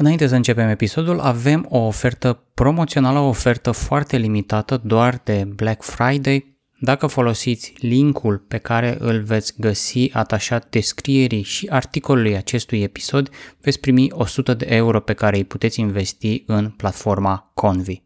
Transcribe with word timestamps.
Înainte 0.00 0.26
să 0.26 0.34
începem 0.34 0.68
episodul, 0.68 1.20
avem 1.20 1.66
o 1.68 1.78
ofertă 1.78 2.42
promoțională, 2.54 3.18
o 3.18 3.28
ofertă 3.28 3.70
foarte 3.70 4.16
limitată, 4.16 4.80
doar 4.84 5.20
de 5.24 5.44
Black 5.54 5.82
Friday. 5.82 6.56
Dacă 6.78 7.06
folosiți 7.06 7.72
linkul 7.78 8.38
pe 8.38 8.58
care 8.58 8.96
îl 8.98 9.20
veți 9.20 9.54
găsi 9.58 10.10
atașat 10.12 10.70
descrierii 10.70 11.42
și 11.42 11.66
articolului 11.70 12.36
acestui 12.36 12.82
episod, 12.82 13.30
veți 13.60 13.80
primi 13.80 14.10
100 14.12 14.54
de 14.54 14.66
euro 14.68 15.00
pe 15.00 15.12
care 15.12 15.36
îi 15.36 15.44
puteți 15.44 15.80
investi 15.80 16.42
în 16.46 16.70
platforma 16.70 17.50
Convi. 17.54 18.02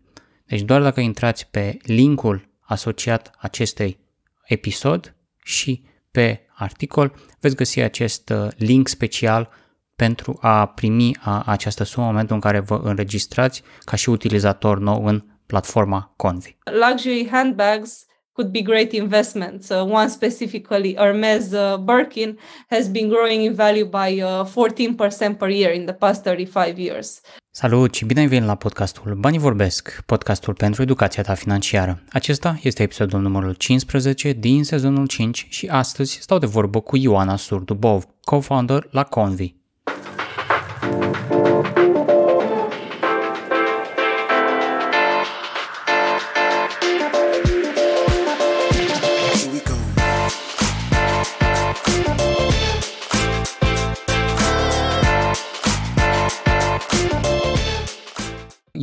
Deci 0.47 0.63
doar 0.63 0.83
dacă 0.83 1.01
intrați 1.01 1.47
pe 1.51 1.77
linkul 1.83 2.49
asociat 2.61 3.31
acestui 3.39 3.99
episod 4.45 5.15
și 5.45 5.83
pe 6.11 6.41
articol, 6.55 7.15
veți 7.41 7.57
găsi 7.57 7.81
acest 7.81 8.29
uh, 8.29 8.49
link 8.57 8.89
special 8.89 9.51
pentru 9.97 10.39
a 10.41 10.67
primi 10.67 11.17
această 11.45 11.85
sumă 11.85 12.07
în 12.07 12.13
momentul 12.13 12.35
în 12.35 12.41
care 12.41 12.61
vă 12.61 12.81
înregistrați 12.83 13.63
ca 13.81 13.97
și 13.97 14.09
utilizator 14.09 14.79
nou 14.79 15.05
în 15.05 15.25
platforma 15.47 16.13
Convi. 16.17 16.57
Luxury 16.65 17.29
handbags 17.31 18.07
could 18.35 18.51
be 18.51 18.63
great 18.63 18.93
investments. 18.93 19.69
Uh, 19.69 19.85
one 19.85 20.09
specifically, 20.09 20.95
Hermes 20.95 21.53
uh, 21.53 21.77
Birkin, 21.79 22.39
has 22.69 22.89
been 22.89 23.09
growing 23.09 23.43
in 23.43 23.55
value 23.55 23.85
by 23.85 24.23
uh, 24.23 24.45
14% 24.45 25.39
per 25.39 25.49
year 25.49 25.73
in 25.73 25.85
the 25.85 25.95
past 25.95 26.23
35 26.23 26.79
years. 26.79 27.21
Salut 27.51 27.95
și 27.95 28.05
bine 28.05 28.21
ai 28.21 28.27
venit 28.27 28.47
la 28.47 28.55
podcastul 28.55 29.15
Banii 29.15 29.39
Vorbesc, 29.39 30.03
podcastul 30.07 30.55
pentru 30.55 30.83
educația 30.83 31.23
ta 31.23 31.35
financiară. 31.35 32.03
Acesta 32.13 32.59
este 32.63 32.83
episodul 32.83 33.21
numărul 33.21 33.55
15 33.55 34.33
din 34.33 34.65
sezonul 34.65 35.07
5 35.07 35.47
și 35.51 35.67
astăzi 35.67 36.19
stau 36.21 36.39
de 36.39 36.47
vorbă 36.47 36.81
cu 36.81 36.97
Ioana 36.97 37.37
Surdubov, 37.37 38.05
co-founder 38.25 38.89
la 38.91 39.05
Convi. 39.05 39.55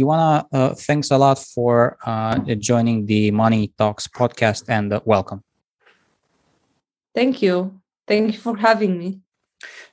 Ioana, 0.01 0.45
uh, 0.51 0.73
thanks 0.73 1.11
a 1.11 1.17
lot 1.17 1.37
for 1.37 1.97
uh, 2.05 2.39
joining 2.55 3.05
the 3.05 3.31
Money 3.31 3.71
Talks 3.77 4.07
podcast 4.07 4.65
and 4.67 4.91
uh, 4.93 4.99
welcome. 5.05 5.43
Thank 7.13 7.41
you. 7.41 7.79
Thank 8.07 8.33
you 8.33 8.39
for 8.39 8.57
having 8.57 8.97
me. 8.97 9.19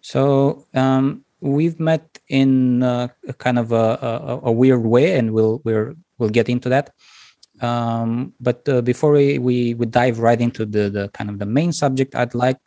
So 0.01 0.67
um, 0.75 1.25
we've 1.41 1.79
met 1.79 2.19
in 2.29 2.83
uh, 2.83 3.09
a 3.27 3.35
kind 3.35 3.59
of 3.59 3.73
a, 3.73 3.99
a, 4.01 4.41
a, 4.45 4.53
weird 4.53 4.85
way, 4.85 5.19
and 5.19 5.33
we'll 5.33 5.61
we'll 5.65 5.95
we'll 6.19 6.31
get 6.31 6.49
into 6.49 6.69
that. 6.71 6.95
Um, 7.61 8.33
but 8.41 8.67
uh, 8.69 8.81
before 8.81 9.13
we, 9.13 9.39
we 9.39 9.75
we 9.75 9.87
dive 9.87 10.21
right 10.21 10.41
into 10.41 10.65
the 10.65 10.89
the 10.89 11.09
kind 11.11 11.29
of 11.29 11.39
the 11.39 11.47
main 11.47 11.73
subject, 11.73 12.15
I'd 12.15 12.35
like 12.35 12.61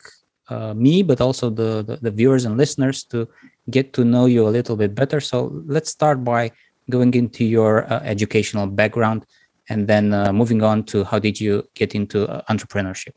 uh, 0.48 0.74
me, 0.74 1.02
but 1.02 1.20
also 1.20 1.50
the, 1.50 1.82
the 1.82 1.96
the 1.96 2.10
viewers 2.10 2.44
and 2.44 2.56
listeners 2.56 3.04
to 3.04 3.28
get 3.70 3.92
to 3.94 4.04
know 4.04 4.26
you 4.26 4.46
a 4.46 4.52
little 4.52 4.76
bit 4.76 4.94
better. 4.94 5.20
So 5.20 5.62
let's 5.66 5.90
start 5.90 6.22
by 6.22 6.52
going 6.90 7.14
into 7.14 7.44
your 7.44 7.90
uh, 7.92 8.00
educational 8.00 8.66
background 8.66 9.26
and 9.68 9.88
then 9.88 10.12
uh, 10.12 10.32
moving 10.32 10.62
on 10.62 10.84
to 10.84 11.04
how 11.04 11.18
did 11.18 11.40
you 11.40 11.66
get 11.74 11.94
into 11.94 12.28
uh, 12.28 12.42
entrepreneurship? 12.50 13.14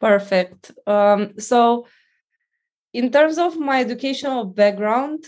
Perfect. 0.00 0.72
Um, 0.86 1.38
so 1.38 1.86
in 2.92 3.10
terms 3.10 3.38
of 3.38 3.58
my 3.58 3.80
educational 3.80 4.44
background 4.44 5.26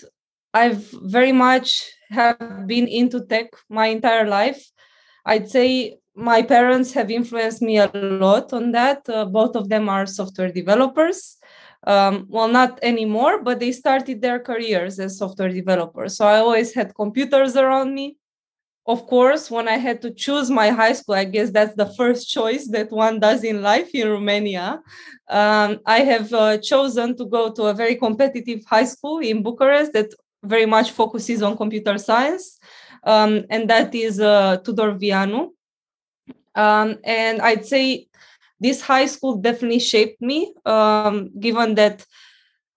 i've 0.55 0.91
very 1.03 1.33
much 1.33 1.91
have 2.11 2.67
been 2.67 2.89
into 2.89 3.25
tech 3.25 3.49
my 3.69 3.87
entire 3.87 4.27
life. 4.27 4.71
I'd 5.25 5.51
say 5.51 5.99
my 6.15 6.43
parents 6.43 6.93
have 6.93 7.11
influenced 7.11 7.63
me 7.63 7.79
a 7.79 7.91
lot 7.95 8.53
on 8.53 8.73
that. 8.73 9.09
Uh, 9.09 9.25
both 9.25 9.55
of 9.57 9.69
them 9.69 9.89
are 9.89 10.07
software 10.07 10.51
developers 10.51 11.38
um, 11.87 12.27
well 12.29 12.49
not 12.49 12.79
anymore 12.83 13.43
but 13.43 13.61
they 13.61 13.73
started 13.73 14.21
their 14.21 14.41
careers 14.41 14.99
as 14.99 15.19
software 15.19 15.49
developers. 15.49 16.17
So 16.17 16.27
i 16.27 16.39
always 16.39 16.75
had 16.75 16.95
computers 16.95 17.57
around 17.57 17.95
me. 17.95 18.17
Of 18.87 19.07
course 19.07 19.51
when 19.51 19.69
i 19.69 19.77
had 19.77 20.01
to 20.03 20.11
choose 20.11 20.51
my 20.51 20.71
high 20.71 20.95
school 20.95 21.15
i 21.15 21.25
guess 21.25 21.51
that's 21.51 21.77
the 21.77 21.93
first 21.99 22.29
choice 22.37 22.67
that 22.69 22.91
one 22.91 23.21
does 23.21 23.45
in 23.45 23.63
life 23.63 23.91
in 23.95 24.09
romania. 24.09 24.81
Um, 25.29 25.81
i 25.87 26.01
have 26.01 26.33
uh, 26.33 26.59
chosen 26.59 27.17
to 27.17 27.25
go 27.27 27.53
to 27.53 27.63
a 27.65 27.75
very 27.75 27.97
competitive 27.97 28.61
high 28.67 28.87
school 28.87 29.19
in 29.19 29.43
bucharest 29.43 29.93
that 29.93 30.11
very 30.43 30.67
much 30.67 30.93
focuses 30.93 31.43
on 31.43 31.57
computer 31.57 31.99
science. 31.99 32.59
Um, 33.05 33.45
and 33.51 33.69
that 33.71 33.95
is 33.95 34.21
uh, 34.21 34.59
tudor 34.59 34.93
vianu. 34.95 35.51
Um, 36.55 36.97
and 37.05 37.41
i'd 37.43 37.65
say 37.65 38.08
this 38.61 38.81
high 38.81 39.07
school 39.07 39.37
definitely 39.37 39.81
shaped 39.81 40.21
me, 40.21 40.53
um, 40.65 41.31
given 41.39 41.75
that 41.77 42.05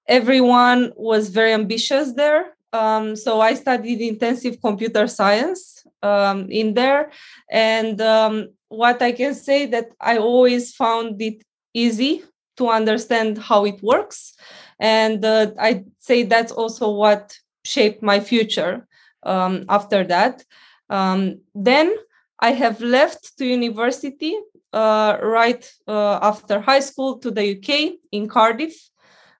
everyone 0.07 0.91
was 0.95 1.29
very 1.29 1.53
ambitious 1.53 2.13
there. 2.13 2.55
Um, 2.73 3.15
so 3.15 3.41
I 3.41 3.53
studied 3.55 3.99
intensive 4.01 4.61
computer 4.61 5.07
science 5.07 5.85
um, 6.01 6.49
in 6.49 6.73
there, 6.73 7.11
and 7.51 7.99
um, 7.99 8.49
what 8.69 9.01
I 9.01 9.11
can 9.11 9.33
say 9.33 9.65
that 9.67 9.87
I 9.99 10.17
always 10.17 10.73
found 10.73 11.21
it 11.21 11.43
easy 11.73 12.23
to 12.57 12.69
understand 12.69 13.37
how 13.37 13.65
it 13.65 13.81
works, 13.83 14.33
and 14.79 15.23
uh, 15.25 15.51
I 15.59 15.83
say 15.99 16.23
that's 16.23 16.51
also 16.51 16.91
what 16.91 17.37
shaped 17.65 18.01
my 18.01 18.19
future 18.19 18.87
um, 19.23 19.65
after 19.67 20.03
that. 20.05 20.43
Um, 20.89 21.41
then 21.53 21.93
I 22.39 22.51
have 22.51 22.81
left 22.81 23.37
to 23.37 23.45
university 23.45 24.35
right 24.73 25.71
uh, 25.87 26.19
after 26.21 26.59
high 26.59 26.79
school 26.79 27.17
to 27.19 27.31
the 27.31 27.57
UK 27.57 27.99
in 28.11 28.27
Cardiff. 28.27 28.73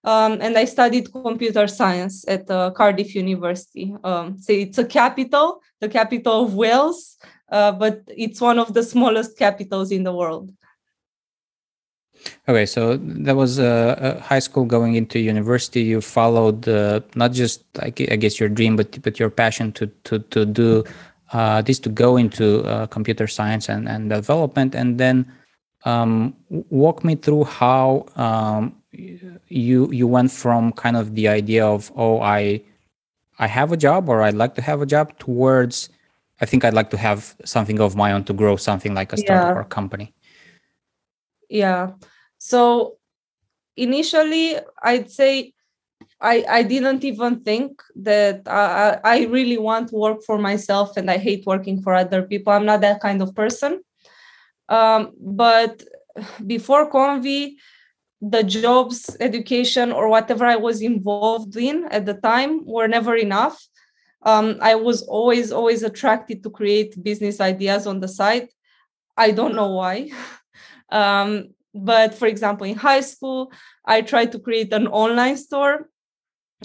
Um, 0.03 0.39
and 0.41 0.57
I 0.57 0.65
studied 0.65 1.11
computer 1.11 1.67
science 1.67 2.25
at 2.27 2.49
uh, 2.49 2.71
Cardiff 2.71 3.13
University. 3.13 3.93
Um, 4.03 4.39
so 4.39 4.51
it's 4.51 4.79
a 4.79 4.85
capital, 4.85 5.61
the 5.79 5.89
capital 5.89 6.45
of 6.45 6.55
Wales, 6.55 7.17
uh, 7.51 7.71
but 7.71 8.01
it's 8.07 8.41
one 8.41 8.57
of 8.57 8.73
the 8.73 8.81
smallest 8.81 9.37
capitals 9.37 9.91
in 9.91 10.03
the 10.03 10.13
world. 10.13 10.51
Okay, 12.47 12.65
so 12.65 12.97
that 12.97 13.35
was 13.35 13.59
uh, 13.59 14.21
high 14.23 14.39
school 14.39 14.65
going 14.65 14.95
into 14.95 15.19
university. 15.19 15.81
You 15.81 16.01
followed 16.01 16.67
uh, 16.67 17.01
not 17.15 17.31
just 17.31 17.63
I 17.79 17.89
guess 17.89 18.39
your 18.39 18.49
dream, 18.49 18.75
but 18.75 19.01
but 19.01 19.19
your 19.19 19.29
passion 19.29 19.71
to 19.73 19.87
to 20.03 20.19
to 20.19 20.45
do 20.45 20.83
uh, 21.31 21.61
this 21.61 21.79
to 21.79 21.89
go 21.89 22.17
into 22.17 22.63
uh, 22.63 22.87
computer 22.87 23.27
science 23.27 23.69
and, 23.69 23.87
and 23.87 24.09
development. 24.09 24.75
And 24.75 24.97
then 24.97 25.31
um, 25.85 26.35
walk 26.49 27.03
me 27.03 27.15
through 27.15 27.45
how 27.45 28.05
um, 28.15 28.75
you 28.91 29.91
you 29.91 30.07
went 30.07 30.31
from 30.31 30.71
kind 30.73 30.97
of 30.97 31.15
the 31.15 31.27
idea 31.27 31.65
of 31.65 31.91
oh 31.95 32.19
i 32.19 32.61
i 33.39 33.47
have 33.47 33.71
a 33.71 33.77
job 33.77 34.09
or 34.09 34.21
i'd 34.21 34.33
like 34.33 34.53
to 34.55 34.61
have 34.61 34.81
a 34.81 34.85
job 34.85 35.17
towards 35.17 35.89
i 36.41 36.45
think 36.45 36.65
i'd 36.65 36.73
like 36.73 36.89
to 36.89 36.97
have 36.97 37.35
something 37.45 37.79
of 37.79 37.95
my 37.95 38.11
own 38.11 38.23
to 38.23 38.33
grow 38.33 38.55
something 38.55 38.93
like 38.93 39.13
a 39.13 39.17
startup 39.17 39.55
yeah. 39.55 39.61
or 39.61 39.63
company. 39.63 40.13
Yeah. 41.49 41.91
So 42.37 42.97
initially 43.77 44.57
i'd 44.83 45.09
say 45.09 45.53
I, 46.21 46.45
I 46.47 46.63
didn't 46.63 47.03
even 47.03 47.41
think 47.41 47.81
that 47.95 48.43
I, 48.47 48.99
I 49.03 49.25
really 49.25 49.57
want 49.57 49.89
to 49.89 49.95
work 49.95 50.23
for 50.23 50.37
myself 50.37 50.95
and 50.95 51.09
I 51.09 51.17
hate 51.17 51.45
working 51.47 51.81
for 51.81 51.95
other 51.95 52.21
people. 52.21 52.53
I'm 52.53 52.65
not 52.65 52.81
that 52.81 53.01
kind 53.01 53.21
of 53.23 53.33
person. 53.33 53.81
Um, 54.69 55.13
but 55.19 55.83
before 56.45 56.91
Konvi, 56.91 57.55
the 58.21 58.43
jobs, 58.43 59.17
education, 59.19 59.91
or 59.91 60.07
whatever 60.09 60.45
I 60.45 60.57
was 60.57 60.81
involved 60.83 61.57
in 61.57 61.85
at 61.85 62.05
the 62.05 62.13
time 62.13 62.65
were 62.65 62.87
never 62.87 63.15
enough. 63.15 63.59
Um, 64.21 64.57
I 64.61 64.75
was 64.75 65.01
always, 65.01 65.51
always 65.51 65.81
attracted 65.81 66.43
to 66.43 66.51
create 66.51 67.03
business 67.03 67.41
ideas 67.41 67.87
on 67.87 67.99
the 67.99 68.07
side. 68.07 68.49
I 69.17 69.31
don't 69.31 69.55
know 69.55 69.69
why. 69.69 70.11
um, 70.91 71.49
but 71.73 72.13
for 72.13 72.28
example, 72.28 72.67
in 72.67 72.75
high 72.75 73.01
school, 73.01 73.51
I 73.84 74.01
tried 74.01 74.31
to 74.34 74.40
create 74.40 74.72
an 74.72 74.85
online 74.85 75.37
store 75.37 75.90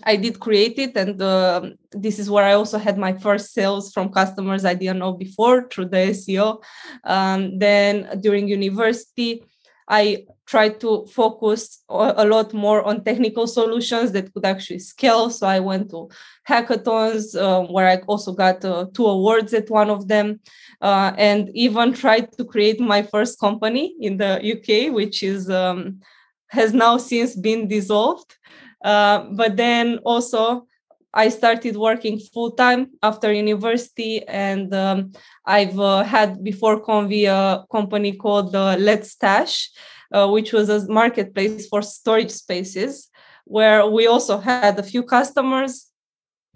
I 0.04 0.16
did 0.16 0.40
create 0.40 0.78
it, 0.78 0.96
and 0.96 1.20
uh, 1.20 1.70
this 1.90 2.18
is 2.18 2.30
where 2.30 2.44
I 2.44 2.52
also 2.52 2.78
had 2.78 2.98
my 2.98 3.14
first 3.14 3.54
sales 3.54 3.92
from 3.92 4.12
customers 4.12 4.64
I 4.64 4.74
didn't 4.74 4.98
know 4.98 5.12
before 5.12 5.68
through 5.68 5.86
the 5.86 6.08
SEO. 6.12 6.62
Um, 7.04 7.58
then 7.58 8.20
during 8.20 8.48
university, 8.48 9.42
I 9.88 10.26
tried 10.46 10.80
to 10.80 11.06
focus 11.06 11.82
a 11.88 12.24
lot 12.24 12.52
more 12.52 12.82
on 12.84 13.04
technical 13.04 13.46
solutions 13.46 14.12
that 14.12 14.32
could 14.32 14.44
actually 14.44 14.80
scale. 14.80 15.30
So 15.30 15.46
I 15.46 15.60
went 15.60 15.90
to 15.90 16.08
hackathons 16.48 17.36
uh, 17.40 17.66
where 17.72 17.88
I 17.88 17.96
also 18.06 18.32
got 18.32 18.64
uh, 18.64 18.86
two 18.92 19.06
awards 19.06 19.54
at 19.54 19.70
one 19.70 19.90
of 19.90 20.08
them, 20.08 20.40
uh, 20.80 21.12
and 21.16 21.50
even 21.54 21.92
tried 21.92 22.32
to 22.32 22.44
create 22.44 22.80
my 22.80 23.02
first 23.02 23.38
company 23.38 23.94
in 24.00 24.18
the 24.18 24.32
UK, 24.52 24.92
which 24.92 25.22
is 25.22 25.48
um, 25.48 26.00
has 26.48 26.72
now 26.72 26.96
since 26.96 27.34
been 27.34 27.68
dissolved. 27.68 28.36
Uh, 28.86 29.26
but 29.32 29.56
then 29.56 29.98
also 30.04 30.64
I 31.12 31.30
started 31.30 31.74
working 31.76 32.20
full 32.20 32.52
time 32.52 32.82
after 33.02 33.32
university, 33.32 34.22
and 34.28 34.72
um, 34.74 35.12
I've 35.44 35.80
uh, 35.80 36.04
had 36.04 36.44
before 36.44 36.84
Konvi 36.86 37.24
a 37.26 37.66
company 37.72 38.12
called 38.12 38.54
uh, 38.54 38.76
Let's 38.78 39.10
Stash, 39.10 39.70
uh, 40.12 40.28
which 40.28 40.52
was 40.52 40.68
a 40.68 40.86
marketplace 40.86 41.66
for 41.66 41.82
storage 41.82 42.30
spaces, 42.30 43.10
where 43.44 43.86
we 43.96 44.06
also 44.06 44.38
had 44.38 44.78
a 44.78 44.88
few 44.92 45.02
customers, 45.02 45.90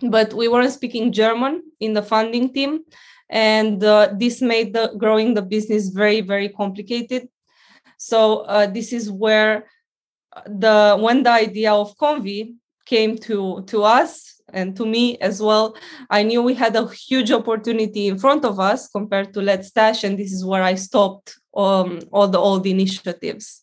but 0.01 0.33
we 0.33 0.47
weren't 0.47 0.73
speaking 0.73 1.11
German 1.11 1.63
in 1.81 1.95
the 1.95 2.03
funding 2.03 2.53
team, 2.53 2.73
and 3.29 3.83
uh, 3.83 4.15
this 4.23 4.41
made 4.41 4.73
the 4.73 4.93
growing 5.03 5.35
the 5.35 5.43
business 5.43 5.89
very 5.89 6.21
very 6.21 6.49
complicated. 6.49 7.23
So 7.99 8.21
uh, 8.47 8.67
this 8.67 8.93
is 8.93 9.11
where 9.11 9.67
the 10.47 10.97
when 11.01 11.23
the 11.23 11.31
idea 11.31 11.73
of 11.73 11.97
Konvi 11.97 12.55
came 12.87 13.17
to 13.19 13.63
to 13.67 13.85
us 13.85 14.41
and 14.53 14.77
to 14.77 14.87
me 14.87 15.17
as 15.19 15.41
well. 15.41 15.77
I 16.11 16.23
knew 16.23 16.43
we 16.43 16.55
had 16.55 16.75
a 16.77 16.89
huge 16.89 17.31
opportunity 17.31 18.09
in 18.09 18.19
front 18.19 18.45
of 18.45 18.59
us 18.59 18.89
compared 18.89 19.33
to 19.35 19.41
let's 19.41 19.69
stash 19.69 20.05
and 20.05 20.19
this 20.19 20.33
is 20.33 20.45
where 20.45 20.63
i 20.63 20.75
stopped 20.75 21.39
um, 21.55 22.01
all 22.13 22.29
the 22.29 22.39
old 22.39 22.67
initiatives. 22.67 23.63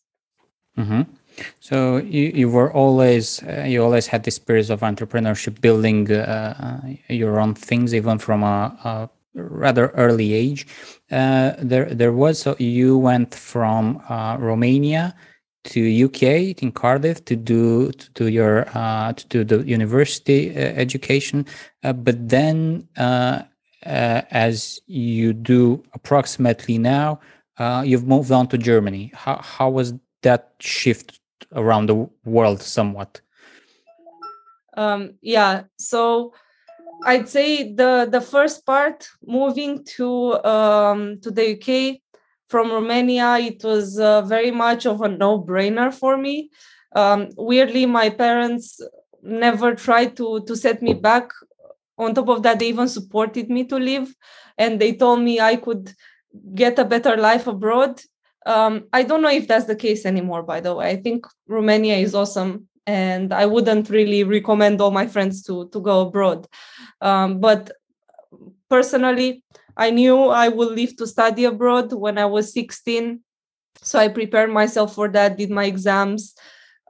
Mm-hmm. 0.78 1.02
so 1.58 1.96
you, 1.96 2.30
you 2.40 2.48
were 2.48 2.72
always 2.72 3.42
uh, 3.42 3.64
you 3.66 3.82
always 3.82 4.06
had 4.06 4.22
this 4.22 4.36
spirit 4.36 4.70
of 4.70 4.80
entrepreneurship 4.80 5.60
building 5.60 6.10
uh, 6.12 6.80
your 7.08 7.40
own 7.40 7.54
things 7.54 7.92
even 7.92 8.18
from 8.18 8.44
a, 8.44 8.56
a 8.84 9.10
rather 9.34 9.88
early 9.88 10.34
age. 10.34 10.66
Uh, 11.10 11.52
there 11.58 11.86
there 12.00 12.12
was 12.12 12.38
so 12.38 12.54
you 12.58 12.96
went 12.96 13.34
from 13.34 14.00
uh, 14.08 14.36
romania 14.38 15.16
to 15.64 16.04
UK 16.04 16.62
in 16.62 16.72
Cardiff 16.72 17.24
to 17.26 17.36
do 17.36 17.92
to 17.92 18.10
do 18.12 18.28
your 18.28 18.66
uh, 18.74 19.12
to 19.12 19.28
do 19.28 19.44
the 19.44 19.66
university 19.66 20.50
uh, 20.50 20.60
education, 20.60 21.46
uh, 21.84 21.92
but 21.92 22.28
then 22.28 22.88
uh, 22.96 23.42
uh, 23.86 24.22
as 24.30 24.80
you 24.86 25.32
do 25.32 25.82
approximately 25.94 26.78
now, 26.78 27.20
uh, 27.58 27.82
you've 27.84 28.06
moved 28.06 28.30
on 28.30 28.46
to 28.48 28.58
Germany. 28.58 29.12
How 29.14 29.40
how 29.42 29.70
was 29.70 29.94
that 30.22 30.54
shift 30.60 31.20
around 31.52 31.86
the 31.86 32.08
world 32.24 32.62
somewhat? 32.62 33.20
Um, 34.76 35.14
yeah, 35.22 35.64
so 35.76 36.32
I'd 37.04 37.28
say 37.28 37.72
the 37.72 38.08
the 38.10 38.20
first 38.20 38.66
part 38.66 39.08
moving 39.24 39.84
to 39.96 40.44
um, 40.44 41.20
to 41.20 41.30
the 41.30 41.54
UK 41.54 42.00
from 42.48 42.70
Romania, 42.70 43.38
it 43.38 43.62
was 43.62 43.98
uh, 43.98 44.22
very 44.22 44.50
much 44.50 44.86
of 44.86 45.00
a 45.02 45.08
no 45.08 45.40
brainer 45.40 45.92
for 45.92 46.16
me. 46.16 46.50
Um, 46.96 47.28
weirdly, 47.36 47.86
my 47.86 48.10
parents 48.10 48.80
never 49.22 49.74
tried 49.74 50.16
to, 50.16 50.42
to 50.46 50.56
set 50.56 50.82
me 50.82 50.94
back. 50.94 51.30
On 51.98 52.14
top 52.14 52.28
of 52.28 52.42
that, 52.42 52.58
they 52.58 52.68
even 52.68 52.88
supported 52.88 53.50
me 53.50 53.64
to 53.64 53.76
leave 53.76 54.14
and 54.56 54.80
they 54.80 54.94
told 54.94 55.20
me 55.20 55.40
I 55.40 55.56
could 55.56 55.92
get 56.54 56.78
a 56.78 56.84
better 56.84 57.16
life 57.16 57.46
abroad. 57.46 58.00
Um, 58.46 58.84
I 58.92 59.02
don't 59.02 59.22
know 59.22 59.30
if 59.30 59.46
that's 59.46 59.66
the 59.66 59.76
case 59.76 60.06
anymore, 60.06 60.42
by 60.42 60.60
the 60.60 60.74
way. 60.74 60.88
I 60.90 60.96
think 60.96 61.26
Romania 61.46 61.96
is 61.96 62.14
awesome 62.14 62.68
and 62.86 63.34
I 63.34 63.44
wouldn't 63.44 63.90
really 63.90 64.24
recommend 64.24 64.80
all 64.80 64.90
my 64.90 65.06
friends 65.06 65.42
to, 65.44 65.68
to 65.68 65.80
go 65.80 66.02
abroad. 66.02 66.46
Um, 67.00 67.40
but 67.40 67.70
personally, 68.70 69.44
I 69.78 69.90
knew 69.90 70.24
I 70.24 70.48
would 70.48 70.72
leave 70.72 70.96
to 70.96 71.06
study 71.06 71.44
abroad 71.44 71.92
when 71.92 72.18
I 72.18 72.26
was 72.26 72.52
16. 72.52 73.20
So 73.80 73.98
I 73.98 74.08
prepared 74.08 74.50
myself 74.50 74.94
for 74.94 75.08
that, 75.10 75.38
did 75.38 75.50
my 75.50 75.64
exams. 75.64 76.34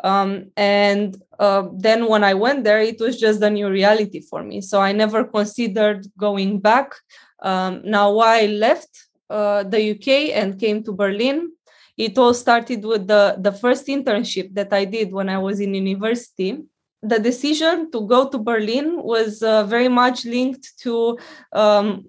Um, 0.02 0.50
and 0.56 1.20
uh, 1.38 1.69
then 1.76 2.06
when 2.06 2.25
I 2.25 2.32
went 2.32 2.64
there, 2.64 2.81
it 2.81 2.99
was 2.99 3.20
just 3.20 3.43
a 3.43 3.50
new 3.50 3.69
reality 3.69 4.20
for 4.20 4.43
me. 4.43 4.62
So 4.62 4.81
I 4.81 4.93
never 4.93 5.25
considered 5.25 6.06
going 6.17 6.61
back. 6.61 6.94
Um, 7.43 7.82
now, 7.85 8.12
why 8.12 8.44
I 8.44 8.46
left 8.46 8.88
uh, 9.29 9.64
the 9.64 9.90
UK 9.90 10.35
and 10.35 10.58
came 10.58 10.82
to 10.85 10.93
Berlin, 10.93 11.52
it 11.96 12.17
all 12.17 12.32
started 12.32 12.85
with 12.85 13.06
the, 13.06 13.37
the 13.38 13.52
first 13.52 13.87
internship 13.88 14.55
that 14.55 14.73
I 14.73 14.87
did 14.87 15.12
when 15.12 15.29
I 15.29 15.38
was 15.38 15.61
in 15.61 15.75
university 15.75 16.62
the 17.03 17.19
decision 17.19 17.91
to 17.93 18.06
go 18.06 18.29
to 18.29 18.39
Berlin 18.39 19.03
was 19.03 19.43
uh, 19.43 19.65
very 19.65 19.89
much 19.89 20.25
linked 20.25 20.79
to 20.81 21.17
um, 21.53 22.05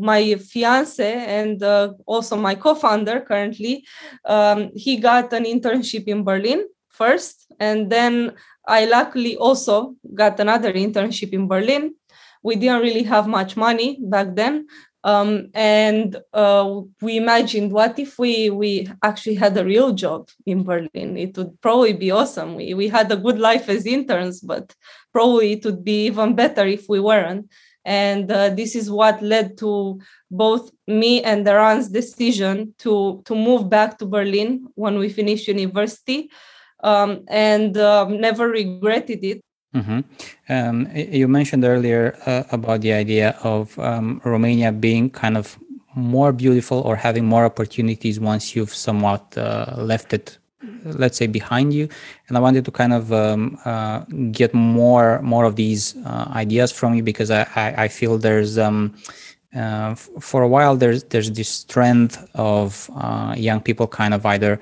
my 0.00 0.36
fiance 0.36 1.12
and 1.12 1.62
uh, 1.62 1.92
also 2.06 2.36
my 2.36 2.54
co-founder 2.54 3.20
currently. 3.20 3.84
Um, 4.24 4.70
he 4.74 4.98
got 4.98 5.32
an 5.32 5.44
internship 5.44 6.04
in 6.06 6.22
Berlin 6.22 6.64
first, 6.88 7.52
and 7.58 7.90
then 7.90 8.34
I 8.66 8.84
luckily 8.84 9.36
also 9.36 9.96
got 10.14 10.38
another 10.38 10.72
internship 10.72 11.32
in 11.32 11.48
Berlin. 11.48 11.94
We 12.42 12.56
didn't 12.56 12.82
really 12.82 13.02
have 13.04 13.26
much 13.26 13.56
money 13.56 13.98
back 14.00 14.36
then, 14.36 14.68
um, 15.04 15.48
and 15.52 16.16
uh, 16.32 16.80
we 17.02 17.18
imagined 17.18 17.72
what 17.72 17.98
if 17.98 18.18
we 18.18 18.48
we 18.48 18.88
actually 19.02 19.34
had 19.34 19.56
a 19.56 19.64
real 19.64 19.92
job 19.92 20.30
in 20.46 20.64
Berlin? 20.64 21.18
It 21.18 21.36
would 21.36 21.60
probably 21.60 21.92
be 21.92 22.10
awesome. 22.10 22.54
We 22.54 22.72
we 22.72 22.88
had 22.88 23.12
a 23.12 23.16
good 23.16 23.38
life 23.38 23.68
as 23.68 23.84
interns, 23.84 24.40
but 24.40 24.74
probably 25.12 25.52
it 25.52 25.64
would 25.66 25.84
be 25.84 26.06
even 26.06 26.34
better 26.34 26.66
if 26.66 26.86
we 26.88 27.00
weren't. 27.00 27.50
And 27.84 28.32
uh, 28.32 28.48
this 28.48 28.74
is 28.74 28.90
what 28.90 29.20
led 29.20 29.58
to 29.58 30.00
both 30.30 30.70
me 30.88 31.22
and 31.22 31.46
Eran's 31.46 31.90
decision 31.90 32.74
to 32.78 33.22
to 33.26 33.34
move 33.34 33.68
back 33.68 33.98
to 33.98 34.06
Berlin 34.06 34.68
when 34.74 34.98
we 34.98 35.10
finished 35.10 35.48
university, 35.48 36.30
um, 36.82 37.24
and 37.28 37.76
um, 37.76 38.22
never 38.22 38.48
regretted 38.48 39.22
it 39.22 39.44
Mm-hmm. 39.74 40.00
Um, 40.48 40.88
you 40.94 41.26
mentioned 41.26 41.64
earlier 41.64 42.16
uh, 42.26 42.44
about 42.52 42.80
the 42.82 42.92
idea 42.92 43.36
of 43.42 43.76
um, 43.78 44.20
Romania 44.24 44.70
being 44.70 45.10
kind 45.10 45.36
of 45.36 45.58
more 45.96 46.32
beautiful 46.32 46.80
or 46.80 46.96
having 46.96 47.24
more 47.26 47.44
opportunities 47.44 48.20
once 48.20 48.54
you've 48.54 48.74
somewhat 48.74 49.36
uh, 49.36 49.74
left 49.76 50.12
it, 50.12 50.38
let's 50.84 51.18
say, 51.18 51.26
behind 51.26 51.72
you. 51.74 51.88
And 52.28 52.36
I 52.36 52.40
wanted 52.40 52.64
to 52.64 52.70
kind 52.70 52.92
of 52.92 53.12
um, 53.12 53.58
uh, 53.64 54.00
get 54.30 54.54
more 54.54 55.20
more 55.22 55.44
of 55.44 55.56
these 55.56 55.96
uh, 56.04 56.30
ideas 56.34 56.72
from 56.72 56.94
you 56.94 57.02
because 57.02 57.30
I, 57.30 57.46
I, 57.54 57.84
I 57.84 57.88
feel 57.88 58.18
there's 58.18 58.58
um, 58.58 58.94
uh, 59.54 59.90
f- 59.92 60.08
for 60.20 60.42
a 60.42 60.48
while 60.48 60.76
there's 60.76 61.04
there's 61.04 61.30
this 61.30 61.64
trend 61.64 62.18
of 62.34 62.90
uh, 62.96 63.34
young 63.36 63.60
people 63.60 63.86
kind 63.86 64.14
of 64.14 64.24
either 64.26 64.60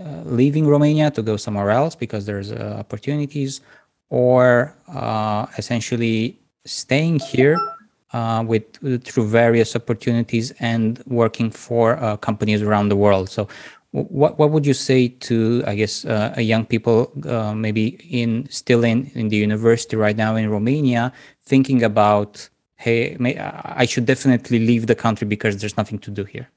uh, 0.00 0.22
leaving 0.24 0.66
Romania 0.66 1.10
to 1.10 1.22
go 1.22 1.36
somewhere 1.36 1.70
else 1.70 1.94
because 1.94 2.26
there's 2.26 2.52
uh, 2.52 2.76
opportunities, 2.78 3.60
or 4.10 4.74
uh, 4.88 5.46
essentially 5.58 6.38
staying 6.64 7.18
here 7.18 7.58
with 8.44 8.64
through 9.04 9.26
various 9.26 9.76
opportunities 9.76 10.50
and 10.58 11.02
working 11.06 11.50
for 11.50 12.16
companies 12.18 12.62
around 12.62 12.88
the 12.88 12.96
world. 12.96 13.28
So 13.28 13.46
what 13.96 14.38
what 14.38 14.50
would 14.50 14.66
you 14.66 14.74
say 14.74 15.08
to 15.08 15.62
I 15.66 15.74
guess 15.74 16.04
uh, 16.04 16.34
young 16.36 16.66
people 16.66 17.12
uh, 17.26 17.54
maybe 17.54 17.98
in 18.10 18.46
still 18.50 18.84
in 18.84 19.10
in 19.14 19.28
the 19.28 19.36
university 19.36 19.96
right 19.96 20.16
now 20.16 20.36
in 20.36 20.50
Romania 20.50 21.12
thinking 21.44 21.82
about 21.82 22.48
hey 22.76 23.16
may, 23.18 23.38
I 23.38 23.86
should 23.86 24.04
definitely 24.04 24.58
leave 24.58 24.86
the 24.86 24.94
country 24.94 25.26
because 25.26 25.56
there's 25.58 25.76
nothing 25.76 25.98
to 26.00 26.10
do 26.10 26.24
here. 26.24 26.48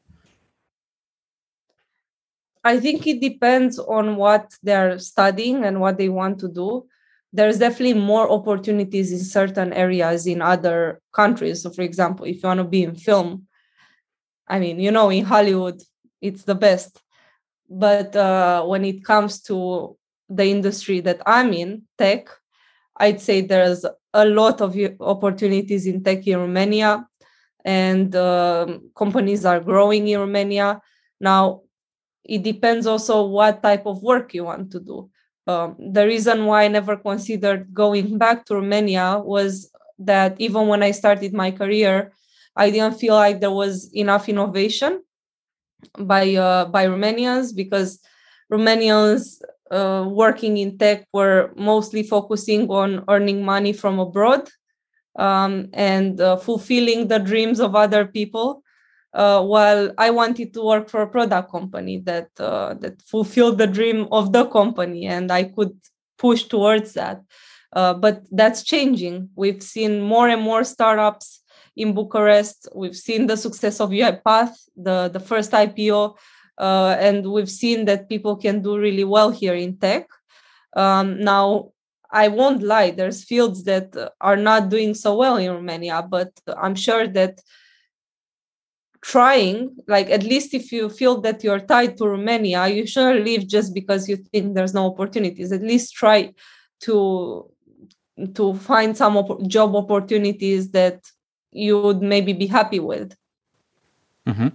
I 2.63 2.79
think 2.79 3.07
it 3.07 3.21
depends 3.21 3.79
on 3.79 4.15
what 4.15 4.53
they're 4.61 4.99
studying 4.99 5.63
and 5.63 5.79
what 5.79 5.97
they 5.97 6.09
want 6.09 6.39
to 6.39 6.49
do. 6.49 6.87
There's 7.31 7.59
definitely 7.59 8.01
more 8.01 8.29
opportunities 8.29 9.11
in 9.11 9.19
certain 9.19 9.71
areas 9.71 10.27
in 10.27 10.41
other 10.41 10.99
countries. 11.13 11.61
So, 11.61 11.69
for 11.69 11.83
example, 11.83 12.25
if 12.25 12.43
you 12.43 12.47
want 12.47 12.57
to 12.59 12.63
be 12.63 12.83
in 12.83 12.95
film, 12.95 13.47
I 14.47 14.59
mean, 14.59 14.79
you 14.79 14.91
know, 14.91 15.09
in 15.09 15.25
Hollywood, 15.25 15.81
it's 16.21 16.43
the 16.43 16.55
best. 16.55 17.01
But 17.69 18.15
uh, 18.15 18.65
when 18.65 18.83
it 18.83 19.05
comes 19.05 19.41
to 19.43 19.95
the 20.27 20.45
industry 20.45 21.01
that 21.01 21.21
I'm 21.25 21.53
in, 21.53 21.83
tech, 21.97 22.29
I'd 22.97 23.21
say 23.21 23.41
there's 23.41 23.85
a 24.13 24.25
lot 24.25 24.59
of 24.59 24.75
opportunities 24.99 25.85
in 25.85 26.03
tech 26.03 26.27
in 26.27 26.39
Romania, 26.39 27.07
and 27.63 28.13
uh, 28.15 28.79
companies 28.95 29.45
are 29.45 29.59
growing 29.59 30.07
in 30.07 30.19
Romania. 30.19 30.81
Now, 31.19 31.61
it 32.29 32.43
depends 32.43 32.85
also 32.85 33.25
what 33.25 33.63
type 33.63 33.85
of 33.85 34.03
work 34.03 34.33
you 34.33 34.45
want 34.45 34.71
to 34.71 34.79
do. 34.79 35.09
Um, 35.47 35.75
the 35.79 36.05
reason 36.05 36.45
why 36.45 36.65
I 36.65 36.67
never 36.67 36.95
considered 36.95 37.73
going 37.73 38.17
back 38.19 38.45
to 38.45 38.55
Romania 38.55 39.17
was 39.17 39.71
that 39.97 40.39
even 40.39 40.67
when 40.67 40.83
I 40.83 40.91
started 40.91 41.33
my 41.33 41.49
career, 41.49 42.13
I 42.55 42.69
didn't 42.69 42.99
feel 42.99 43.15
like 43.15 43.41
there 43.41 43.51
was 43.51 43.89
enough 43.93 44.29
innovation 44.29 45.01
by 45.97 46.35
uh, 46.35 46.65
by 46.65 46.85
Romanians 46.85 47.55
because 47.55 47.99
Romanians 48.51 49.41
uh, 49.71 50.05
working 50.07 50.57
in 50.57 50.77
tech 50.77 51.07
were 51.13 51.51
mostly 51.55 52.03
focusing 52.03 52.69
on 52.69 53.03
earning 53.07 53.43
money 53.43 53.73
from 53.73 53.99
abroad 53.99 54.49
um, 55.17 55.69
and 55.73 56.21
uh, 56.21 56.37
fulfilling 56.37 57.07
the 57.07 57.19
dreams 57.19 57.59
of 57.59 57.75
other 57.75 58.05
people 58.05 58.61
uh, 59.13 59.41
while 59.43 59.91
I 59.97 60.09
wanted 60.11 60.53
to 60.53 60.61
work 60.63 60.89
for 60.89 61.01
a 61.01 61.07
product 61.07 61.51
company 61.51 61.99
that 61.99 62.29
uh, 62.39 62.75
that 62.75 63.01
fulfilled 63.01 63.57
the 63.57 63.67
dream 63.67 64.07
of 64.11 64.33
the 64.33 64.45
company, 64.45 65.07
and 65.07 65.31
I 65.31 65.45
could 65.45 65.75
push 66.17 66.43
towards 66.43 66.93
that. 66.93 67.21
uh, 67.73 67.93
but 67.93 68.23
that's 68.31 68.63
changing. 68.63 69.29
We've 69.35 69.61
seen 69.61 70.01
more 70.01 70.27
and 70.27 70.41
more 70.41 70.63
startups 70.63 71.41
in 71.75 71.93
bucharest. 71.93 72.67
We've 72.75 72.95
seen 72.95 73.27
the 73.27 73.37
success 73.37 73.79
of 73.79 73.91
uipath 73.91 74.55
the, 74.75 75.09
the 75.09 75.19
first 75.19 75.51
ipo 75.51 76.15
uh, 76.57 76.95
and 76.99 77.31
we've 77.31 77.49
seen 77.49 77.85
that 77.85 78.09
people 78.09 78.35
can 78.35 78.61
do 78.61 78.77
really 78.77 79.03
well 79.03 79.29
here 79.31 79.53
in 79.53 79.77
tech. 79.77 80.07
Um, 80.75 81.19
now 81.21 81.71
I 82.11 82.27
won't 82.27 82.63
lie, 82.63 82.91
there's 82.91 83.23
fields 83.23 83.63
that 83.65 83.95
are 84.19 84.35
not 84.35 84.69
doing 84.69 84.93
so 84.93 85.15
well 85.15 85.37
in 85.37 85.51
Romania, 85.51 86.01
but 86.01 86.31
I'm 86.57 86.75
sure 86.75 87.07
that 87.07 87.39
trying, 89.01 89.75
like 89.87 90.09
at 90.09 90.23
least 90.23 90.53
if 90.53 90.71
you 90.71 90.89
feel 90.89 91.21
that 91.21 91.43
you're 91.43 91.59
tied 91.59 91.97
to 91.97 92.07
Romania, 92.07 92.67
you 92.67 92.85
shouldn't 92.85 93.25
leave 93.25 93.47
just 93.47 93.73
because 93.73 94.09
you 94.09 94.17
think 94.17 94.55
there's 94.55 94.73
no 94.73 94.85
opportunities. 94.87 95.51
At 95.51 95.61
least 95.61 95.93
try 95.93 96.33
to 96.81 97.49
to 98.35 98.53
find 98.55 98.97
some 98.97 99.15
op- 99.15 99.41
job 99.47 99.75
opportunities 99.75 100.71
that 100.71 100.99
you 101.51 101.79
would 101.79 102.01
maybe 102.01 102.33
be 102.33 102.47
happy 102.47 102.79
with. 102.79 103.15
Mm-hmm. 104.27 104.49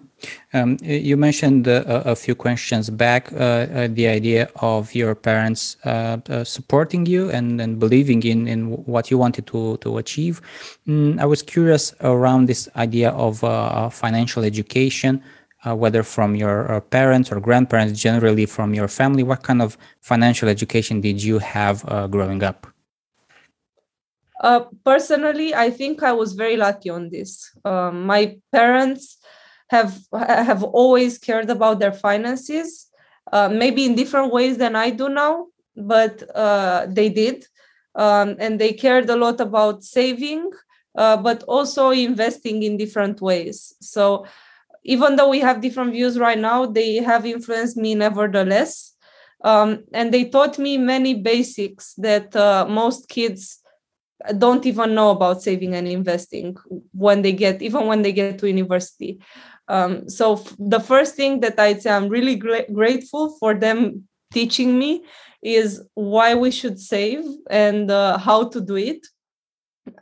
Um, 0.54 0.78
you 0.82 1.16
mentioned 1.16 1.66
uh, 1.66 1.82
a 2.04 2.14
few 2.14 2.36
questions 2.36 2.88
back 2.88 3.32
uh, 3.32 3.36
uh, 3.36 3.88
the 3.90 4.06
idea 4.06 4.48
of 4.62 4.94
your 4.94 5.16
parents 5.16 5.76
uh, 5.84 6.18
uh, 6.28 6.44
supporting 6.44 7.06
you 7.06 7.28
and, 7.30 7.60
and 7.60 7.80
believing 7.80 8.22
in, 8.22 8.46
in 8.46 8.70
what 8.86 9.10
you 9.10 9.18
wanted 9.18 9.48
to, 9.48 9.78
to 9.78 9.98
achieve. 9.98 10.40
Mm, 10.86 11.20
I 11.20 11.26
was 11.26 11.42
curious 11.42 11.92
around 12.02 12.46
this 12.46 12.68
idea 12.76 13.10
of 13.10 13.42
uh, 13.42 13.88
financial 13.88 14.44
education, 14.44 15.20
whether 15.64 16.02
from 16.02 16.36
your 16.36 16.80
parents 16.90 17.32
or 17.32 17.40
grandparents, 17.40 17.98
generally 17.98 18.46
from 18.46 18.74
your 18.74 18.86
family. 18.86 19.22
What 19.22 19.42
kind 19.42 19.62
of 19.62 19.78
financial 20.02 20.48
education 20.48 21.00
did 21.00 21.22
you 21.22 21.38
have 21.38 21.82
growing 22.10 22.44
up? 22.44 22.66
personally, 24.84 25.54
I 25.54 25.70
think 25.70 26.02
I 26.02 26.12
was 26.12 26.34
very 26.34 26.58
lucky 26.58 26.90
on 26.90 27.08
this. 27.08 27.50
my 27.64 28.36
parents 28.52 29.16
have 29.76 29.92
have 30.48 30.62
always 30.80 31.12
cared 31.26 31.50
about 31.56 31.76
their 31.78 31.96
finances 32.06 32.68
uh, 33.34 33.48
maybe 33.62 33.82
in 33.88 33.94
different 33.94 34.30
ways 34.36 34.54
than 34.62 34.74
i 34.86 34.88
do 35.02 35.08
now 35.08 35.34
but 35.76 36.22
uh, 36.34 36.86
they 36.88 37.08
did. 37.08 37.46
Um, 37.94 38.36
and 38.40 38.60
they 38.60 38.72
cared 38.72 39.08
a 39.08 39.16
lot 39.16 39.40
about 39.40 39.84
saving 39.84 40.50
uh, 40.96 41.16
but 41.16 41.42
also 41.44 41.90
investing 41.90 42.62
in 42.62 42.76
different 42.76 43.20
ways. 43.20 43.74
So 43.80 44.26
even 44.84 45.16
though 45.16 45.28
we 45.28 45.40
have 45.40 45.60
different 45.60 45.92
views 45.92 46.18
right 46.18 46.38
now 46.38 46.66
they 46.66 46.96
have 46.96 47.24
influenced 47.24 47.76
me 47.76 47.94
nevertheless. 47.94 48.92
Um, 49.44 49.84
and 49.92 50.12
they 50.12 50.24
taught 50.24 50.58
me 50.58 50.78
many 50.78 51.14
basics 51.14 51.94
that 51.98 52.34
uh, 52.34 52.66
most 52.68 53.08
kids 53.08 53.60
don't 54.38 54.64
even 54.64 54.94
know 54.94 55.10
about 55.10 55.42
saving 55.42 55.74
and 55.74 55.86
investing 55.86 56.56
when 56.92 57.22
they 57.22 57.32
get 57.32 57.60
even 57.60 57.86
when 57.86 58.02
they 58.02 58.12
get 58.12 58.38
to 58.38 58.48
university 58.48 59.20
um, 59.68 60.08
so 60.08 60.34
f- 60.34 60.54
the 60.58 60.80
first 60.80 61.14
thing 61.14 61.40
that 61.40 61.58
I'd 61.58 61.82
say 61.82 61.90
I'm 61.90 62.08
really 62.08 62.36
gra- 62.36 62.70
grateful 62.72 63.36
for 63.38 63.54
them 63.54 64.06
teaching 64.32 64.78
me 64.78 65.04
is 65.42 65.82
why 65.94 66.34
we 66.34 66.50
should 66.50 66.80
save 66.80 67.24
and 67.50 67.90
uh, 67.90 68.18
how 68.18 68.48
to 68.48 68.60
do 68.60 68.76
it. 68.76 69.06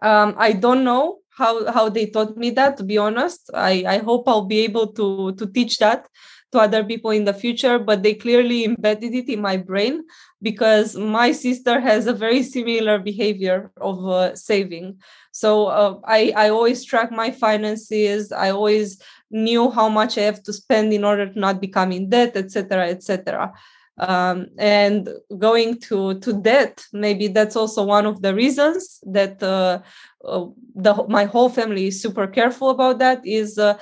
Um, 0.01 0.35
I 0.39 0.53
don't 0.53 0.85
know 0.85 1.19
how 1.37 1.71
how 1.73 1.89
they 1.89 2.07
taught 2.07 2.37
me 2.37 2.51
that. 2.51 2.77
To 2.77 2.85
be 2.85 2.99
honest, 2.99 3.51
I 3.55 3.85
I 3.87 3.99
hope 3.99 4.29
I'll 4.29 4.47
be 4.47 4.61
able 4.61 4.93
to 4.95 5.33
to 5.33 5.47
teach 5.47 5.79
that 5.79 6.07
to 6.53 6.59
other 6.59 6.85
people 6.85 7.11
in 7.11 7.25
the 7.25 7.35
future. 7.35 7.79
But 7.79 8.03
they 8.03 8.15
clearly 8.15 8.65
embedded 8.65 9.15
it 9.15 9.29
in 9.29 9.41
my 9.41 9.57
brain 9.57 10.05
because 10.41 10.97
my 10.97 11.33
sister 11.33 11.81
has 11.81 12.07
a 12.07 12.13
very 12.13 12.43
similar 12.43 12.99
behavior 12.99 13.71
of 13.81 14.07
uh, 14.07 14.35
saving. 14.37 15.01
So 15.33 15.67
uh, 15.67 15.99
I 16.05 16.33
I 16.37 16.51
always 16.51 16.85
track 16.85 17.11
my 17.11 17.31
finances. 17.31 18.33
I 18.33 18.51
always 18.51 19.03
knew 19.31 19.71
how 19.71 19.89
much 19.89 20.19
I 20.19 20.23
have 20.23 20.43
to 20.45 20.53
spend 20.53 20.93
in 20.93 21.05
order 21.05 21.27
to 21.33 21.39
not 21.39 21.61
become 21.61 21.91
in 21.93 22.11
debt, 22.11 22.37
etc., 22.37 22.89
etc. 22.89 23.53
Um, 23.99 24.47
and 24.59 25.09
going 25.39 25.79
to 25.81 26.19
to 26.21 26.33
debt, 26.33 26.85
maybe 26.93 27.29
that's 27.29 27.57
also 27.57 27.85
one 27.85 28.07
of 28.07 28.23
the 28.23 28.35
reasons 28.35 29.01
that 29.07 29.43
uh, 29.43 29.81
uh, 30.25 30.47
the 30.75 30.95
my 31.09 31.25
whole 31.25 31.49
family 31.49 31.87
is 31.89 32.01
super 32.01 32.27
careful 32.27 32.71
about 32.71 32.99
that. 33.01 33.21
Is 33.27 33.59
uh, 33.59 33.79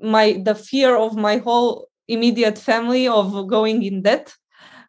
my 0.00 0.40
the 0.44 0.54
fear 0.54 0.96
of 0.96 1.16
my 1.16 1.38
whole 1.38 1.88
immediate 2.08 2.58
family 2.58 3.08
of 3.08 3.46
going 3.48 3.82
in 3.82 4.02
debt. 4.02 4.34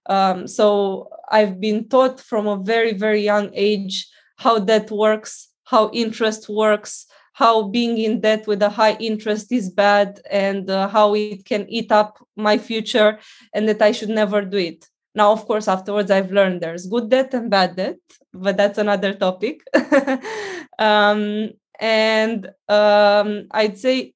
Um, 0.08 0.48
so 0.48 1.10
I've 1.30 1.60
been 1.60 1.88
taught 1.88 2.20
from 2.20 2.48
a 2.48 2.58
very 2.58 2.94
very 2.94 3.22
young 3.22 3.50
age 3.54 4.08
how 4.38 4.60
that 4.60 4.92
works, 4.92 5.50
how 5.66 5.90
interest 5.92 6.50
works, 6.50 7.06
how 7.34 7.64
being 7.64 7.98
in 7.98 8.22
debt 8.22 8.46
with 8.48 8.62
a 8.62 8.70
high 8.70 8.96
interest 9.00 9.52
is 9.52 9.70
bad 9.70 10.20
and 10.30 10.70
uh, 10.70 10.88
how 10.88 11.16
it 11.16 11.46
can 11.46 11.68
eat 11.68 11.92
up 11.92 12.18
my 12.36 12.58
future 12.58 13.20
and 13.54 13.68
that 13.68 13.82
I 13.82 13.92
should 13.92 14.10
never 14.10 14.42
do 14.44 14.58
it. 14.58 14.86
Now, 15.16 15.32
of 15.32 15.46
course, 15.46 15.68
afterwards, 15.68 16.10
I've 16.10 16.32
learned 16.32 16.62
there's 16.62 16.88
good 16.88 17.10
debt 17.10 17.34
and 17.34 17.50
bad 17.50 17.76
debt, 17.76 17.98
but 18.34 18.58
that's 18.58 18.78
another 18.78 19.14
topic. 19.14 19.62
um, 20.80 21.52
and 21.80 22.50
um, 22.68 23.48
I'd 23.52 23.78
say 23.78 24.14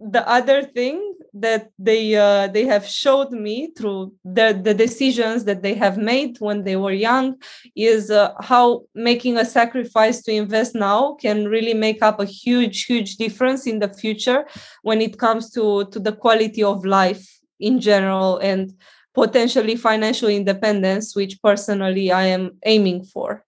the 0.00 0.28
other 0.28 0.62
thing 0.62 1.14
that 1.40 1.70
they 1.78 2.16
uh, 2.16 2.48
they 2.48 2.64
have 2.64 2.86
showed 2.86 3.30
me 3.30 3.70
through 3.76 4.12
the, 4.24 4.58
the 4.62 4.74
decisions 4.74 5.44
that 5.44 5.62
they 5.62 5.74
have 5.74 5.98
made 5.98 6.36
when 6.40 6.64
they 6.64 6.76
were 6.76 6.92
young 6.92 7.36
is 7.74 8.10
uh, 8.10 8.32
how 8.40 8.82
making 8.94 9.36
a 9.36 9.44
sacrifice 9.44 10.22
to 10.22 10.32
invest 10.32 10.74
now 10.74 11.14
can 11.20 11.46
really 11.46 11.74
make 11.74 12.02
up 12.02 12.20
a 12.20 12.24
huge 12.24 12.84
huge 12.84 13.16
difference 13.16 13.66
in 13.66 13.78
the 13.78 13.92
future 13.92 14.46
when 14.82 15.00
it 15.00 15.18
comes 15.18 15.50
to 15.50 15.84
to 15.86 16.00
the 16.00 16.12
quality 16.12 16.62
of 16.62 16.84
life 16.84 17.40
in 17.60 17.80
general 17.80 18.38
and 18.38 18.72
potentially 19.14 19.76
financial 19.76 20.28
independence 20.28 21.16
which 21.16 21.40
personally 21.42 22.12
i 22.12 22.24
am 22.26 22.50
aiming 22.64 23.02
for 23.02 23.45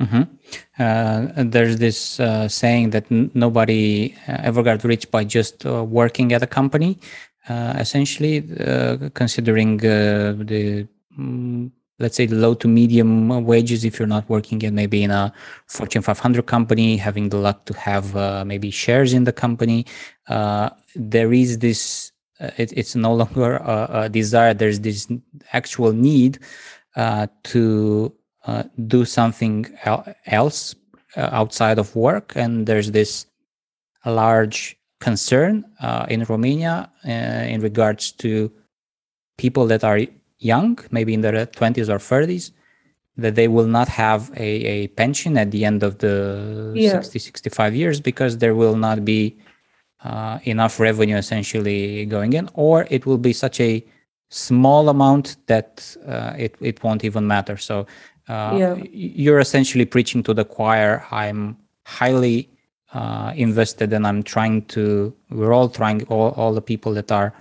Mm-hmm. 0.00 0.22
Uh, 0.78 1.44
there's 1.44 1.76
this 1.78 2.18
uh, 2.18 2.48
saying 2.48 2.90
that 2.90 3.10
n- 3.10 3.30
nobody 3.34 4.14
uh, 4.28 4.38
ever 4.42 4.62
got 4.62 4.82
rich 4.82 5.10
by 5.10 5.22
just 5.22 5.64
uh, 5.64 5.84
working 5.84 6.32
at 6.32 6.42
a 6.42 6.46
company. 6.46 6.98
Uh, 7.48 7.74
essentially, 7.78 8.38
uh, 8.60 9.10
considering 9.14 9.76
the 9.76 10.88
mm, 11.18 11.70
let's 12.00 12.16
say 12.16 12.26
the 12.26 12.34
low 12.34 12.54
to 12.54 12.66
medium 12.66 13.28
wages, 13.44 13.84
if 13.84 13.98
you're 13.98 14.08
not 14.08 14.28
working 14.28 14.60
in 14.62 14.74
maybe 14.74 15.04
in 15.04 15.12
a 15.12 15.32
Fortune 15.66 16.02
500 16.02 16.44
company, 16.46 16.96
having 16.96 17.28
the 17.28 17.36
luck 17.36 17.64
to 17.66 17.74
have 17.74 18.14
maybe 18.46 18.70
shares 18.70 19.12
in 19.12 19.24
the 19.24 19.32
company, 19.32 19.86
there 20.28 21.32
is 21.32 21.58
this. 21.60 22.10
It, 22.40 22.72
it's 22.76 22.96
no 22.96 23.14
longer 23.22 23.56
a, 23.58 23.88
a, 23.92 24.08
desire. 24.08 24.54
There's 24.54 24.80
this 24.80 25.06
actual 25.52 25.92
need 25.92 26.40
to 26.96 28.12
uh, 28.46 28.64
do 28.86 29.04
something 29.04 29.66
else 30.26 30.74
uh, 31.16 31.28
outside 31.32 31.78
of 31.78 31.94
work 31.96 32.32
and 32.36 32.66
there's 32.66 32.90
this 32.90 33.26
large 34.04 34.76
concern 35.00 35.64
uh, 35.80 36.06
in 36.08 36.24
romania 36.24 36.90
uh, 37.06 37.10
in 37.54 37.60
regards 37.60 38.12
to 38.12 38.50
people 39.38 39.66
that 39.66 39.84
are 39.84 40.00
young 40.38 40.78
maybe 40.90 41.14
in 41.14 41.20
their 41.20 41.46
20s 41.46 41.88
or 41.88 41.98
30s 41.98 42.52
that 43.16 43.34
they 43.34 43.48
will 43.48 43.66
not 43.66 43.88
have 43.88 44.30
a, 44.36 44.48
a 44.74 44.88
pension 44.88 45.38
at 45.38 45.50
the 45.50 45.64
end 45.64 45.82
of 45.82 45.98
the 45.98 46.72
yeah. 46.74 47.00
60 47.00 47.18
65 47.18 47.74
years 47.74 48.00
because 48.00 48.38
there 48.38 48.54
will 48.54 48.76
not 48.76 49.04
be 49.04 49.36
uh, 50.02 50.38
enough 50.44 50.78
revenue 50.80 51.16
essentially 51.16 52.04
going 52.06 52.32
in 52.32 52.48
or 52.54 52.86
it 52.90 53.06
will 53.06 53.18
be 53.18 53.32
such 53.32 53.60
a 53.60 53.84
small 54.30 54.88
amount 54.88 55.36
that 55.46 55.96
uh, 56.06 56.34
it, 56.36 56.56
it 56.60 56.82
won't 56.82 57.04
even 57.04 57.26
matter 57.26 57.56
so 57.56 57.86
uh, 58.28 58.56
yeah. 58.58 58.74
you're 58.92 59.38
essentially 59.38 59.84
preaching 59.84 60.22
to 60.22 60.34
the 60.34 60.44
choir 60.44 61.06
i'm 61.10 61.56
highly 61.84 62.48
uh, 62.92 63.32
invested 63.36 63.92
and 63.92 64.06
i'm 64.06 64.22
trying 64.22 64.62
to 64.66 65.14
we're 65.30 65.52
all 65.52 65.68
trying 65.68 66.02
all, 66.04 66.30
all 66.32 66.52
the 66.52 66.62
people 66.62 66.92
that 66.94 67.10
are 67.12 67.34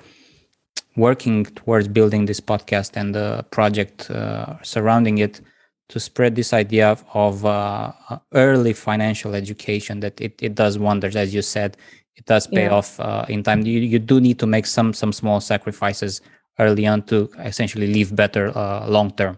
working 0.96 1.46
towards 1.46 1.88
building 1.88 2.25
this 2.25 2.40
podcast 2.40 2.96
and 2.96 3.16
the 3.16 3.46
project 3.50 4.10
uh, 4.12 4.62
surrounding 4.62 5.18
it 5.20 5.42
to 5.90 6.00
spread 6.00 6.36
this 6.36 6.54
idea 6.54 6.90
of, 6.90 7.04
of 7.13 7.46
uh, 7.46 7.92
early 8.34 8.74
financial 8.74 9.36
education 9.36 10.00
that 10.00 10.20
it, 10.22 10.42
it 10.42 10.56
does 10.56 10.78
wonders 10.78 11.16
as 11.16 11.34
you 11.34 11.42
said 11.42 11.78
it 12.16 12.25
does 12.25 12.48
pay 12.48 12.66
yeah. 12.66 12.74
off 12.74 13.00
uh, 13.00 13.25
in 13.28 13.44
time 13.44 13.66
you, 13.66 13.80
you 13.80 14.00
do 14.00 14.20
need 14.20 14.38
to 14.40 14.46
make 14.46 14.66
some 14.66 14.94
some 14.94 15.12
small 15.12 15.40
sacrifices 15.40 16.22
early 16.60 16.86
on 16.86 17.01
to 17.03 17.29
essentially 17.39 17.88
live 17.93 18.15
better 18.15 18.55
uh, 18.57 18.88
long 18.88 19.12
term. 19.12 19.38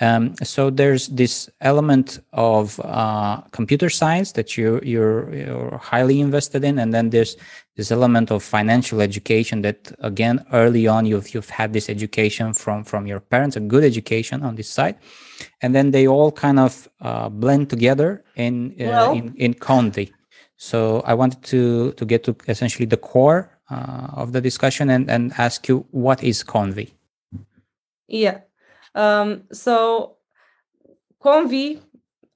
Um, 0.00 0.34
so 0.42 0.70
there's 0.70 1.08
this 1.08 1.50
element 1.60 2.20
of 2.32 2.80
uh, 2.80 3.40
computer 3.52 3.90
science 3.90 4.32
that 4.32 4.56
you 4.56 4.80
you're, 4.82 5.34
you're 5.34 5.78
highly 5.78 6.20
invested 6.20 6.64
in, 6.64 6.78
and 6.78 6.92
then 6.92 7.10
there's 7.10 7.36
this 7.76 7.90
element 7.90 8.30
of 8.30 8.42
financial 8.42 9.00
education 9.02 9.62
that 9.62 9.92
again 10.00 10.44
early 10.52 10.86
on 10.86 11.04
you've 11.06 11.34
you've 11.34 11.50
had 11.50 11.72
this 11.72 11.88
education 11.88 12.54
from 12.54 12.84
from 12.84 13.06
your 13.06 13.20
parents, 13.20 13.56
a 13.56 13.60
good 13.60 13.84
education 13.84 14.42
on 14.42 14.56
this 14.56 14.68
side. 14.68 14.96
and 15.62 15.74
then 15.74 15.90
they 15.90 16.06
all 16.06 16.32
kind 16.32 16.58
of 16.58 16.88
uh, 17.00 17.28
blend 17.28 17.70
together 17.70 18.24
in, 18.36 18.74
uh, 18.80 18.84
well, 18.84 19.12
in 19.12 19.34
in. 19.36 19.54
So 20.56 21.02
I 21.04 21.14
wanted 21.14 21.42
to 21.44 21.92
to 21.92 22.04
get 22.04 22.24
to 22.24 22.36
essentially 22.48 22.86
the 22.86 22.96
core 22.96 23.55
uh, 23.70 24.08
of 24.12 24.32
the 24.32 24.40
discussion 24.40 24.90
and 24.90 25.10
and 25.10 25.32
ask 25.38 25.68
you 25.68 25.86
what 25.90 26.22
is 26.22 26.42
Konvi. 26.42 26.92
Yeah. 28.08 28.40
Um, 28.94 29.42
so 29.52 30.16
Konvi, 31.22 31.80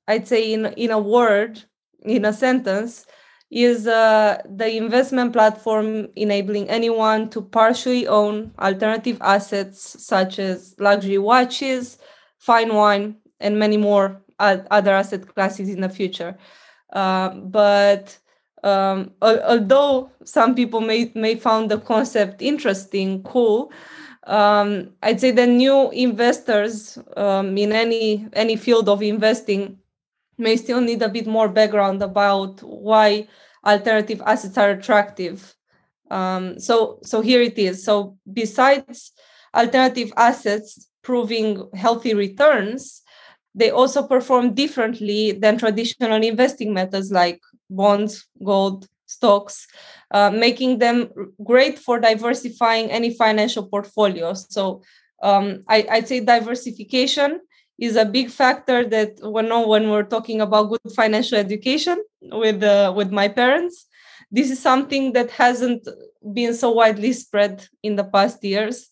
I'd 0.09 0.29
say 0.29 0.53
in 0.53 0.67
in 0.67 0.91
a 0.91 0.99
word, 0.99 1.63
in 2.03 2.25
a 2.25 2.33
sentence, 2.33 3.07
is 3.51 3.87
uh, 3.87 4.41
the 4.49 4.77
investment 4.77 5.33
platform 5.33 6.09
enabling 6.17 6.69
anyone 6.71 7.29
to 7.31 7.43
partially 7.43 8.07
own 8.07 8.53
alternative 8.59 9.19
assets 9.21 10.05
such 10.05 10.39
as 10.39 10.75
luxury 10.79 11.19
watches, 11.19 11.99
fine 12.39 12.73
wine, 12.75 13.17
and 13.41 13.59
many 13.59 13.77
more 13.77 14.23
other 14.39 14.93
asset 14.93 15.27
classes 15.35 15.69
in 15.69 15.81
the 15.81 15.89
future. 15.89 16.37
Uh, 16.93 17.31
but 17.31 18.19
um, 18.63 19.13
although 19.23 20.11
some 20.25 20.55
people 20.55 20.81
may 20.81 21.11
may 21.15 21.35
found 21.35 21.71
the 21.71 21.79
concept 21.79 22.43
interesting, 22.43 23.23
cool, 23.23 23.73
um, 24.25 24.91
I'd 25.03 25.21
say 25.21 25.31
the 25.31 25.47
new 25.47 25.91
investors 25.91 26.99
um, 27.17 27.57
in 27.57 27.73
any 27.73 28.29
any 28.33 28.57
field 28.57 28.89
of 28.89 29.03
investing 29.03 29.79
may 30.39 30.57
still 30.57 30.81
need 30.81 31.03
a 31.03 31.09
bit 31.09 31.27
more 31.27 31.49
background 31.49 32.03
about 32.03 32.61
why 32.63 33.29
alternative 33.65 34.23
assets 34.27 34.57
are 34.59 34.71
attractive. 34.71 35.55
Um, 36.11 36.59
so, 36.59 36.99
so 37.05 37.21
here 37.21 37.43
it 37.43 37.59
is. 37.59 37.85
So, 37.85 38.17
besides 38.33 39.13
alternative 39.55 40.13
assets 40.17 40.89
proving 41.03 41.69
healthy 41.75 42.15
returns, 42.15 43.03
they 43.55 43.71
also 43.71 44.03
perform 44.07 44.55
differently 44.55 45.33
than 45.33 45.59
traditional 45.59 46.23
investing 46.23 46.73
methods 46.73 47.11
like 47.13 47.41
bonds, 47.71 48.27
gold, 48.45 48.87
stocks, 49.07 49.67
uh, 50.11 50.31
making 50.31 50.79
them 50.79 51.11
great 51.45 51.79
for 51.79 51.99
diversifying 51.99 52.91
any 52.91 53.15
financial 53.17 53.67
portfolio. 53.67 54.35
So, 54.35 54.83
um, 55.23 55.63
I, 55.69 55.87
I'd 55.91 56.09
say 56.09 56.21
diversification 56.21 57.41
is 57.81 57.97
a 57.97 58.05
big 58.05 58.31
factor 58.31 58.87
that 58.89 59.19
when 59.23 59.49
when 59.67 59.91
we're 59.91 60.05
talking 60.05 60.41
about 60.41 60.71
good 60.71 60.93
financial 60.95 61.39
education 61.39 62.03
with 62.21 62.63
uh, 62.63 62.93
with 62.95 63.11
my 63.11 63.29
parents 63.29 63.87
this 64.31 64.51
is 64.51 64.61
something 64.61 65.13
that 65.13 65.31
hasn't 65.31 65.89
been 66.35 66.55
so 66.55 66.71
widely 66.71 67.13
spread 67.13 67.67
in 67.83 67.97
the 67.97 68.05
past 68.05 68.45
years 68.45 68.89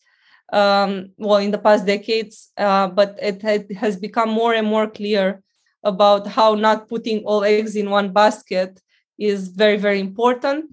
um, 0.52 1.10
well 1.18 1.36
in 1.36 1.50
the 1.50 1.58
past 1.58 1.86
decades 1.86 2.50
uh, 2.56 2.88
but 2.88 3.16
it, 3.20 3.44
it 3.44 3.76
has 3.76 3.96
become 3.96 4.30
more 4.30 4.54
and 4.54 4.66
more 4.66 4.88
clear 4.88 5.42
about 5.84 6.26
how 6.26 6.54
not 6.54 6.88
putting 6.88 7.24
all 7.24 7.44
eggs 7.44 7.76
in 7.76 7.90
one 7.90 8.12
basket 8.12 8.80
is 9.18 9.48
very 9.48 9.76
very 9.76 10.00
important 10.00 10.66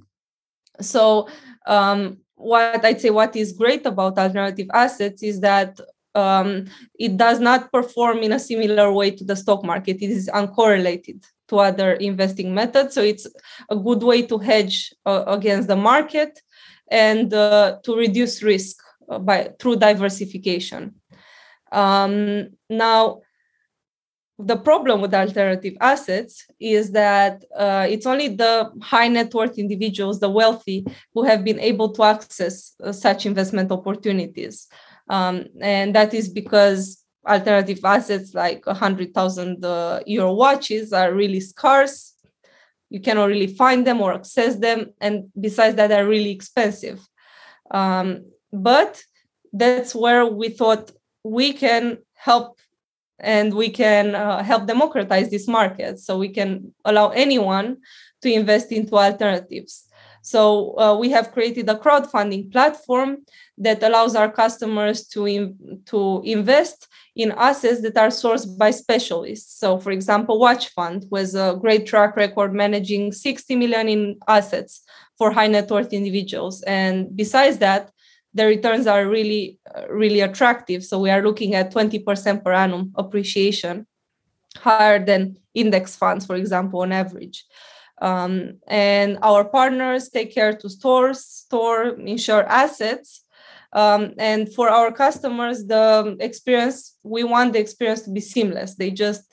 so 0.82 1.28
um, 1.68 2.18
what 2.36 2.84
i'd 2.86 3.02
say 3.02 3.10
what 3.10 3.36
is 3.36 3.54
great 3.54 3.86
about 3.86 4.18
alternative 4.18 4.68
assets 4.74 5.24
is 5.24 5.40
that 5.40 5.80
um, 6.16 6.66
it 6.98 7.18
does 7.18 7.40
not 7.40 7.72
perform 7.72 8.20
in 8.20 8.32
a 8.32 8.40
similar 8.40 8.92
way 8.92 9.12
to 9.12 9.24
the 9.24 9.36
stock 9.36 9.64
market. 9.64 10.02
It 10.02 10.10
is 10.10 10.30
uncorrelated 10.34 11.24
to 11.50 11.60
other 11.60 11.94
investing 11.94 12.56
methods. 12.56 12.96
So 12.96 13.02
it's 13.02 13.28
a 13.70 13.76
good 13.76 14.02
way 14.02 14.24
to 14.24 14.38
hedge 14.38 14.94
uh, 15.06 15.26
against 15.28 15.68
the 15.68 15.76
market 15.76 16.42
and 16.90 17.34
uh, 17.34 17.78
to 17.84 17.96
reduce 17.96 18.42
risk 18.42 18.78
uh, 19.10 19.20
by 19.20 19.52
through 19.60 19.76
diversification. 19.76 20.96
Um, 21.72 22.50
now, 22.70 23.22
the 24.38 24.58
problem 24.58 25.00
with 25.00 25.14
alternative 25.14 25.76
assets 25.80 26.46
is 26.60 26.92
that 26.92 27.44
uh, 27.56 27.88
it's 27.90 28.06
only 28.06 28.28
the 28.28 28.70
high 28.82 29.08
net 29.08 29.34
worth 29.34 29.58
individuals, 29.58 30.20
the 30.20 30.30
wealthy, 30.30 30.86
who 31.14 31.24
have 31.24 31.44
been 31.44 31.60
able 31.60 31.92
to 31.94 32.04
access 32.04 32.74
uh, 32.84 32.92
such 32.92 33.26
investment 33.26 33.72
opportunities. 33.72 34.68
Um, 35.10 35.46
and 35.62 35.96
that 35.96 36.14
is 36.14 36.28
because 36.28 37.02
alternative 37.26 37.80
assets 37.84 38.34
like 38.34 38.66
100,000 38.66 39.64
uh, 39.64 40.02
euro 40.06 40.34
watches 40.34 40.92
are 40.92 41.14
really 41.14 41.40
scarce. 41.40 42.14
You 42.90 43.00
cannot 43.00 43.26
really 43.26 43.48
find 43.48 43.88
them 43.88 44.02
or 44.02 44.14
access 44.14 44.58
them. 44.58 44.94
And 45.00 45.32
besides 45.40 45.76
that, 45.78 45.88
they're 45.88 46.08
really 46.08 46.32
expensive. 46.32 47.00
Um, 47.72 48.26
but 48.52 49.02
that's 49.54 49.96
where 49.96 50.26
we 50.26 50.50
thought 50.50 50.92
we 51.24 51.54
can 51.54 52.00
help 52.14 52.55
and 53.20 53.54
we 53.54 53.70
can 53.70 54.16
uh, 54.16 54.44
help 54.44 54.68
democratize 54.68 55.30
this 55.30 55.48
market 55.48 56.00
so 56.00 56.18
we 56.18 56.30
can 56.30 56.74
allow 56.84 57.10
anyone 57.10 57.78
to 58.22 58.32
invest 58.32 58.72
into 58.72 58.96
alternatives 58.96 59.86
so 60.26 60.76
uh, 60.80 60.98
we 60.98 61.12
have 61.12 61.32
created 61.34 61.70
a 61.70 61.76
crowdfunding 61.76 62.52
platform 62.52 63.18
that 63.60 63.84
allows 63.84 64.16
our 64.16 64.32
customers 64.32 65.06
to, 65.10 65.28
in, 65.28 65.82
to 65.86 66.24
invest 66.26 66.88
in 67.16 67.32
assets 67.34 67.84
that 67.84 67.96
are 67.96 68.08
sourced 68.08 68.58
by 68.58 68.72
specialists. 68.72 69.60
So, 69.60 69.78
for 69.78 69.92
example, 69.92 70.40
Watch 70.40 70.70
Fund 70.70 71.06
was 71.12 71.36
a 71.36 71.56
great 71.62 71.86
track 71.86 72.16
record 72.16 72.56
managing 72.56 73.12
60 73.12 73.56
million 73.56 73.88
in 73.88 74.18
assets 74.28 74.82
for 75.16 75.30
high 75.30 75.46
net 75.46 75.70
worth 75.70 75.94
individuals. 75.94 76.64
And 76.64 77.16
besides 77.16 77.60
that, 77.60 77.92
the 78.36 78.46
returns 78.46 78.86
are 78.86 79.08
really, 79.08 79.58
really 79.90 80.20
attractive. 80.20 80.84
So 80.84 81.00
we 81.00 81.10
are 81.10 81.24
looking 81.24 81.56
at 81.56 81.74
20% 81.74 82.44
per 82.44 82.52
annum 82.52 82.92
appreciation, 82.96 83.88
higher 84.58 85.04
than 85.04 85.38
index 85.54 85.96
funds, 85.96 86.26
for 86.26 86.36
example, 86.36 86.82
on 86.82 86.92
average. 86.92 87.46
Um, 88.02 88.60
and 88.68 89.18
our 89.22 89.46
partners 89.46 90.10
take 90.10 90.34
care 90.34 90.54
to 90.54 90.70
stores, 90.70 91.24
store, 91.26 91.96
insure 91.98 92.44
assets. 92.44 93.22
Um, 93.72 94.14
and 94.18 94.54
for 94.54 94.70
our 94.70 94.92
customers, 94.92 95.66
the 95.66 96.18
experience, 96.20 96.98
we 97.04 97.24
want 97.24 97.54
the 97.54 97.60
experience 97.60 98.02
to 98.02 98.12
be 98.12 98.20
seamless. 98.20 98.76
They 98.76 98.92
just 98.92 99.24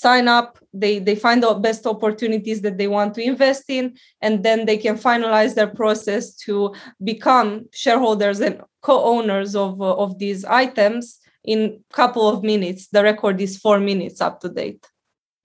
sign 0.00 0.28
up, 0.28 0.58
they, 0.72 0.98
they 0.98 1.14
find 1.14 1.42
the 1.42 1.54
best 1.54 1.86
opportunities 1.86 2.60
that 2.62 2.78
they 2.78 2.88
want 2.88 3.14
to 3.14 3.22
invest 3.22 3.64
in, 3.68 3.96
and 4.22 4.44
then 4.44 4.66
they 4.66 4.76
can 4.76 4.96
finalize 4.96 5.54
their 5.54 5.66
process 5.66 6.34
to 6.46 6.74
become 7.02 7.66
shareholders 7.72 8.40
and 8.40 8.60
co-owners 8.82 9.56
of, 9.56 9.80
uh, 9.80 9.96
of 9.96 10.18
these 10.18 10.44
items 10.44 11.18
in 11.44 11.80
a 11.90 11.94
couple 11.94 12.28
of 12.28 12.42
minutes. 12.42 12.88
The 12.88 13.02
record 13.02 13.40
is 13.40 13.58
four 13.58 13.80
minutes 13.80 14.20
up 14.20 14.40
to 14.42 14.48
date. 14.48 14.86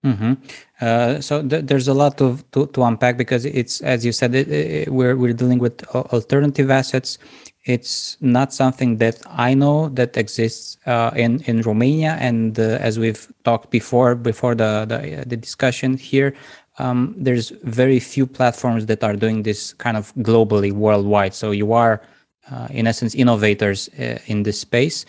Mm-hmm. 0.06 0.34
Uh, 0.82 1.22
so 1.22 1.48
th- 1.48 1.66
there's 1.66 1.88
a 1.88 1.94
lot 1.94 2.20
of 2.20 2.44
to, 2.52 2.68
to 2.68 2.84
unpack 2.84 3.16
because 3.16 3.46
it's 3.46 3.80
as 3.82 4.06
you 4.06 4.12
said 4.12 4.36
it, 4.36 4.52
it, 4.52 4.90
we're 4.92 5.16
we're 5.16 5.32
dealing 5.32 5.60
with 5.60 5.82
alternative 5.96 6.70
assets. 6.70 7.18
It's 7.66 8.18
not 8.20 8.54
something 8.54 8.98
that 8.98 9.22
I 9.26 9.54
know 9.54 9.88
that 9.90 10.18
exists 10.18 10.78
uh, 10.86 11.12
in 11.16 11.42
in 11.42 11.62
Romania, 11.62 12.18
and 12.20 12.60
uh, 12.60 12.78
as 12.82 13.00
we've 13.00 13.32
talked 13.46 13.70
before 13.70 14.16
before 14.16 14.54
the 14.54 14.86
the, 14.86 15.24
the 15.26 15.38
discussion 15.38 15.96
here, 15.96 16.34
um, 16.78 17.16
there's 17.18 17.52
very 17.64 18.00
few 18.00 18.28
platforms 18.28 18.86
that 18.88 19.04
are 19.04 19.16
doing 19.16 19.44
this 19.44 19.74
kind 19.74 19.96
of 19.96 20.14
globally 20.16 20.74
worldwide. 20.74 21.34
So 21.34 21.52
you 21.52 21.72
are, 21.72 22.02
uh, 22.52 22.68
in 22.70 22.86
essence, 22.86 23.16
innovators 23.16 23.90
uh, 23.98 24.20
in 24.26 24.44
this 24.44 24.60
space. 24.60 25.06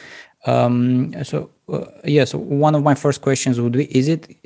Um, 0.46 1.12
so 1.24 1.50
uh, 1.68 1.86
yeah, 2.04 2.24
so 2.24 2.38
one 2.38 2.76
of 2.76 2.82
my 2.84 2.94
first 2.94 3.22
questions 3.22 3.60
would 3.60 3.72
be: 3.72 3.86
Is 3.96 4.06
it 4.06 4.36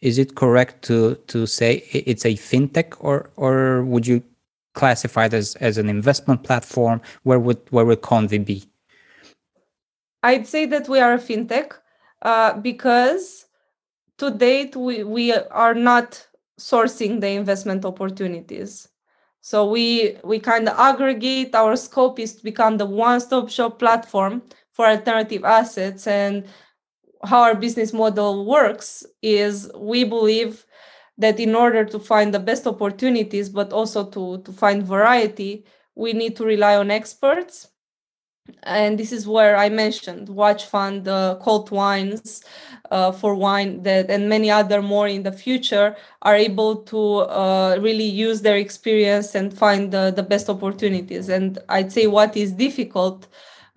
is 0.00 0.18
it 0.18 0.34
correct 0.34 0.82
to 0.84 1.16
to 1.26 1.46
say 1.46 1.84
it's 1.92 2.24
a 2.24 2.34
fintech, 2.36 2.96
or 3.00 3.30
or 3.36 3.84
would 3.84 4.06
you 4.06 4.22
classify 4.74 5.26
it 5.26 5.34
as 5.34 5.56
as 5.56 5.78
an 5.78 5.88
investment 5.88 6.44
platform? 6.44 7.00
Where 7.22 7.38
would 7.38 7.60
where 7.70 7.84
would 7.84 8.02
Konvi 8.02 8.44
be? 8.44 8.64
I'd 10.22 10.46
say 10.46 10.66
that 10.66 10.88
we 10.88 11.00
are 11.00 11.14
a 11.14 11.18
fintech 11.18 11.72
uh, 12.22 12.54
because 12.54 13.46
to 14.18 14.30
date 14.30 14.76
we 14.76 15.04
we 15.04 15.32
are 15.32 15.74
not 15.74 16.26
sourcing 16.58 17.20
the 17.20 17.28
investment 17.28 17.84
opportunities. 17.84 18.88
So 19.40 19.68
we 19.68 20.18
we 20.22 20.38
kind 20.38 20.68
of 20.68 20.78
aggregate. 20.78 21.54
Our 21.54 21.76
scope 21.76 22.18
is 22.18 22.36
to 22.36 22.44
become 22.44 22.76
the 22.76 22.86
one-stop 22.86 23.48
shop 23.48 23.78
platform 23.78 24.42
for 24.72 24.86
alternative 24.86 25.44
assets 25.44 26.06
and 26.06 26.44
how 27.24 27.42
our 27.42 27.54
business 27.54 27.92
model 27.92 28.44
works 28.46 29.04
is 29.22 29.70
we 29.76 30.04
believe 30.04 30.64
that 31.20 31.38
in 31.38 31.54
order 31.54 31.84
to 31.84 31.98
find 31.98 32.34
the 32.34 32.38
best 32.38 32.66
opportunities 32.66 33.48
but 33.48 33.72
also 33.72 34.04
to, 34.04 34.42
to 34.42 34.52
find 34.52 34.82
variety 34.82 35.64
we 35.94 36.12
need 36.12 36.36
to 36.36 36.44
rely 36.44 36.76
on 36.76 36.90
experts. 36.90 37.68
And 38.64 38.98
this 38.98 39.12
is 39.12 39.28
where 39.28 39.56
i 39.56 39.68
mentioned 39.68 40.28
watch 40.28 40.64
fund 40.64 41.06
uh, 41.06 41.36
Cult 41.44 41.70
wines 41.70 42.42
uh, 42.90 43.12
for 43.12 43.34
wine 43.34 43.82
that 43.84 44.10
and 44.10 44.28
many 44.28 44.50
other 44.50 44.82
more 44.82 45.06
in 45.06 45.22
the 45.22 45.30
future 45.30 45.94
are 46.22 46.34
able 46.34 46.76
to 46.92 47.18
uh, 47.42 47.78
really 47.80 48.10
use 48.26 48.40
their 48.42 48.56
experience 48.56 49.36
and 49.36 49.56
find 49.56 49.92
the, 49.92 50.12
the 50.16 50.22
best 50.22 50.48
opportunities. 50.48 51.28
And 51.28 51.58
i'd 51.68 51.92
say 51.92 52.06
what 52.08 52.36
is 52.36 52.52
difficult 52.52 53.28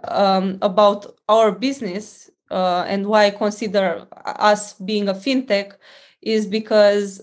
um, 0.05 0.57
about 0.61 1.15
our 1.29 1.51
business 1.51 2.29
uh, 2.51 2.85
and 2.87 3.07
why 3.07 3.25
I 3.25 3.31
consider 3.31 4.07
us 4.25 4.73
being 4.73 5.09
a 5.09 5.13
fintech 5.13 5.73
is 6.21 6.45
because 6.45 7.21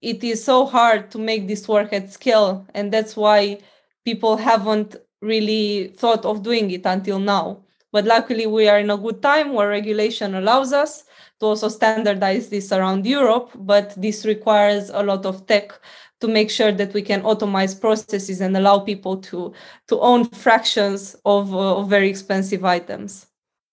it 0.00 0.22
is 0.22 0.44
so 0.44 0.66
hard 0.66 1.10
to 1.10 1.18
make 1.18 1.48
this 1.48 1.68
work 1.68 1.92
at 1.92 2.12
scale. 2.12 2.66
And 2.74 2.92
that's 2.92 3.16
why 3.16 3.60
people 4.04 4.36
haven't 4.36 4.96
really 5.20 5.88
thought 5.96 6.24
of 6.24 6.42
doing 6.42 6.70
it 6.70 6.86
until 6.86 7.18
now. 7.18 7.64
But 7.90 8.04
luckily, 8.04 8.46
we 8.46 8.68
are 8.68 8.78
in 8.78 8.90
a 8.90 8.98
good 8.98 9.22
time 9.22 9.54
where 9.54 9.68
regulation 9.68 10.34
allows 10.34 10.72
us 10.72 11.04
to 11.40 11.46
also 11.46 11.68
standardize 11.68 12.48
this 12.48 12.70
around 12.70 13.06
Europe. 13.06 13.50
But 13.54 13.94
this 14.00 14.26
requires 14.26 14.90
a 14.90 15.02
lot 15.02 15.24
of 15.24 15.46
tech 15.46 15.72
to 16.20 16.28
make 16.28 16.50
sure 16.50 16.72
that 16.72 16.92
we 16.92 17.02
can 17.02 17.22
automate 17.22 17.80
processes 17.80 18.40
and 18.40 18.56
allow 18.56 18.80
people 18.80 19.16
to 19.18 19.52
to 19.86 20.00
own 20.00 20.24
fractions 20.26 21.16
of, 21.24 21.54
uh, 21.54 21.78
of 21.78 21.88
very 21.88 22.10
expensive 22.10 22.64
items. 22.64 23.27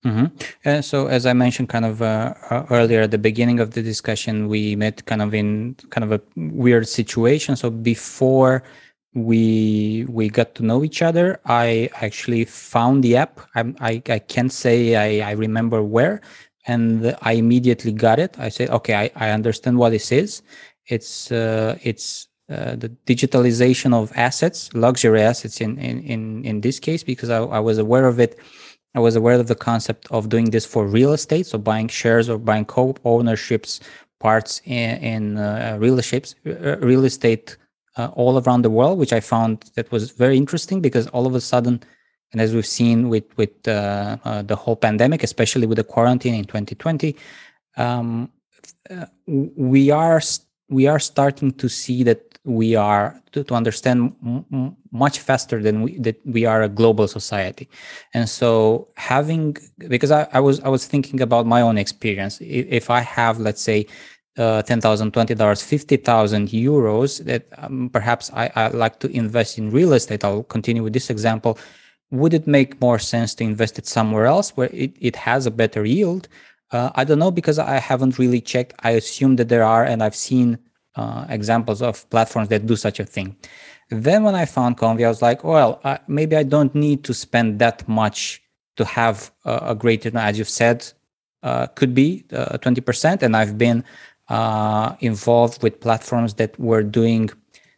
Mm-hmm. 0.06 0.26
Uh, 0.66 0.82
so, 0.82 1.08
as 1.08 1.26
I 1.26 1.34
mentioned, 1.34 1.70
kind 1.70 1.84
of 1.84 2.02
uh, 2.02 2.36
uh, 2.52 2.66
earlier 2.70 3.02
at 3.02 3.12
the 3.12 3.18
beginning 3.18 3.60
of 3.60 3.72
the 3.72 3.82
discussion, 3.82 4.48
we 4.48 4.76
met 4.76 5.06
kind 5.06 5.22
of 5.22 5.34
in 5.34 5.76
kind 5.90 6.04
of 6.04 6.12
a 6.12 6.22
weird 6.36 6.88
situation. 6.88 7.56
So 7.56 7.72
before 7.72 8.64
we 9.16 10.06
we 10.08 10.30
got 10.30 10.54
to 10.56 10.64
know 10.64 10.84
each 10.84 11.02
other, 11.02 11.40
I 11.46 11.90
actually 11.96 12.46
found 12.46 13.04
the 13.04 13.18
app. 13.18 13.40
I 13.56 13.74
I, 13.80 14.02
I 14.08 14.20
can't 14.20 14.54
say 14.54 14.96
I, 14.96 15.30
I 15.30 15.34
remember 15.34 15.82
where, 15.82 16.22
and 16.68 17.16
I 17.24 17.34
immediately 17.34 17.92
got 17.92 18.20
it. 18.20 18.38
I 18.38 18.50
said, 18.50 18.70
okay, 18.70 18.94
I, 18.94 19.12
I 19.16 19.30
understand 19.32 19.80
what 19.80 19.90
this 19.90 20.12
is. 20.12 20.44
It's 20.86 21.32
uh, 21.32 21.80
it's 21.82 22.28
uh, 22.48 22.76
the 22.76 22.90
digitalization 23.08 23.92
of 23.92 24.12
assets, 24.16 24.70
luxury 24.76 25.22
assets 25.22 25.62
in 25.62 25.80
in 25.80 26.04
in, 26.04 26.46
in 26.46 26.62
this 26.62 26.80
case, 26.80 27.02
because 27.04 27.32
I, 27.32 27.40
I 27.40 27.60
was 27.60 27.80
aware 27.80 28.06
of 28.06 28.20
it 28.20 28.38
I 28.96 29.00
was 29.00 29.16
aware 29.16 29.40
of 29.40 29.48
the 29.48 29.56
concept 29.56 30.08
of 30.10 30.30
doing 30.30 30.52
this 30.52 30.66
for 30.66 30.88
real 30.88 31.14
estate, 31.14 31.46
so 31.46 31.58
buying 31.58 31.90
shares 31.90 32.30
or 32.30 32.38
buying 32.38 32.66
co-ownerships 32.66 33.82
parts 34.20 34.62
in, 34.64 34.98
in 35.04 35.38
uh, 35.38 35.78
real 35.80 36.00
estate, 36.00 36.34
uh, 36.48 36.78
real 36.78 37.04
estate 37.04 37.58
uh, 37.98 38.10
all 38.14 38.42
around 38.42 38.62
the 38.64 38.70
world, 38.70 38.98
which 38.98 39.14
I 39.14 39.20
found 39.20 39.70
that 39.76 39.92
was 39.92 40.12
very 40.12 40.38
interesting 40.38 40.82
because 40.82 41.08
all 41.08 41.28
of 41.28 41.36
a 41.36 41.42
sudden, 41.42 41.84
and 42.32 42.42
as 42.42 42.54
we've 42.54 42.66
seen 42.66 43.10
with 43.10 43.26
with 43.38 43.56
uh, 43.68 44.18
uh, 44.24 44.42
the 44.42 44.56
whole 44.56 44.76
pandemic, 44.76 45.24
especially 45.24 45.68
with 45.68 45.78
the 45.78 45.84
quarantine 45.84 46.34
in 46.34 46.46
2020, 46.46 47.16
um, 47.78 48.32
uh, 48.90 49.06
we 49.26 49.92
are 49.92 50.22
we 50.70 50.88
are 50.88 51.00
starting 51.00 51.52
to 51.52 51.70
see 51.70 52.04
that 52.04 52.36
we 52.44 52.76
are 52.76 53.20
to, 53.32 53.44
to 53.44 53.56
understand 53.56 54.16
m- 54.24 54.76
much 54.92 55.20
faster 55.20 55.62
than 55.62 55.82
we 55.82 55.98
that 56.00 56.20
we 56.26 56.46
are 56.46 56.62
a 56.62 56.70
global 56.70 57.08
society 57.08 57.68
and 58.14 58.30
so 58.30 58.88
having 58.96 59.58
because 59.88 60.12
I, 60.12 60.28
I 60.32 60.40
was 60.40 60.60
i 60.62 60.70
was 60.70 60.86
thinking 60.86 61.22
about 61.22 61.46
my 61.48 61.62
own 61.62 61.78
experience 61.78 62.40
if, 62.42 62.90
i 62.90 63.02
have 63.02 63.40
let's 63.40 63.62
say 63.62 63.88
uh, 64.38 64.62
10,000, 64.62 65.14
20 65.14 65.34
dollars, 65.36 65.64
50,000 65.64 66.50
euros 66.50 67.24
that 67.24 67.46
um, 67.58 67.90
perhaps 67.92 68.32
I, 68.34 68.52
I 68.56 68.68
like 68.68 69.00
to 69.00 69.08
invest 69.10 69.58
in 69.58 69.72
real 69.72 69.94
estate. 69.94 70.24
I'll 70.26 70.44
continue 70.44 70.84
with 70.84 70.94
this 70.94 71.10
example. 71.10 71.58
Would 72.12 72.34
it 72.34 72.46
make 72.46 72.80
more 72.82 73.00
sense 73.00 73.34
to 73.36 73.44
invest 73.44 73.80
it 73.80 73.88
somewhere 73.88 74.26
else 74.26 74.52
where 74.58 74.70
it, 74.74 74.94
it 75.00 75.16
has 75.16 75.46
a 75.46 75.52
better 75.52 75.86
yield? 75.86 76.28
Uh, 76.72 76.90
I 76.96 77.04
don't 77.04 77.20
know 77.20 77.32
because 77.32 77.60
I 77.60 77.80
haven't 77.80 78.18
really 78.18 78.42
checked. 78.42 78.74
I 78.80 78.92
assume 78.92 79.36
that 79.38 79.50
there 79.50 79.64
are, 79.64 79.84
and 79.84 80.02
I've 80.02 80.16
seen 80.16 80.58
uh, 80.96 81.26
examples 81.30 81.82
of 81.82 82.10
platforms 82.10 82.50
that 82.50 82.66
do 82.66 82.76
such 82.76 83.00
a 83.00 83.06
thing. 83.06 83.36
Then 83.90 84.24
when 84.24 84.36
I 84.36 84.46
found 84.46 84.78
Konvi, 84.78 85.06
I 85.06 85.10
was 85.10 85.22
like, 85.22 85.44
well, 85.44 85.80
uh, 85.84 85.98
maybe 86.08 86.36
I 86.36 86.44
don't 86.44 86.74
need 86.74 87.04
to 87.04 87.14
spend 87.14 87.60
that 87.60 87.88
much 87.88 88.42
to 88.78 88.86
have 88.86 89.32
a, 89.46 89.76
a 89.80 90.18
as 90.18 90.38
you've 90.38 90.50
said, 90.50 90.92
uh, 91.44 91.68
could 91.68 91.94
be 91.94 92.26
20%. 92.32 93.14
Uh, 93.22 93.26
and 93.26 93.38
I've 93.38 93.58
been 93.58 93.84
uh, 94.30 94.96
involved 95.02 95.62
with 95.62 95.80
platforms 95.80 96.34
that 96.36 96.60
were 96.60 96.82
doing 96.82 97.30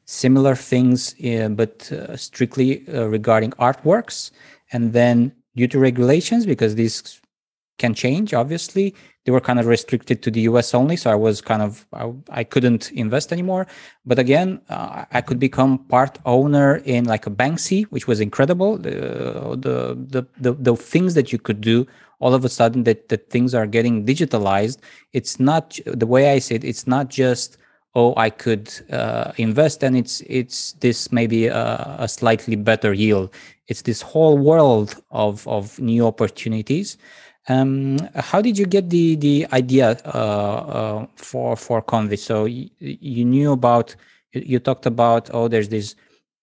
similar 0.06 0.56
things, 0.56 1.14
uh, 1.26 1.50
but 1.50 1.92
strictly 2.16 2.86
regarding 2.88 3.52
artworks. 3.52 4.32
And 4.72 4.94
then 4.94 5.34
due 5.56 5.68
to 5.68 5.80
regulations, 5.80 6.46
because 6.46 6.76
these 6.76 7.20
can 7.78 7.94
change, 7.94 8.34
obviously, 8.34 8.96
they 9.28 9.32
were 9.32 9.42
kind 9.42 9.60
of 9.60 9.66
restricted 9.66 10.24
to 10.24 10.32
the 10.32 10.42
US 10.42 10.74
only. 10.74 10.96
So 10.96 11.12
I 11.12 11.16
was 11.16 11.42
kind 11.42 11.62
of, 11.62 11.86
I, 11.92 12.12
I 12.30 12.44
couldn't 12.46 12.92
invest 12.94 13.34
anymore. 13.34 13.68
But 14.06 14.20
again, 14.20 14.62
uh, 14.70 15.04
I 15.12 15.20
could 15.20 15.38
become 15.38 15.80
part 15.80 16.18
owner 16.26 16.78
in 16.86 17.04
like 17.04 17.28
a 17.28 17.30
Banksy, 17.30 17.84
which 17.86 18.08
was 18.08 18.22
incredible. 18.22 18.78
The, 18.78 19.58
the, 19.60 19.98
the, 20.14 20.28
the, 20.40 20.54
the 20.54 20.76
things 20.78 21.14
that 21.16 21.34
you 21.34 21.40
could 21.40 21.60
do 21.60 21.86
all 22.20 22.34
of 22.34 22.46
a 22.46 22.50
sudden 22.50 22.84
that, 22.86 23.10
that 23.10 23.30
things 23.30 23.54
are 23.54 23.68
getting 23.68 24.06
digitalized. 24.06 24.80
It's 25.14 25.40
not 25.40 25.78
the 25.86 26.08
way 26.08 26.32
I 26.32 26.40
say 26.40 26.56
it, 26.56 26.64
it's 26.64 26.88
not 26.88 27.10
just, 27.10 27.58
oh, 27.96 28.14
I 28.16 28.30
could 28.30 28.72
uh, 28.92 29.34
invest 29.38 29.84
and 29.84 29.98
it's, 29.98 30.22
it's 30.22 30.72
this 30.74 31.12
maybe 31.12 31.48
a, 31.48 31.98
a 32.00 32.08
slightly 32.08 32.56
better 32.56 32.94
yield. 32.94 33.34
It's 33.68 33.82
this 33.82 34.02
whole 34.02 34.38
world 34.38 34.96
of, 35.12 35.46
of 35.48 35.78
new 35.80 36.08
opportunities. 36.08 36.98
Um, 37.50 37.98
how 38.16 38.42
did 38.42 38.58
you 38.58 38.66
get 38.66 38.90
the 38.90 39.16
the 39.16 39.48
idea 39.54 39.92
uh, 40.06 40.10
uh, 40.10 41.08
for 41.16 41.56
for 41.56 41.82
Konvi? 41.82 42.20
So 42.20 42.44
y- 42.44 42.70
you 42.80 43.26
knew 43.26 43.52
about 43.54 43.96
you 44.34 44.60
talked 44.60 44.86
about 44.86 45.30
oh 45.34 45.48
there's 45.48 45.70
these 45.70 45.96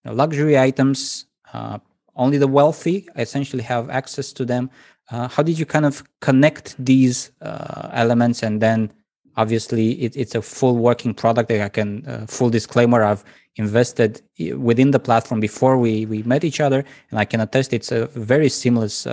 luxury 0.04 0.58
items 0.58 1.26
uh, 1.52 1.78
only 2.16 2.38
the 2.38 2.48
wealthy 2.48 3.08
essentially 3.16 3.62
have 3.62 3.90
access 3.90 4.32
to 4.32 4.44
them. 4.44 4.70
Uh, 5.10 5.28
how 5.28 5.42
did 5.42 5.58
you 5.58 5.66
kind 5.66 5.84
of 5.84 6.02
connect 6.20 6.74
these 6.78 7.30
uh, 7.42 7.90
elements 7.92 8.42
and 8.42 8.62
then 8.62 8.90
obviously 9.36 9.92
it, 10.02 10.16
it's 10.16 10.34
a 10.34 10.40
full 10.40 10.76
working 10.76 11.12
product 11.12 11.50
i 11.50 11.68
can 11.68 12.06
uh, 12.06 12.24
full 12.26 12.48
disclaimer 12.48 13.02
i've 13.02 13.24
invested 13.56 14.22
within 14.56 14.92
the 14.92 14.98
platform 14.98 15.40
before 15.40 15.76
we 15.76 16.06
we 16.06 16.22
met 16.22 16.44
each 16.44 16.60
other 16.60 16.84
and 17.10 17.18
i 17.20 17.24
can 17.24 17.40
attest 17.40 17.72
it's 17.72 17.92
a 17.92 18.06
very 18.06 18.48
seamless 18.48 19.06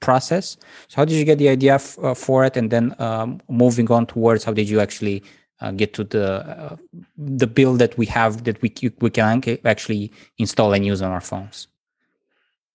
process. 0.00 0.56
So 0.88 0.96
how 0.96 1.04
did 1.04 1.14
you 1.14 1.24
get 1.24 1.38
the 1.38 1.48
idea 1.48 1.74
f- 1.74 1.98
uh, 2.02 2.14
for 2.14 2.44
it, 2.44 2.56
and 2.56 2.70
then 2.70 2.94
um, 2.98 3.40
moving 3.48 3.90
on 3.90 4.06
towards 4.06 4.44
how 4.44 4.52
did 4.52 4.68
you 4.68 4.80
actually 4.80 5.22
uh, 5.60 5.70
get 5.70 5.94
to 5.94 6.04
the 6.04 6.44
uh, 6.46 6.76
the 7.16 7.46
build 7.46 7.78
that 7.78 7.96
we 7.96 8.06
have 8.06 8.44
that 8.44 8.60
we 8.62 8.72
we 9.00 9.10
can 9.10 9.42
actually 9.64 10.12
install 10.38 10.72
and 10.72 10.84
use 10.84 11.02
on 11.02 11.10
our 11.10 11.20
phones? 11.20 11.68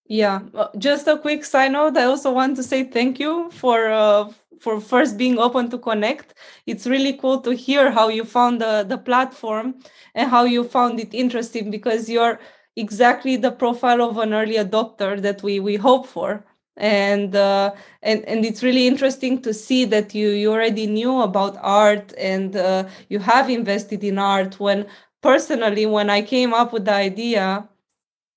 Yeah, 0.08 0.42
uh, 0.56 0.68
just 0.78 1.08
a 1.08 1.18
quick 1.18 1.46
side 1.46 1.72
note. 1.72 1.96
I 1.96 2.04
also 2.04 2.34
want 2.34 2.58
to 2.58 2.64
say 2.64 2.84
thank 2.84 3.20
you 3.20 3.50
for 3.52 3.90
uh, 3.90 4.30
for 4.60 4.82
first 4.82 5.18
being 5.18 5.38
open 5.40 5.70
to 5.70 5.78
connect. 5.78 6.34
It's 6.66 6.86
really 6.86 7.14
cool 7.14 7.40
to 7.42 7.52
hear 7.56 7.92
how 7.92 8.10
you 8.10 8.26
found 8.26 8.62
the 8.62 8.84
the 8.88 8.98
platform 8.98 9.76
and 10.14 10.30
how 10.30 10.44
you 10.44 10.64
found 10.64 11.00
it 11.00 11.14
interesting 11.14 11.72
because 11.72 12.10
you're 12.10 12.40
exactly 12.76 13.38
the 13.38 13.52
profile 13.52 14.02
of 14.02 14.18
an 14.18 14.34
early 14.34 14.56
adopter 14.56 15.22
that 15.22 15.44
we 15.44 15.60
we 15.60 15.76
hope 15.76 16.08
for 16.08 16.44
and 16.78 17.36
uh, 17.36 17.74
and 18.02 18.24
and 18.26 18.46
it's 18.46 18.64
really 18.64 18.88
interesting 18.88 19.42
to 19.42 19.54
see 19.54 19.86
that 19.86 20.16
you 20.16 20.30
you 20.30 20.52
already 20.52 20.88
knew 20.88 21.22
about 21.22 21.58
art 21.62 22.14
and 22.18 22.56
uh, 22.56 22.88
you 23.10 23.20
have 23.20 23.50
invested 23.50 24.04
in 24.04 24.18
art. 24.18 24.60
When 24.60 24.88
personally 25.22 25.86
when 25.86 26.10
i 26.10 26.22
came 26.22 26.54
up 26.54 26.74
with 26.74 26.86
the 26.86 26.94
idea 26.94 27.68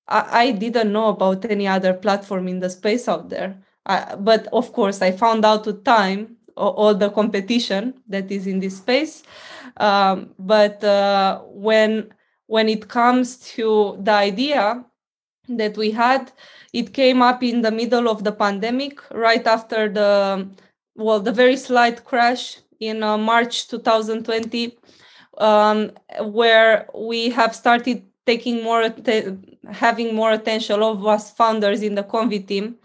i, 0.07 0.43
I 0.43 0.51
didn't 0.51 0.91
know 0.91 1.09
about 1.09 1.45
any 1.45 1.67
other 1.67 1.93
platform 1.93 2.47
in 2.47 2.59
the 2.59 2.69
space 2.69 3.07
out 3.07 3.29
there. 3.29 3.57
I, 3.85 4.15
but 4.15 4.47
of 4.53 4.71
course 4.73 5.01
i 5.01 5.11
found 5.11 5.45
out 5.45 5.65
with 5.65 5.83
time 5.83 6.37
all 6.55 6.95
the 6.95 7.09
competition 7.09 7.95
that 8.07 8.31
is 8.31 8.47
in 8.47 8.61
this 8.61 8.77
space. 8.77 9.23
Um, 9.75 10.29
but 10.39 10.81
uh, 10.85 11.39
when 11.49 12.13
when 12.47 12.69
it 12.69 12.87
comes 12.87 13.39
to 13.55 13.97
the 13.99 14.13
idea 14.13 14.85
that 15.49 15.75
we 15.75 15.91
had 15.91 16.31
it 16.75 16.93
came 16.93 17.21
up 17.21 17.41
in 17.41 17.61
the 17.61 17.71
middle 17.71 18.09
of 18.09 18.25
the 18.25 18.33
pandemic, 18.33 18.99
right 19.11 19.47
after 19.47 19.87
the 19.87 20.45
well, 20.97 21.21
the 21.21 21.31
very 21.31 21.55
slight 21.55 22.03
crash 22.03 22.57
in 22.81 23.01
uh, 23.01 23.17
March 23.17 23.69
2020, 23.69 24.77
um, 25.37 25.91
where 26.21 26.87
we 26.93 27.29
have 27.29 27.55
started 27.55 28.03
taking 28.25 28.61
more, 28.61 28.93
having 29.71 30.15
more 30.15 30.31
attention 30.33 30.81
of 30.81 31.05
us 31.07 31.31
founders 31.31 31.81
in 31.81 31.95
the 31.95 32.03
Konvi 32.03 32.45
team. 32.45 32.75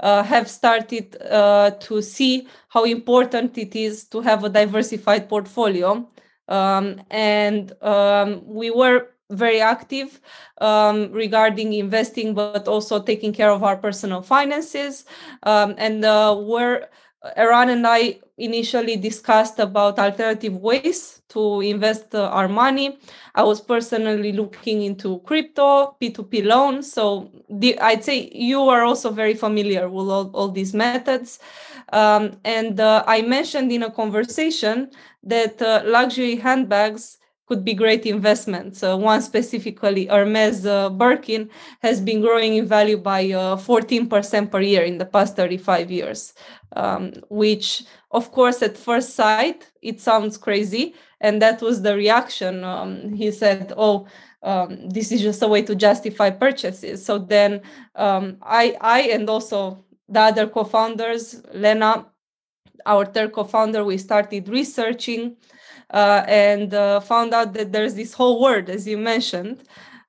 Uh, 0.00 0.22
have 0.22 0.50
started 0.50 1.16
uh, 1.22 1.70
to 1.80 2.02
see 2.02 2.48
how 2.68 2.84
important 2.84 3.56
it 3.56 3.76
is 3.76 4.04
to 4.04 4.20
have 4.20 4.42
a 4.42 4.48
diversified 4.48 5.28
portfolio. 5.28 6.06
Um, 6.48 7.00
and 7.10 7.72
um, 7.80 8.42
we 8.44 8.70
were 8.70 9.13
very 9.34 9.60
active 9.60 10.20
um, 10.60 11.10
regarding 11.12 11.72
investing, 11.72 12.34
but 12.34 12.68
also 12.68 13.02
taking 13.02 13.32
care 13.32 13.50
of 13.50 13.62
our 13.62 13.76
personal 13.76 14.22
finances. 14.22 15.04
Um, 15.42 15.74
and 15.78 16.04
uh, 16.04 16.36
we're 16.38 16.88
Eran 17.36 17.70
and 17.70 17.86
I 17.86 18.20
initially 18.36 18.96
discussed 18.96 19.58
about 19.58 19.98
alternative 19.98 20.56
ways 20.56 21.22
to 21.28 21.60
invest 21.60 22.14
uh, 22.14 22.28
our 22.28 22.48
money. 22.48 22.98
I 23.34 23.42
was 23.42 23.60
personally 23.60 24.32
looking 24.32 24.82
into 24.82 25.20
crypto, 25.20 25.96
P2P 26.00 26.44
loans. 26.44 26.92
So 26.92 27.30
the, 27.48 27.78
I'd 27.80 28.04
say 28.04 28.30
you 28.32 28.68
are 28.68 28.82
also 28.82 29.10
very 29.10 29.34
familiar 29.34 29.88
with 29.88 30.08
all, 30.08 30.30
all 30.34 30.48
these 30.48 30.74
methods. 30.74 31.38
Um, 31.92 32.32
and 32.44 32.78
uh, 32.80 33.04
I 33.06 33.22
mentioned 33.22 33.72
in 33.72 33.84
a 33.84 33.90
conversation 33.90 34.90
that 35.22 35.62
uh, 35.62 35.82
luxury 35.84 36.36
handbags 36.36 37.18
could 37.54 37.64
be 37.64 37.74
great 37.74 38.04
investments. 38.04 38.82
Uh, 38.82 38.96
one 38.96 39.22
specifically, 39.22 40.06
Hermes 40.06 40.66
uh, 40.66 40.90
Birkin, 40.90 41.48
has 41.82 42.00
been 42.00 42.20
growing 42.20 42.56
in 42.56 42.66
value 42.66 42.96
by 42.96 43.30
uh, 43.30 43.56
14% 43.56 44.50
per 44.50 44.60
year 44.60 44.82
in 44.82 44.98
the 44.98 45.04
past 45.04 45.36
35 45.36 45.88
years, 45.88 46.34
um, 46.74 47.12
which, 47.28 47.84
of 48.10 48.32
course, 48.32 48.60
at 48.60 48.76
first 48.76 49.14
sight, 49.14 49.70
it 49.82 50.00
sounds 50.00 50.36
crazy. 50.36 50.94
And 51.20 51.40
that 51.42 51.62
was 51.62 51.82
the 51.82 51.94
reaction. 51.94 52.64
Um, 52.64 53.12
he 53.12 53.30
said, 53.30 53.72
Oh, 53.76 54.08
um, 54.42 54.90
this 54.90 55.12
is 55.12 55.22
just 55.22 55.40
a 55.40 55.46
way 55.46 55.62
to 55.62 55.76
justify 55.76 56.30
purchases. 56.30 57.04
So 57.04 57.18
then 57.18 57.62
um, 57.94 58.38
I, 58.42 58.76
I, 58.80 59.00
and 59.14 59.30
also 59.30 59.84
the 60.08 60.20
other 60.20 60.48
co 60.48 60.64
founders, 60.64 61.40
Lena, 61.54 62.06
our 62.84 63.04
third 63.04 63.30
co 63.32 63.44
founder, 63.44 63.84
we 63.84 63.96
started 63.96 64.48
researching 64.48 65.22
uh, 65.30 65.53
and 65.90 66.74
uh, 66.74 67.00
found 67.00 67.34
out 67.34 67.52
that 67.54 67.72
there's 67.72 67.94
this 67.94 68.14
whole 68.14 68.40
world, 68.40 68.68
as 68.68 68.86
you 68.86 68.98
mentioned. 68.98 69.62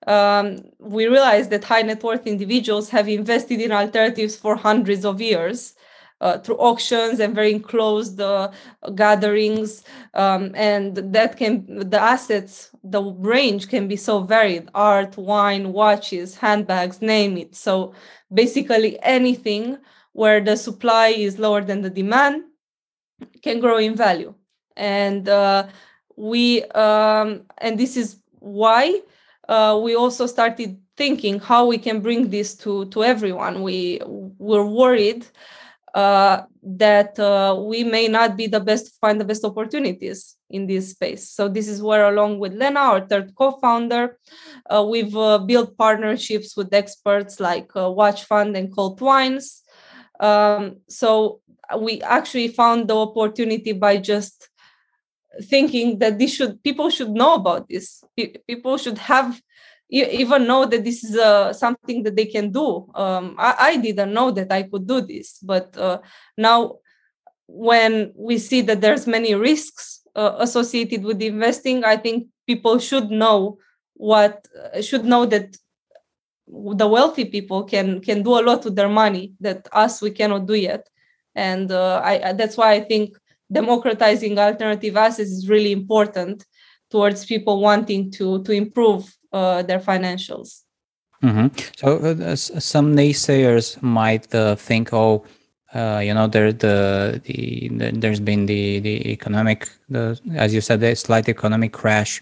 Um, 0.08 0.60
we 0.80 1.08
realized 1.08 1.50
that 1.50 1.64
high 1.64 1.82
net 1.82 2.04
worth 2.04 2.28
individuals 2.28 2.90
have 2.90 3.08
invested 3.08 3.60
in 3.60 3.72
alternatives 3.72 4.36
for 4.36 4.56
hundreds 4.56 5.06
of 5.06 5.22
years. 5.22 5.76
Uh, 6.22 6.38
through 6.38 6.56
auctions 6.56 7.20
and 7.20 7.36
very 7.36 7.52
enclosed 7.52 8.22
uh, 8.22 8.50
gatherings 8.96 9.84
um, 10.14 10.50
and 10.56 10.96
that 10.96 11.36
can 11.36 11.66
the 11.90 12.00
assets 12.00 12.72
the 12.86 13.04
range 13.04 13.68
can 13.68 13.86
be 13.86 13.98
so 13.98 14.22
varied 14.22 14.70
art 14.74 15.18
wine 15.18 15.74
watches 15.74 16.38
handbags 16.38 17.02
name 17.02 17.38
it 17.38 17.54
so 17.54 17.94
basically 18.34 18.98
anything 19.04 19.78
where 20.14 20.40
the 20.40 20.56
supply 20.56 21.10
is 21.10 21.38
lower 21.38 21.62
than 21.62 21.82
the 21.82 21.90
demand 21.90 22.44
can 23.42 23.60
grow 23.60 23.78
in 23.78 23.94
value 23.94 24.34
and 24.76 25.28
uh, 25.30 25.68
we 26.16 26.64
um, 26.72 27.44
and 27.58 27.80
this 27.80 27.98
is 27.98 28.20
why 28.40 29.02
uh, 29.50 29.80
we 29.82 29.96
also 29.96 30.26
started 30.26 30.80
thinking 30.98 31.40
how 31.40 31.66
we 31.66 31.78
can 31.78 32.02
bring 32.02 32.30
this 32.30 32.56
to 32.56 32.86
to 32.86 33.04
everyone. 33.04 33.64
We 33.64 34.02
were 34.06 34.66
worried 34.66 35.26
uh, 35.94 36.44
that 36.62 37.18
uh, 37.20 37.56
we 37.58 37.84
may 37.84 38.08
not 38.08 38.36
be 38.36 38.48
the 38.48 38.60
best 38.60 38.86
to 38.88 38.92
find 39.00 39.20
the 39.20 39.26
best 39.26 39.46
opportunities 39.46 40.36
in 40.50 40.68
this 40.68 40.92
space. 40.92 41.30
So 41.30 41.48
this 41.48 41.68
is 41.68 41.82
where 41.82 42.08
along 42.10 42.40
with 42.40 42.54
lena 42.54 42.80
our 42.80 43.08
third 43.08 43.34
co-founder 43.36 44.18
uh, 44.70 44.86
we've 44.88 45.16
uh, 45.16 45.40
built 45.40 45.78
partnerships 45.78 46.56
with 46.58 46.74
experts 46.74 47.40
like 47.40 47.72
watch 47.76 48.26
fund 48.26 48.56
and 48.58 48.74
cult 48.74 49.02
wines. 49.02 49.64
Um, 50.20 50.78
so 50.88 51.42
we 51.80 52.02
actually 52.02 52.50
found 52.50 52.88
the 52.88 52.96
opportunity 52.96 53.72
by 53.72 53.98
just 53.98 54.50
thinking 55.44 56.00
that 56.00 56.20
this 56.20 56.34
should 56.34 56.62
people 56.64 56.90
should 56.90 57.10
know 57.10 57.36
about 57.36 57.68
this. 57.70 58.04
People 58.48 58.78
should 58.78 58.98
have 58.98 59.40
even 59.90 60.48
know 60.48 60.66
that 60.66 60.84
this 60.84 61.04
is 61.04 61.16
uh, 61.16 61.54
something 61.54 62.04
that 62.04 62.16
they 62.16 62.26
can 62.26 62.52
do. 62.52 62.90
Um, 62.96 63.36
I, 63.38 63.56
I, 63.60 63.78
didn't 63.78 64.14
know 64.14 64.32
that 64.32 64.52
i 64.52 64.64
could 64.64 64.88
do 64.88 65.00
this 65.00 65.38
but 65.44 65.78
uh, 65.78 66.00
now 66.38 66.78
when 67.48 68.12
we 68.16 68.40
see 68.40 68.62
that 68.62 68.82
there's 68.82 69.06
many 69.06 69.36
risks 69.36 70.02
uh, 70.16 70.36
associated 70.40 71.04
with 71.04 71.22
investing 71.22 71.84
i 71.84 71.96
think 71.96 72.28
people 72.48 72.80
should 72.80 73.12
know 73.12 73.60
what 73.94 74.48
uh, 74.74 74.82
should 74.82 75.06
know 75.06 75.26
that 75.26 75.56
the 76.48 76.88
wealthy 76.88 77.26
people 77.26 77.64
can 77.64 78.02
can 78.02 78.22
do 78.22 78.40
a 78.40 78.42
lot 78.42 78.64
with 78.64 78.76
their 78.76 78.90
money 78.90 79.34
that 79.40 79.68
us 79.72 80.02
we 80.02 80.12
cannot 80.12 80.46
do 80.46 80.54
yet. 80.54 80.88
And 81.34 81.72
uh, 81.72 82.02
I, 82.04 82.34
that's 82.34 82.56
why 82.56 82.74
i 82.74 82.82
think 82.82 83.18
democratizing 83.52 84.38
alternative 84.40 84.98
assets 84.98 85.30
is 85.30 85.50
really 85.50 85.72
important 85.72 86.46
towards 86.90 87.26
people 87.26 87.62
wanting 87.62 88.12
to 88.12 88.44
to 88.44 88.52
improve 88.52 89.16
uh, 89.34 89.62
their 89.64 89.80
financials. 89.80 90.62
Mm-hmm. 91.24 91.48
So 91.78 91.98
uh, 91.98 92.36
some 92.36 92.96
naysayers 92.96 93.82
might 93.82 94.34
uh, 94.36 94.56
think, 94.56 94.94
oh, 94.94 95.26
uh, 95.74 96.02
you 96.04 96.14
know, 96.14 96.28
there 96.28 96.52
the, 96.54 97.22
the, 97.24 97.70
the 97.70 97.92
there's 97.92 98.20
been 98.20 98.46
the 98.46 98.80
the 98.80 99.12
economic, 99.12 99.70
the, 99.90 100.20
as 100.36 100.54
you 100.54 100.62
said, 100.62 100.80
the 100.82 100.96
slight 100.96 101.28
economic 101.28 101.74
crash. 101.74 102.22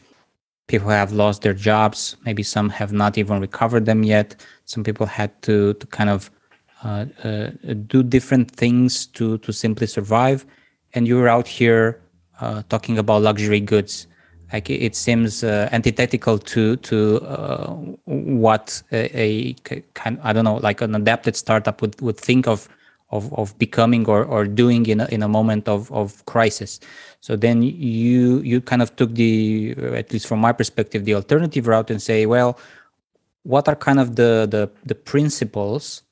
People 0.68 0.90
have 0.90 1.12
lost 1.12 1.42
their 1.42 1.54
jobs. 1.54 2.16
Maybe 2.26 2.42
some 2.42 2.70
have 2.70 2.94
not 2.94 3.18
even 3.18 3.42
recovered 3.42 3.86
them 3.86 4.04
yet. 4.04 4.36
Some 4.66 4.84
people 4.84 5.06
had 5.06 5.42
to 5.44 5.74
to 5.74 5.88
kind 5.88 6.10
of 6.10 6.32
uh, 6.84 7.06
uh, 7.24 7.50
do 7.88 8.02
different 8.04 8.50
things 8.52 9.06
to 9.08 9.38
to 9.40 9.52
simply 9.52 9.88
survive 9.88 10.46
and 10.94 11.08
you're 11.08 11.28
out 11.28 11.48
here 11.48 12.00
uh, 12.40 12.64
talking 12.70 12.98
about 12.98 13.22
luxury 13.22 13.60
goods. 13.60 14.08
Like 14.52 14.70
it 14.70 14.96
seems 14.96 15.44
uh, 15.44 15.68
antithetical 15.72 16.38
to 16.38 16.76
to 16.76 17.22
uh, 17.22 17.74
what 18.06 18.84
a, 18.92 19.56
a, 19.72 19.82
kind 19.96 20.20
I 20.22 20.32
don't 20.32 20.46
know 20.46 20.58
like 20.58 20.82
an 20.82 20.94
adapted 20.94 21.36
startup 21.36 21.82
would, 21.82 22.00
would 22.02 22.18
think 22.18 22.48
of 22.48 22.70
of, 23.10 23.32
of 23.34 23.58
becoming 23.60 24.08
or, 24.08 24.24
or 24.24 24.46
doing 24.46 24.88
in 24.88 25.00
a, 25.02 25.06
in 25.06 25.22
a 25.22 25.28
moment 25.28 25.68
of, 25.68 25.92
of 25.92 26.26
crisis. 26.26 26.80
So 27.22 27.36
then 27.36 27.62
you 27.62 28.42
you 28.42 28.62
kind 28.62 28.82
of 28.82 28.96
took 28.96 29.16
the 29.16 29.76
at 29.94 30.12
least 30.14 30.28
from 30.28 30.40
my 30.40 30.52
perspective 30.52 31.06
the 31.06 31.16
alternative 31.16 31.68
route 31.68 31.90
and 31.90 32.02
say 32.02 32.26
well 32.26 32.60
what 33.44 33.68
are 33.68 33.76
kind 33.76 34.00
of 34.00 34.16
the 34.16 34.48
the, 34.50 34.70
the 34.86 34.96
principles 34.96 36.04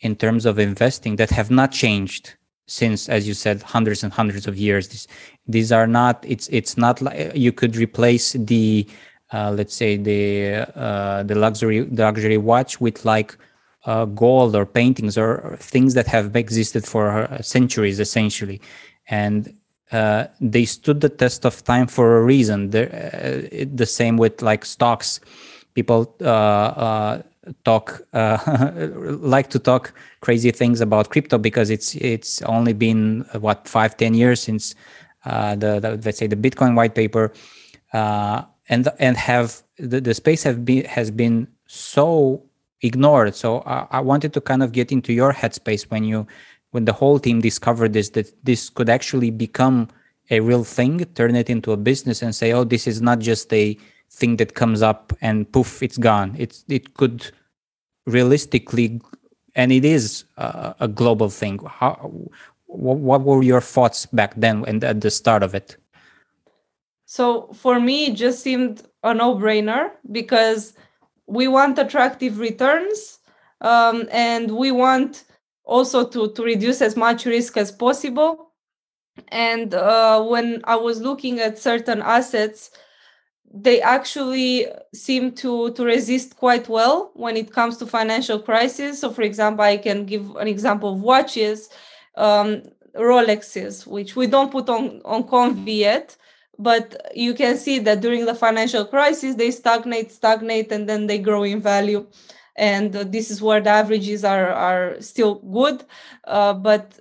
in 0.00 0.14
terms 0.14 0.46
of 0.46 0.58
investing 0.58 1.16
that 1.16 1.30
have 1.30 1.50
not 1.50 1.72
changed 1.72 2.34
since 2.68 3.08
as 3.08 3.26
you 3.26 3.34
said 3.34 3.62
hundreds 3.62 4.04
and 4.04 4.12
hundreds 4.12 4.46
of 4.46 4.56
years 4.56 4.88
these 4.88 5.08
these 5.46 5.72
are 5.72 5.86
not 5.86 6.24
it's 6.26 6.48
it's 6.48 6.76
not 6.76 7.00
like 7.02 7.32
you 7.34 7.50
could 7.50 7.74
replace 7.76 8.34
the 8.34 8.86
uh, 9.32 9.50
let's 9.50 9.74
say 9.74 9.96
the 9.96 10.66
uh, 10.76 11.22
the 11.24 11.34
luxury 11.34 11.80
the 11.80 12.02
luxury 12.02 12.36
watch 12.36 12.80
with 12.80 13.04
like 13.04 13.36
uh, 13.84 14.04
gold 14.04 14.54
or 14.54 14.66
paintings 14.66 15.16
or, 15.16 15.56
things 15.60 15.94
that 15.94 16.06
have 16.06 16.36
existed 16.36 16.84
for 16.84 17.10
uh, 17.10 17.40
centuries 17.40 18.00
essentially. 18.00 18.60
And 19.08 19.54
uh, 19.92 20.26
they 20.40 20.66
stood 20.66 21.00
the 21.00 21.08
test 21.08 21.46
of 21.46 21.64
time 21.64 21.86
for 21.86 22.18
a 22.18 22.22
reason. 22.22 22.74
Uh, 22.74 23.48
the 23.72 23.86
same 23.86 24.18
with 24.18 24.42
like 24.42 24.64
stocks. 24.64 25.20
People 25.74 26.14
talk 27.64 28.02
uh, 28.12 28.70
like 29.34 29.50
to 29.50 29.58
talk 29.58 29.92
crazy 30.20 30.50
things 30.50 30.80
about 30.80 31.10
crypto 31.10 31.38
because 31.38 31.70
it's 31.70 31.94
it's 31.96 32.42
only 32.42 32.72
been 32.72 33.24
what 33.40 33.68
five 33.68 33.96
ten 33.96 34.14
years 34.14 34.40
since 34.40 34.74
uh, 35.24 35.54
the, 35.56 35.80
the, 35.80 36.00
let's 36.04 36.18
say 36.18 36.26
the 36.26 36.36
Bitcoin 36.36 36.74
white 36.74 36.94
paper 36.94 37.32
uh, 37.92 38.42
and 38.68 38.88
and 38.98 39.16
have 39.16 39.62
the, 39.78 40.00
the 40.00 40.14
space 40.14 40.42
have 40.42 40.64
been 40.64 40.84
has 40.84 41.10
been 41.10 41.48
so 41.66 42.42
ignored. 42.82 43.34
So 43.34 43.60
I, 43.60 43.86
I 43.90 44.00
wanted 44.00 44.32
to 44.34 44.40
kind 44.40 44.62
of 44.62 44.72
get 44.72 44.92
into 44.92 45.12
your 45.12 45.32
headspace 45.32 45.90
when 45.90 46.04
you 46.04 46.26
when 46.70 46.84
the 46.84 46.92
whole 46.92 47.18
team 47.18 47.40
discovered 47.40 47.92
this 47.92 48.10
that 48.10 48.32
this 48.44 48.70
could 48.70 48.88
actually 48.88 49.30
become 49.30 49.88
a 50.30 50.40
real 50.40 50.64
thing, 50.64 51.04
turn 51.14 51.34
it 51.34 51.48
into 51.48 51.72
a 51.72 51.76
business, 51.76 52.20
and 52.20 52.34
say, 52.34 52.52
oh, 52.52 52.64
this 52.64 52.86
is 52.86 53.00
not 53.00 53.18
just 53.18 53.52
a 53.52 53.76
thing 54.10 54.36
that 54.36 54.54
comes 54.54 54.82
up 54.82 55.12
and 55.20 55.50
poof, 55.52 55.82
it's 55.82 55.98
gone. 55.98 56.34
It's 56.38 56.64
it 56.68 56.94
could 56.94 57.30
realistically, 58.08 59.00
and 59.54 59.72
it 59.72 59.84
is 59.84 60.24
uh, 60.36 60.72
a 60.80 60.88
global 60.88 61.28
thing. 61.28 61.60
How, 61.66 62.10
what 62.66 63.22
were 63.22 63.42
your 63.42 63.60
thoughts 63.60 64.06
back 64.06 64.34
then 64.36 64.64
and 64.66 64.84
at 64.84 65.00
the 65.00 65.10
start 65.10 65.42
of 65.42 65.54
it? 65.54 65.76
So 67.06 67.48
for 67.54 67.80
me, 67.80 68.06
it 68.06 68.14
just 68.14 68.42
seemed 68.42 68.82
a 69.02 69.14
no-brainer 69.14 69.92
because 70.12 70.74
we 71.26 71.48
want 71.48 71.78
attractive 71.78 72.38
returns 72.38 73.18
um, 73.60 74.08
and 74.12 74.56
we 74.56 74.70
want 74.70 75.24
also 75.64 76.06
to, 76.06 76.32
to 76.32 76.42
reduce 76.42 76.82
as 76.82 76.96
much 76.96 77.24
risk 77.24 77.56
as 77.56 77.72
possible. 77.72 78.52
And 79.28 79.74
uh, 79.74 80.22
when 80.22 80.60
I 80.64 80.76
was 80.76 81.00
looking 81.00 81.40
at 81.40 81.58
certain 81.58 82.02
assets, 82.02 82.70
they 83.52 83.80
actually 83.80 84.66
seem 84.94 85.32
to 85.32 85.72
to 85.72 85.84
resist 85.84 86.36
quite 86.36 86.68
well 86.68 87.10
when 87.14 87.36
it 87.36 87.52
comes 87.52 87.76
to 87.78 87.86
financial 87.86 88.38
crisis. 88.38 89.00
So 89.00 89.10
for 89.10 89.22
example 89.22 89.64
i 89.64 89.76
can 89.76 90.04
give 90.04 90.36
an 90.36 90.48
example 90.48 90.92
of 90.92 91.00
watches 91.00 91.68
um, 92.16 92.62
rolexes 92.94 93.86
which 93.86 94.16
we 94.16 94.26
don't 94.26 94.50
put 94.50 94.68
on 94.68 95.00
on 95.04 95.22
konvi 95.24 95.78
yet 95.78 96.16
but 96.58 97.10
you 97.14 97.34
can 97.34 97.56
see 97.56 97.78
that 97.78 98.00
during 98.00 98.26
the 98.26 98.34
financial 98.34 98.84
crisis 98.84 99.36
they 99.36 99.50
stagnate 99.50 100.10
stagnate 100.10 100.72
and 100.72 100.88
then 100.88 101.06
they 101.06 101.18
grow 101.18 101.44
in 101.44 101.60
value. 101.60 102.06
And 102.56 102.92
this 102.92 103.30
is 103.30 103.40
where 103.40 103.60
the 103.60 103.70
averages 103.70 104.24
are 104.24 104.50
are 104.50 105.00
still 105.00 105.36
good. 105.36 105.84
Uh, 106.24 106.54
but 106.54 106.98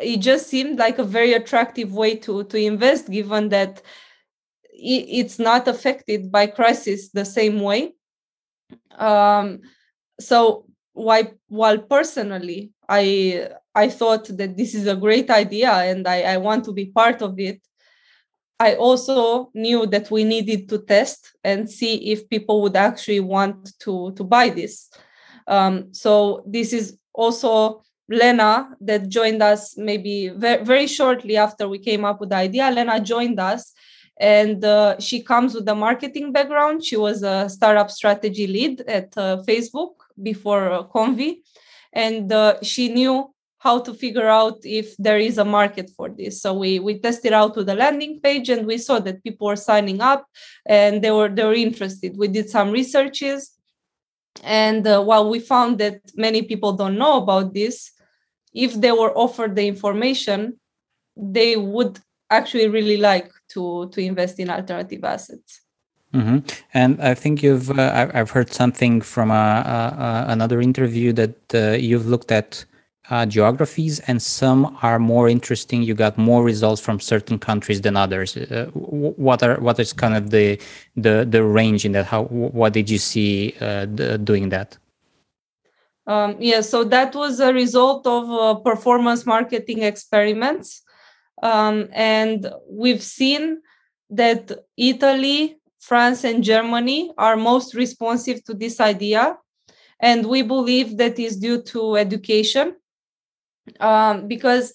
it 0.00 0.18
just 0.18 0.46
seemed 0.46 0.78
like 0.78 0.98
a 0.98 1.04
very 1.04 1.32
attractive 1.32 1.92
way 1.92 2.14
to 2.16 2.44
to 2.44 2.56
invest 2.56 3.10
given 3.10 3.48
that 3.48 3.82
it's 4.82 5.38
not 5.38 5.68
affected 5.68 6.32
by 6.32 6.46
crisis 6.46 7.10
the 7.10 7.24
same 7.24 7.60
way. 7.60 7.92
Um, 8.96 9.60
so 10.18 10.66
why 10.92 11.32
while 11.48 11.78
personally 11.78 12.72
i 12.88 13.48
i 13.74 13.88
thought 13.88 14.26
that 14.36 14.56
this 14.56 14.74
is 14.74 14.86
a 14.86 14.96
great 14.96 15.30
idea 15.30 15.70
and 15.70 16.06
i, 16.06 16.22
I 16.22 16.36
want 16.36 16.64
to 16.64 16.72
be 16.72 16.86
part 16.86 17.22
of 17.22 17.38
it 17.38 17.60
i 18.58 18.74
also 18.74 19.50
knew 19.54 19.86
that 19.86 20.10
we 20.10 20.24
needed 20.24 20.68
to 20.68 20.78
test 20.78 21.32
and 21.44 21.70
see 21.70 22.12
if 22.12 22.28
people 22.28 22.60
would 22.62 22.76
actually 22.76 23.20
want 23.20 23.78
to 23.80 24.12
to 24.12 24.24
buy 24.24 24.50
this. 24.50 24.90
Um, 25.46 25.92
so 25.92 26.44
this 26.46 26.72
is 26.72 26.98
also 27.14 27.82
lena 28.08 28.68
that 28.80 29.08
joined 29.08 29.42
us 29.42 29.76
maybe 29.78 30.28
very, 30.28 30.62
very 30.64 30.86
shortly 30.86 31.36
after 31.36 31.68
we 31.68 31.78
came 31.78 32.04
up 32.04 32.20
with 32.20 32.30
the 32.30 32.36
idea. 32.36 32.70
Lena 32.70 33.00
joined 33.00 33.40
us 33.40 33.72
and 34.20 34.62
uh, 34.62 35.00
she 35.00 35.22
comes 35.22 35.54
with 35.54 35.66
a 35.66 35.74
marketing 35.74 36.30
background. 36.30 36.84
She 36.84 36.96
was 36.96 37.22
a 37.22 37.48
startup 37.48 37.90
strategy 37.90 38.46
lead 38.46 38.82
at 38.82 39.16
uh, 39.16 39.42
facebook 39.48 39.94
before 40.22 40.70
uh, 40.70 40.82
konvi. 40.84 41.38
And 41.94 42.30
uh, 42.30 42.58
she 42.62 42.90
knew 42.90 43.34
how 43.58 43.80
to 43.80 43.94
figure 43.94 44.28
out 44.28 44.58
if 44.62 44.94
there 44.98 45.18
is 45.18 45.38
a 45.38 45.44
market 45.44 45.90
for 45.96 46.10
this. 46.10 46.42
So 46.42 46.52
we 46.52 46.78
we 46.78 46.98
tested 46.98 47.32
out 47.32 47.56
with 47.56 47.66
the 47.66 47.74
landing 47.74 48.20
page 48.20 48.50
and 48.50 48.66
we 48.66 48.76
saw 48.76 48.98
that 49.00 49.24
people 49.24 49.46
were 49.46 49.56
signing 49.56 50.02
up 50.02 50.26
and 50.66 51.02
they 51.02 51.10
were 51.10 51.30
they 51.30 51.44
were 51.44 51.54
interested. 51.54 52.18
We 52.18 52.28
did 52.28 52.50
some 52.50 52.70
researches. 52.70 53.52
And 54.44 54.86
uh, 54.86 55.02
while 55.02 55.30
we 55.30 55.40
found 55.40 55.78
that 55.78 56.00
many 56.14 56.42
people 56.42 56.74
don't 56.74 56.98
know 56.98 57.16
about 57.22 57.54
this 57.54 57.90
if 58.52 58.74
they 58.74 58.92
were 58.92 59.16
offered 59.16 59.56
the 59.56 59.66
information 59.66 60.60
they 61.16 61.56
would 61.56 62.00
actually 62.30 62.68
really 62.68 62.96
like 62.96 63.30
to 63.48 63.88
to 63.90 64.00
invest 64.00 64.38
in 64.38 64.50
alternative 64.50 65.04
assets 65.04 65.60
Mm-hmm. 66.14 66.38
And 66.74 67.00
I 67.00 67.14
think 67.14 67.42
you've 67.42 67.70
uh, 67.70 68.08
I've 68.12 68.30
heard 68.30 68.52
something 68.52 69.00
from 69.00 69.30
a, 69.30 69.34
a, 69.34 70.02
a, 70.02 70.32
another 70.32 70.60
interview 70.60 71.12
that 71.12 71.36
uh, 71.54 71.76
you've 71.78 72.06
looked 72.06 72.32
at 72.32 72.64
uh, 73.10 73.26
geographies, 73.26 74.00
and 74.00 74.20
some 74.20 74.76
are 74.82 74.98
more 74.98 75.28
interesting. 75.28 75.82
You 75.82 75.94
got 75.94 76.18
more 76.18 76.42
results 76.42 76.80
from 76.80 76.98
certain 76.98 77.38
countries 77.38 77.80
than 77.80 77.96
others. 77.96 78.36
Uh, 78.36 78.66
what 78.74 79.42
are 79.44 79.60
what 79.60 79.78
is 79.78 79.92
kind 79.92 80.16
of 80.16 80.30
the 80.30 80.60
the 80.96 81.26
the 81.28 81.44
range 81.44 81.84
in 81.84 81.92
that? 81.92 82.06
How 82.06 82.24
what 82.24 82.72
did 82.72 82.90
you 82.90 82.98
see 82.98 83.54
uh, 83.60 83.86
the, 83.86 84.18
doing 84.18 84.48
that? 84.48 84.78
Um, 86.08 86.36
yeah, 86.40 86.60
so 86.60 86.82
that 86.84 87.14
was 87.14 87.38
a 87.38 87.52
result 87.52 88.04
of 88.04 88.28
uh, 88.30 88.54
performance 88.54 89.24
marketing 89.26 89.82
experiments, 89.82 90.82
um, 91.42 91.88
and 91.92 92.50
we've 92.68 93.02
seen 93.02 93.60
that 94.10 94.50
Italy 94.76 95.60
France 95.80 96.24
and 96.24 96.44
Germany 96.44 97.10
are 97.16 97.36
most 97.36 97.74
responsive 97.74 98.44
to 98.44 98.54
this 98.54 98.80
idea. 98.80 99.38
And 100.00 100.26
we 100.26 100.42
believe 100.42 100.98
that 100.98 101.18
is 101.18 101.36
due 101.36 101.62
to 101.62 101.96
education 101.96 102.76
um, 103.80 104.28
because 104.28 104.72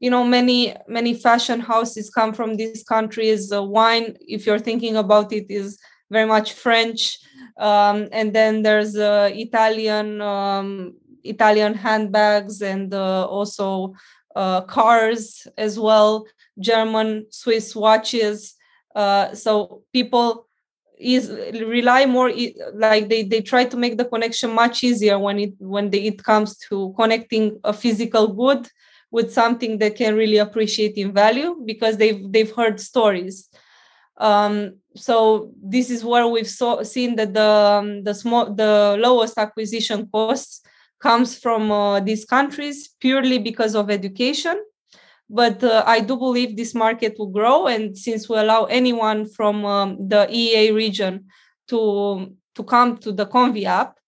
you 0.00 0.10
know 0.10 0.24
many 0.24 0.74
many 0.86 1.14
fashion 1.14 1.60
houses 1.60 2.10
come 2.10 2.32
from 2.32 2.56
these 2.56 2.84
countries 2.84 3.52
uh, 3.52 3.62
wine 3.62 4.16
if 4.20 4.46
you're 4.46 4.58
thinking 4.58 4.96
about 4.96 5.32
it 5.32 5.46
is 5.50 5.78
very 6.08 6.26
much 6.26 6.52
french 6.52 7.18
um, 7.58 8.08
and 8.12 8.32
then 8.32 8.62
there's 8.62 8.96
uh, 8.96 9.28
italian 9.32 10.20
um, 10.20 10.94
italian 11.24 11.74
handbags 11.74 12.62
and 12.62 12.94
uh, 12.94 13.26
also 13.26 13.92
uh, 14.36 14.60
cars 14.62 15.46
as 15.56 15.78
well 15.78 16.26
german 16.58 17.26
swiss 17.30 17.74
watches. 17.74 18.54
Uh, 18.94 19.32
so 19.34 19.82
people 19.92 20.46
is 20.98 21.30
rely 21.64 22.06
more 22.06 22.32
like 22.74 23.08
they 23.08 23.22
they 23.22 23.40
try 23.40 23.64
to 23.64 23.76
make 23.76 23.96
the 23.96 24.04
connection 24.04 24.50
much 24.52 24.82
easier 24.82 25.18
when 25.18 25.38
it 25.38 25.52
when 25.58 25.90
they, 25.90 26.00
it 26.00 26.22
comes 26.24 26.56
to 26.56 26.92
connecting 26.98 27.58
a 27.64 27.72
physical 27.72 28.26
good 28.26 28.68
with 29.10 29.32
something 29.32 29.78
that 29.78 29.96
can 29.96 30.16
really 30.16 30.38
appreciate 30.38 30.96
in 30.96 31.12
value 31.12 31.56
because 31.64 31.96
they've 31.96 32.30
they've 32.32 32.52
heard 32.52 32.80
stories. 32.80 33.48
Um, 34.16 34.78
so 34.96 35.52
this 35.62 35.90
is 35.90 36.04
where 36.04 36.26
we've 36.26 36.48
saw, 36.48 36.82
seen 36.82 37.14
that 37.16 37.34
the 37.34 37.42
um, 37.42 38.02
the 38.02 38.14
small 38.14 38.52
the 38.52 38.96
lowest 38.98 39.38
acquisition 39.38 40.08
costs 40.12 40.60
comes 41.00 41.38
from 41.38 41.70
uh, 41.70 42.00
these 42.00 42.24
countries 42.24 42.88
purely 43.00 43.38
because 43.38 43.74
of 43.74 43.90
education 43.90 44.62
but 45.30 45.62
uh, 45.62 45.84
I 45.86 46.00
do 46.00 46.16
believe 46.16 46.56
this 46.56 46.74
market 46.74 47.16
will 47.18 47.28
grow. 47.28 47.66
And 47.66 47.96
since 47.96 48.28
we 48.28 48.38
allow 48.38 48.64
anyone 48.64 49.28
from 49.28 49.64
um, 49.64 50.08
the 50.08 50.26
EEA 50.26 50.74
region 50.74 51.26
to 51.68 52.34
to 52.54 52.64
come 52.64 52.96
to 52.98 53.12
the 53.12 53.26
Konvi 53.26 53.64
app, 53.64 53.98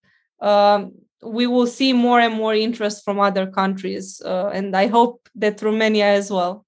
um, 0.41 0.93
we 1.21 1.47
will 1.47 1.67
see 1.67 1.93
more 1.93 2.19
and 2.19 2.33
more 2.33 2.53
interest 2.53 3.05
from 3.05 3.19
other 3.19 3.47
countries, 3.47 4.21
uh, 4.25 4.47
and 4.47 4.75
I 4.75 4.87
hope 4.87 5.29
that 5.35 5.61
Romania 5.61 6.05
as 6.05 6.31
well. 6.31 6.65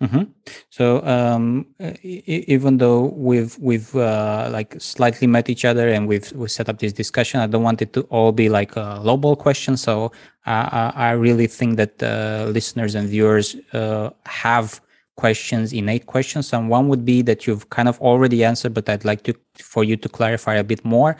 Mm-hmm. 0.00 0.22
So 0.70 1.04
um, 1.04 1.66
even 2.04 2.78
though 2.78 3.06
we've 3.16 3.58
we've 3.58 3.94
uh, 3.96 4.48
like 4.52 4.80
slightly 4.80 5.26
met 5.26 5.48
each 5.48 5.64
other 5.64 5.88
and 5.88 6.06
we've 6.06 6.30
we 6.32 6.48
set 6.48 6.68
up 6.68 6.78
this 6.78 6.92
discussion, 6.92 7.40
I 7.40 7.48
don't 7.48 7.64
want 7.64 7.82
it 7.82 7.92
to 7.94 8.02
all 8.02 8.30
be 8.30 8.48
like 8.48 8.76
a 8.76 9.00
lowball 9.02 9.36
question. 9.36 9.76
So 9.76 10.12
uh, 10.46 10.92
I 10.94 11.10
really 11.10 11.48
think 11.48 11.78
that 11.78 12.00
uh, 12.00 12.48
listeners 12.48 12.94
and 12.94 13.08
viewers 13.08 13.56
uh, 13.72 14.10
have 14.26 14.80
questions, 15.16 15.72
innate 15.72 16.06
questions. 16.06 16.52
And 16.52 16.70
one 16.70 16.86
would 16.88 17.04
be 17.04 17.22
that 17.22 17.46
you've 17.46 17.68
kind 17.70 17.88
of 17.88 18.00
already 18.00 18.44
answered, 18.44 18.74
but 18.74 18.88
I'd 18.88 19.04
like 19.04 19.24
to 19.24 19.34
for 19.56 19.82
you 19.82 19.96
to 19.96 20.08
clarify 20.08 20.54
a 20.54 20.64
bit 20.64 20.84
more. 20.84 21.16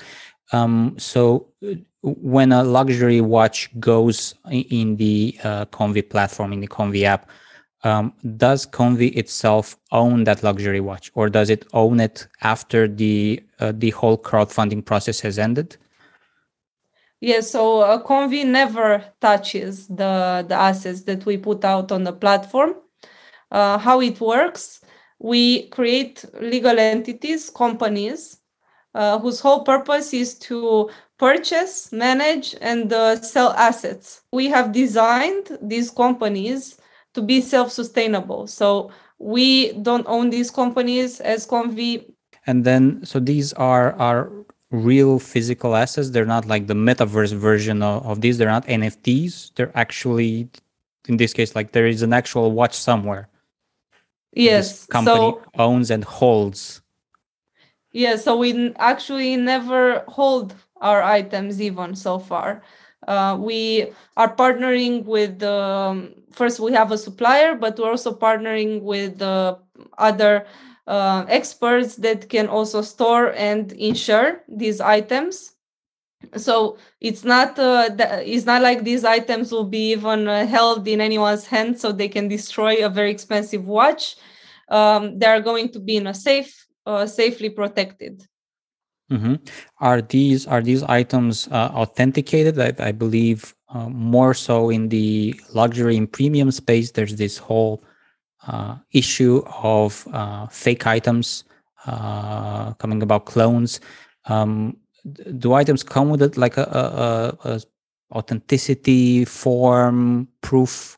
Um, 0.52 0.94
so 0.98 1.48
uh, 1.66 1.74
when 2.02 2.52
a 2.52 2.62
luxury 2.62 3.20
watch 3.20 3.68
goes 3.80 4.34
in 4.50 4.96
the 4.96 5.36
uh, 5.42 5.64
Konvi 5.66 6.08
platform 6.08 6.52
in 6.52 6.60
the 6.60 6.68
Konvi 6.68 7.02
app 7.02 7.28
um, 7.84 8.12
does 8.36 8.66
Konvi 8.66 9.14
itself 9.16 9.76
own 9.92 10.24
that 10.24 10.42
luxury 10.42 10.80
watch, 10.80 11.10
or 11.14 11.28
does 11.28 11.50
it 11.50 11.66
own 11.72 12.00
it 12.00 12.26
after 12.42 12.88
the 12.88 13.42
uh, 13.60 13.72
the 13.76 13.90
whole 13.90 14.18
crowdfunding 14.18 14.84
process 14.84 15.20
has 15.20 15.38
ended? 15.38 15.76
Yeah, 17.20 17.40
so 17.40 17.80
uh, 17.80 18.02
Konvi 18.02 18.44
never 18.44 19.04
touches 19.20 19.86
the 19.88 20.44
the 20.48 20.54
assets 20.54 21.02
that 21.02 21.24
we 21.26 21.36
put 21.36 21.64
out 21.64 21.92
on 21.92 22.04
the 22.04 22.12
platform. 22.12 22.74
Uh, 23.50 23.78
how 23.78 24.00
it 24.00 24.20
works? 24.20 24.80
We 25.20 25.68
create 25.68 26.24
legal 26.40 26.78
entities, 26.78 27.50
companies, 27.50 28.38
uh, 28.94 29.18
whose 29.18 29.40
whole 29.40 29.64
purpose 29.64 30.12
is 30.12 30.34
to 30.40 30.90
purchase, 31.18 31.90
manage, 31.90 32.54
and 32.60 32.92
uh, 32.92 33.16
sell 33.16 33.52
assets. 33.52 34.22
We 34.32 34.46
have 34.48 34.70
designed 34.72 35.58
these 35.60 35.90
companies 35.90 36.78
to 37.18 37.22
be 37.26 37.40
self-sustainable. 37.40 38.46
So 38.46 38.90
we 39.18 39.72
don't 39.72 40.06
own 40.06 40.30
these 40.30 40.50
companies 40.50 41.20
as 41.20 41.46
Konvi. 41.46 42.04
And 42.46 42.64
then, 42.64 43.04
so 43.04 43.18
these 43.18 43.52
are 43.54 43.92
are 43.98 44.30
real 44.70 45.18
physical 45.18 45.74
assets. 45.74 46.10
They're 46.10 46.32
not 46.36 46.46
like 46.46 46.68
the 46.68 46.74
metaverse 46.74 47.34
version 47.34 47.82
of, 47.82 48.06
of 48.06 48.20
these. 48.20 48.38
They're 48.38 48.54
not 48.56 48.66
NFTs. 48.66 49.54
They're 49.56 49.72
actually, 49.74 50.48
in 51.08 51.16
this 51.16 51.32
case, 51.32 51.56
like 51.56 51.72
there 51.72 51.88
is 51.88 52.02
an 52.02 52.12
actual 52.12 52.52
watch 52.52 52.74
somewhere. 52.74 53.28
Yes. 54.32 54.70
This 54.70 54.86
company 54.86 55.32
so, 55.32 55.42
owns 55.56 55.90
and 55.90 56.04
holds. 56.04 56.80
Yeah. 57.92 58.16
So 58.16 58.36
we 58.36 58.72
actually 58.76 59.36
never 59.36 60.04
hold 60.06 60.54
our 60.80 61.02
items 61.02 61.60
even 61.60 61.96
so 61.96 62.20
far. 62.20 62.62
Uh, 63.08 63.38
we 63.40 63.90
are 64.18 64.36
partnering 64.36 65.02
with 65.06 65.42
um, 65.42 66.12
first 66.30 66.60
we 66.60 66.70
have 66.74 66.92
a 66.92 66.98
supplier 66.98 67.54
but 67.54 67.78
we're 67.78 67.90
also 67.90 68.14
partnering 68.14 68.82
with 68.82 69.22
uh, 69.22 69.56
other 69.96 70.44
uh, 70.86 71.24
experts 71.26 71.96
that 71.96 72.28
can 72.28 72.48
also 72.48 72.82
store 72.82 73.32
and 73.32 73.72
insure 73.72 74.44
these 74.46 74.82
items. 74.82 75.52
So 76.36 76.76
it's 77.00 77.24
not 77.24 77.58
uh, 77.58 77.88
it's 78.26 78.44
not 78.44 78.60
like 78.60 78.84
these 78.84 79.06
items 79.06 79.52
will 79.52 79.70
be 79.78 79.92
even 79.92 80.28
uh, 80.28 80.44
held 80.44 80.86
in 80.86 81.00
anyone's 81.00 81.46
hand 81.46 81.80
so 81.80 81.92
they 81.92 82.08
can 82.08 82.28
destroy 82.28 82.84
a 82.84 82.90
very 82.90 83.10
expensive 83.10 83.66
watch. 83.66 84.16
Um, 84.68 85.18
they 85.18 85.26
are 85.26 85.40
going 85.40 85.70
to 85.72 85.80
be 85.80 85.96
in 85.96 86.08
a 86.08 86.14
safe 86.14 86.66
uh, 86.84 87.06
safely 87.06 87.48
protected 87.48 88.26
Mm-hmm. 89.10 89.34
Are 89.80 90.02
these 90.02 90.46
are 90.46 90.60
these 90.60 90.82
items 90.82 91.48
uh, 91.48 91.70
authenticated? 91.72 92.58
I, 92.58 92.74
I 92.78 92.92
believe 92.92 93.54
uh, 93.70 93.88
more 93.88 94.34
so 94.34 94.68
in 94.68 94.90
the 94.90 95.38
luxury 95.54 95.96
and 95.96 96.10
premium 96.10 96.50
space. 96.50 96.90
There's 96.90 97.16
this 97.16 97.38
whole 97.38 97.82
uh, 98.46 98.76
issue 98.92 99.42
of 99.62 100.06
uh, 100.12 100.46
fake 100.48 100.86
items 100.86 101.44
uh, 101.86 102.74
coming 102.74 103.02
about 103.02 103.24
clones. 103.24 103.80
Um, 104.26 104.76
do 105.38 105.54
items 105.54 105.82
come 105.82 106.10
with 106.10 106.20
it 106.20 106.36
like 106.36 106.58
a, 106.58 107.38
a, 107.44 107.48
a 107.48 107.60
authenticity 108.12 109.24
form 109.24 110.28
proof? 110.42 110.96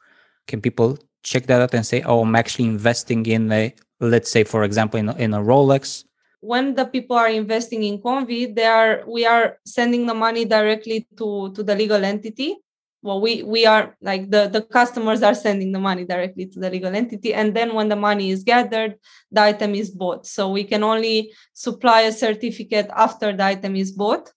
Can 0.48 0.60
people 0.60 0.98
check 1.22 1.46
that 1.46 1.62
out 1.62 1.74
and 1.74 1.86
say, 1.86 2.02
"Oh, 2.02 2.22
I'm 2.22 2.34
actually 2.34 2.66
investing 2.66 3.24
in 3.26 3.52
a, 3.52 3.72
let's 4.00 4.32
say, 4.32 4.42
for 4.42 4.64
example, 4.64 4.98
in 4.98 5.10
in 5.10 5.32
a 5.32 5.38
Rolex." 5.40 6.04
When 6.40 6.74
the 6.74 6.86
people 6.86 7.16
are 7.16 7.28
investing 7.28 7.82
in 7.84 8.00
Konvi, 8.00 8.54
they 8.54 8.66
are 8.66 9.04
we 9.06 9.26
are 9.26 9.58
sending 9.66 10.06
the 10.06 10.14
money 10.14 10.44
directly 10.44 11.06
to 11.18 11.52
to 11.52 11.62
the 11.62 11.74
legal 11.74 12.04
entity. 12.04 12.56
Well, 13.02 13.20
we 13.20 13.42
we 13.42 13.66
are 13.66 13.96
like 14.00 14.30
the 14.30 14.48
the 14.48 14.62
customers 14.62 15.22
are 15.22 15.34
sending 15.34 15.72
the 15.72 15.78
money 15.78 16.04
directly 16.04 16.46
to 16.46 16.60
the 16.60 16.70
legal 16.70 16.94
entity, 16.94 17.34
and 17.34 17.54
then 17.54 17.74
when 17.74 17.88
the 17.88 17.96
money 17.96 18.30
is 18.30 18.42
gathered, 18.42 18.96
the 19.30 19.42
item 19.42 19.74
is 19.74 19.90
bought. 19.90 20.26
So 20.26 20.50
we 20.50 20.64
can 20.64 20.82
only 20.82 21.32
supply 21.52 22.02
a 22.02 22.12
certificate 22.12 22.90
after 22.94 23.36
the 23.36 23.44
item 23.44 23.76
is 23.76 23.92
bought. 23.92 24.32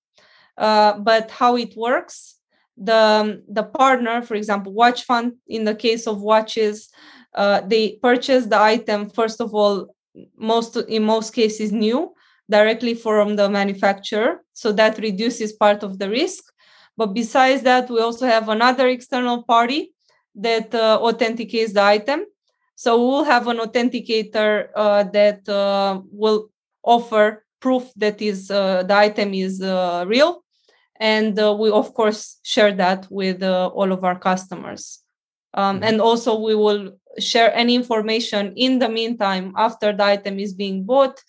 Uh, 0.57 0.99
but 0.99 1.31
how 1.31 1.55
it 1.55 1.73
works 1.75 2.35
the 2.77 3.43
the 3.47 3.63
partner 3.63 4.21
for 4.21 4.35
example 4.35 4.73
watch 4.73 5.03
fund 5.03 5.33
in 5.47 5.63
the 5.63 5.75
case 5.75 6.07
of 6.07 6.21
watches 6.21 6.89
uh, 7.35 7.61
they 7.61 7.97
purchase 8.01 8.45
the 8.47 8.59
item 8.59 9.09
first 9.09 9.41
of 9.41 9.53
all 9.53 9.87
most 10.37 10.77
in 10.77 11.03
most 11.03 11.33
cases 11.33 11.71
new 11.71 12.13
directly 12.49 12.93
from 12.93 13.35
the 13.35 13.49
manufacturer. 13.49 14.43
So 14.53 14.71
that 14.73 14.97
reduces 14.97 15.53
part 15.53 15.83
of 15.83 15.99
the 15.99 16.09
risk. 16.09 16.43
But 16.97 17.13
besides 17.13 17.63
that 17.63 17.89
we 17.89 17.99
also 17.99 18.25
have 18.27 18.49
another 18.49 18.87
external 18.87 19.43
party 19.43 19.93
that 20.35 20.73
uh, 20.75 20.99
authenticates 21.01 21.73
the 21.73 21.83
item. 21.83 22.25
So 22.75 22.97
we'll 22.97 23.23
have 23.23 23.47
an 23.47 23.57
authenticator 23.57 24.69
uh, 24.75 25.03
that 25.03 25.47
uh, 25.47 26.01
will 26.11 26.49
offer 26.83 27.45
proof 27.59 27.91
that 27.95 28.21
is 28.21 28.51
uh, 28.51 28.83
the 28.83 28.95
item 28.95 29.33
is 29.33 29.61
uh, 29.61 30.03
real. 30.07 30.43
And 30.99 31.37
uh, 31.39 31.55
we 31.59 31.71
of 31.71 31.93
course 31.93 32.39
share 32.43 32.73
that 32.73 33.07
with 33.09 33.41
uh, 33.41 33.67
all 33.67 33.91
of 33.91 34.03
our 34.03 34.19
customers. 34.19 34.99
Um, 35.53 35.75
mm-hmm. 35.75 35.83
and 35.83 36.01
also 36.01 36.39
we 36.39 36.55
will 36.55 36.97
share 37.19 37.53
any 37.53 37.75
information 37.75 38.53
in 38.55 38.79
the 38.79 38.89
meantime 38.89 39.53
after 39.55 39.93
the 39.93 40.03
item 40.03 40.39
is 40.39 40.53
being 40.53 40.83
bought 40.83 41.21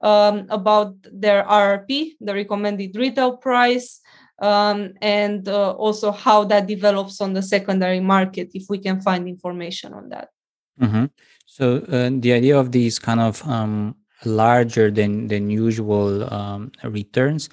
um, 0.00 0.46
about 0.50 0.94
their 1.12 1.44
rrp 1.44 2.12
the 2.20 2.34
recommended 2.34 2.94
retail 2.96 3.36
price 3.36 4.00
um, 4.40 4.92
and 5.02 5.48
uh, 5.48 5.72
also 5.72 6.12
how 6.12 6.44
that 6.44 6.66
develops 6.66 7.20
on 7.20 7.32
the 7.32 7.42
secondary 7.42 8.00
market 8.00 8.50
if 8.54 8.64
we 8.68 8.78
can 8.78 9.00
find 9.00 9.28
information 9.28 9.92
on 9.92 10.08
that 10.08 10.28
mm-hmm. 10.80 11.06
so 11.46 11.78
uh, 11.88 12.10
the 12.12 12.32
idea 12.32 12.58
of 12.58 12.70
these 12.72 12.98
kind 12.98 13.20
of 13.20 13.46
um, 13.48 13.94
larger 14.24 14.90
than 14.90 15.28
than 15.28 15.50
usual 15.50 16.32
um, 16.32 16.70
returns 16.84 17.48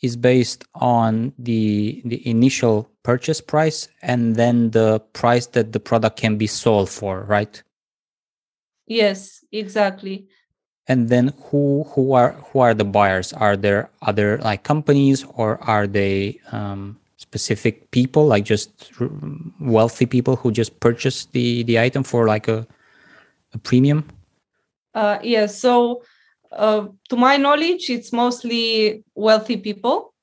is 0.00 0.16
based 0.16 0.64
on 0.74 1.32
the 1.38 2.02
the 2.04 2.26
initial 2.28 2.88
purchase 3.02 3.40
price 3.40 3.88
and 4.02 4.36
then 4.36 4.70
the 4.70 5.00
price 5.12 5.46
that 5.46 5.72
the 5.72 5.80
product 5.80 6.16
can 6.18 6.36
be 6.36 6.46
sold 6.46 6.88
for 6.88 7.22
right? 7.24 7.62
Yes 8.86 9.44
exactly. 9.52 10.28
And 10.86 11.08
then 11.08 11.34
who 11.44 11.84
who 11.94 12.12
are 12.12 12.32
who 12.32 12.60
are 12.60 12.74
the 12.74 12.84
buyers? 12.84 13.32
Are 13.32 13.56
there 13.56 13.90
other 14.02 14.38
like 14.38 14.62
companies 14.62 15.24
or 15.34 15.62
are 15.62 15.86
they 15.86 16.40
um, 16.52 16.98
specific 17.16 17.90
people 17.90 18.26
like 18.26 18.44
just 18.44 18.92
wealthy 19.60 20.06
people 20.06 20.36
who 20.36 20.50
just 20.50 20.80
purchase 20.80 21.26
the 21.26 21.62
the 21.64 21.78
item 21.78 22.04
for 22.04 22.26
like 22.26 22.48
a 22.48 22.66
a 23.52 23.58
premium? 23.58 24.04
Uh 24.94 25.18
yes 25.22 25.24
yeah, 25.24 25.46
so 25.46 26.02
uh, 26.52 26.86
to 27.08 27.16
my 27.16 27.36
knowledge, 27.36 27.90
it's 27.90 28.12
mostly 28.12 29.04
wealthy 29.14 29.56
people. 29.56 30.14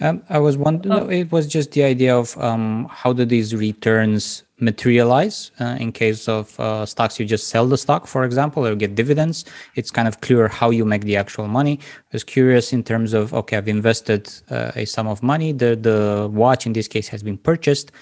Um, 0.00 0.22
I 0.28 0.38
was 0.38 0.56
wondering, 0.56 0.92
oh. 0.92 1.08
it 1.08 1.30
was 1.30 1.46
just 1.46 1.70
the 1.70 1.84
idea 1.84 2.16
of 2.16 2.36
um, 2.38 2.88
how 2.90 3.12
do 3.12 3.24
these 3.24 3.54
returns 3.54 4.42
materialize 4.58 5.52
uh, 5.60 5.76
in 5.78 5.92
case 5.92 6.28
of 6.28 6.58
uh, 6.58 6.84
stocks? 6.84 7.20
You 7.20 7.26
just 7.26 7.46
sell 7.46 7.66
the 7.66 7.78
stock 7.78 8.08
for 8.08 8.24
example 8.24 8.66
or 8.66 8.74
get 8.74 8.96
dividends. 8.96 9.44
It's 9.76 9.92
kind 9.92 10.08
of 10.08 10.20
clear 10.20 10.48
how 10.48 10.70
you 10.70 10.84
make 10.84 11.02
the 11.02 11.16
actual 11.16 11.46
money. 11.46 11.78
I 11.80 12.12
was 12.12 12.24
curious 12.24 12.72
in 12.72 12.82
terms 12.82 13.12
of 13.12 13.32
okay 13.32 13.56
i've 13.56 13.68
invested 13.68 14.32
uh, 14.50 14.72
a 14.74 14.84
sum 14.84 15.06
of 15.06 15.22
money. 15.22 15.52
The 15.52 15.76
the 15.76 16.28
watch 16.30 16.66
in 16.66 16.72
this 16.72 16.88
case 16.88 17.06
has 17.08 17.22
been 17.22 17.38
purchased. 17.38 17.92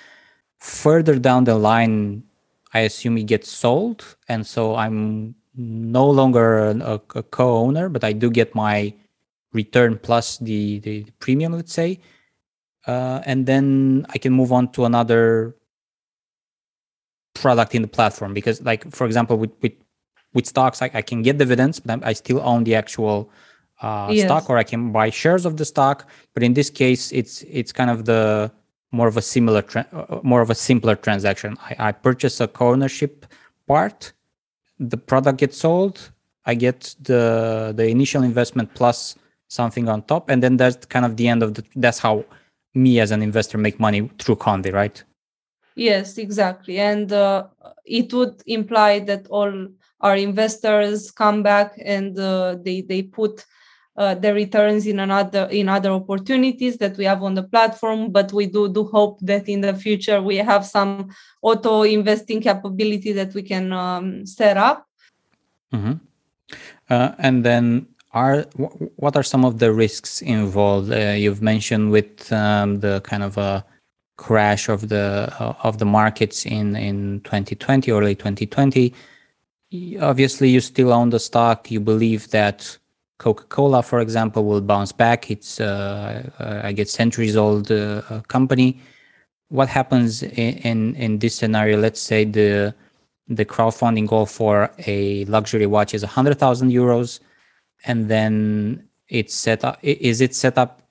Further 0.59 1.19
down 1.19 1.45
the 1.45 1.57
line 1.57 2.23
i 2.75 2.81
assume 2.81 3.19
it 3.19 3.25
gets 3.25 3.51
sold 3.51 4.17
and 4.29 4.47
so 4.47 4.75
i'm 4.77 5.35
no 5.55 6.09
longer 6.09 6.71
a, 6.71 7.01
a 7.15 7.23
co-owner, 7.23 7.89
but 7.89 8.05
I 8.05 8.13
do 8.13 8.31
get 8.31 8.55
my 8.55 8.95
return 9.53 9.99
plus 9.99 10.39
the 10.39 10.81
the 10.81 11.07
premium, 11.19 11.53
let's 11.53 11.73
say, 11.73 12.01
uh, 12.87 13.21
and 13.27 13.47
then 13.47 14.07
I 14.11 14.19
can 14.19 14.33
move 14.33 14.53
on 14.53 14.73
to 14.73 14.85
another 14.85 15.57
product 17.35 17.75
in 17.75 17.83
the 17.83 17.89
platform 17.89 18.35
because, 18.35 18.63
like 18.63 18.91
for 18.91 19.07
example, 19.07 19.37
with 19.37 19.53
with 19.61 19.73
with 20.35 20.47
stocks, 20.47 20.81
I, 20.81 20.91
I 20.95 21.03
can 21.03 21.23
get 21.23 21.39
dividends, 21.39 21.81
but 21.81 22.05
I 22.05 22.15
still 22.15 22.41
own 22.41 22.65
the 22.65 22.75
actual 22.75 23.31
uh, 23.83 24.09
yes. 24.11 24.25
stock, 24.25 24.49
or 24.49 24.57
I 24.57 24.65
can 24.65 24.93
buy 24.93 25.11
shares 25.11 25.45
of 25.45 25.57
the 25.57 25.65
stock. 25.65 26.09
But 26.35 26.43
in 26.43 26.55
this 26.55 26.71
case, 26.71 27.13
it's 27.13 27.43
it's 27.43 27.73
kind 27.73 27.91
of 27.91 28.07
the 28.07 28.51
more 28.91 29.09
of 29.09 29.17
a 29.17 29.23
similar, 29.23 29.63
tra- 29.63 29.87
uh, 29.93 30.21
more 30.23 30.43
of 30.43 30.51
a 30.51 30.55
simpler 30.55 30.95
transaction. 30.95 31.57
I, 31.61 31.89
I 31.89 31.93
purchase 31.93 32.41
a 32.41 32.49
co-ownership 32.49 33.27
part 33.67 34.13
the 34.91 34.97
product 34.97 35.39
gets 35.39 35.57
sold 35.59 36.11
i 36.45 36.55
get 36.55 36.95
the 37.03 37.73
the 37.77 37.87
initial 37.87 38.23
investment 38.23 38.73
plus 38.75 39.17
something 39.49 39.89
on 39.89 40.03
top 40.03 40.31
and 40.31 40.43
then 40.43 40.57
that's 40.57 40.87
kind 40.87 41.05
of 41.05 41.17
the 41.17 41.29
end 41.29 41.43
of 41.43 41.55
the 41.55 41.65
that's 41.77 41.99
how 41.99 42.25
me 42.75 43.01
as 43.01 43.11
an 43.11 43.23
investor 43.23 43.59
make 43.59 43.79
money 43.79 44.11
through 44.19 44.37
konvi 44.37 44.73
right? 44.73 45.05
Yes 45.75 46.19
exactly. 46.19 46.79
And 46.79 47.13
uh, 47.13 47.49
it 47.85 48.13
would 48.13 48.43
imply 48.47 49.01
that 49.01 49.27
all 49.29 49.69
our 50.01 50.17
investors 50.17 51.11
come 51.11 51.43
back 51.43 51.75
and 51.85 52.19
uh, 52.19 52.57
they 52.63 52.83
they 52.83 53.03
put 53.03 53.45
uh, 53.97 54.15
the 54.15 54.33
returns 54.33 54.87
in 54.87 54.99
another 55.01 55.49
in 55.51 55.69
other 55.69 55.91
opportunities 55.91 56.79
that 56.79 56.97
we 56.97 57.05
have 57.05 57.23
on 57.23 57.35
the 57.35 57.43
platform 57.43 58.11
but 58.11 58.33
we 58.33 58.47
do 58.47 58.69
do 58.69 58.85
hope 58.85 59.19
that 59.21 59.49
in 59.49 59.61
the 59.61 59.75
future 59.75 60.23
we 60.23 60.37
have 60.37 60.65
some 60.65 61.11
auto 61.43 61.83
investing 61.83 62.41
capability 62.41 63.13
that 63.13 63.35
we 63.35 63.43
can 63.43 63.73
um, 63.73 64.25
set 64.27 64.57
up. 64.57 64.87
Mm-hmm. 65.73 65.93
uh, 66.91 67.13
and 67.19 67.45
then 67.45 67.87
are 68.13 68.43
what 68.97 69.17
are 69.17 69.23
some 69.23 69.45
of 69.45 69.59
the 69.59 69.73
risks 69.73 70.21
involved? 70.21 70.93
Uh, 70.93 71.15
you've 71.17 71.41
mentioned 71.41 71.91
with 71.91 72.31
um, 72.31 72.81
the 72.81 73.01
kind 73.01 73.23
of 73.23 73.39
a 73.39 73.65
crash 74.19 74.69
of 74.69 74.91
the 74.91 75.35
uh, 75.41 75.55
of 75.63 75.79
the 75.79 75.87
markets 75.87 76.45
in 76.45 76.77
in 76.77 77.21
2020 77.23 77.91
early 77.91 78.15
2020 78.15 78.93
obviously 80.01 80.49
you 80.49 80.61
still 80.61 80.93
own 80.93 81.11
the 81.11 81.19
stock. 81.19 81.71
You 81.71 81.81
believe 81.81 82.31
that 82.31 82.77
Coca-Cola, 83.23 83.83
for 83.85 84.01
example, 84.01 84.45
will 84.45 84.61
bounce 84.61 84.93
back. 85.05 85.31
It's 85.31 85.61
uh, 85.61 86.29
uh 86.41 86.69
I 86.69 86.73
guess 86.77 86.91
centuries 86.91 87.37
old 87.37 87.71
uh, 87.71 88.03
uh, 88.11 88.21
company. 88.35 88.71
What 89.59 89.69
happens 89.69 90.23
in, 90.23 90.53
in, 90.71 90.79
in 90.97 91.11
this 91.23 91.35
scenario? 91.41 91.79
Let's 91.87 92.03
say 92.11 92.21
the 92.25 92.75
the 93.39 93.45
crowdfunding 93.45 94.07
goal 94.09 94.27
for 94.27 94.57
a 94.95 95.25
luxury 95.37 95.67
watch 95.67 95.95
is 95.95 96.03
hundred 96.03 96.37
thousand 96.45 96.71
euros, 96.81 97.21
and 97.89 97.99
then 98.13 98.35
it's 99.09 99.35
set 99.35 99.61
up. 99.65 99.79
Is 99.83 100.21
it 100.21 100.35
set 100.35 100.59
up 100.59 100.83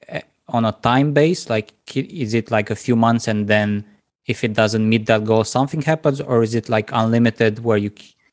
on 0.47 0.63
a 0.65 0.71
time 0.89 1.11
base? 1.11 1.49
Like, 1.49 1.73
is 1.95 2.33
it 2.33 2.49
like 2.49 2.69
a 2.69 2.77
few 2.85 2.95
months, 2.95 3.27
and 3.27 3.47
then 3.53 3.83
if 4.25 4.43
it 4.45 4.53
doesn't 4.53 4.87
meet 4.87 5.05
that 5.07 5.25
goal, 5.25 5.43
something 5.43 5.81
happens, 5.81 6.21
or 6.21 6.43
is 6.47 6.55
it 6.55 6.69
like 6.69 6.89
unlimited, 6.93 7.53
where 7.67 7.77
you 7.85 7.91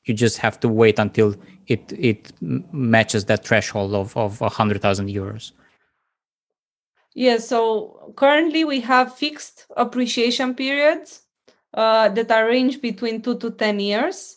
you 0.09 0.15
just 0.15 0.39
have 0.39 0.59
to 0.61 0.69
wait 0.69 0.99
until 0.99 1.35
it 1.67 1.93
it 1.93 2.33
matches 2.41 3.27
that 3.27 3.45
threshold 3.45 3.95
of 3.95 4.17
of 4.17 4.41
100,000 4.41 5.09
euros. 5.09 5.53
Yeah, 7.15 7.39
so 7.39 8.13
currently 8.17 8.65
we 8.65 8.81
have 8.81 9.17
fixed 9.17 9.67
appreciation 9.77 10.55
periods 10.55 11.23
uh, 11.75 12.09
that 12.11 12.31
are 12.31 12.47
range 12.47 12.81
between 12.81 13.23
two 13.23 13.37
to 13.39 13.51
10 13.51 13.81
years. 13.81 14.37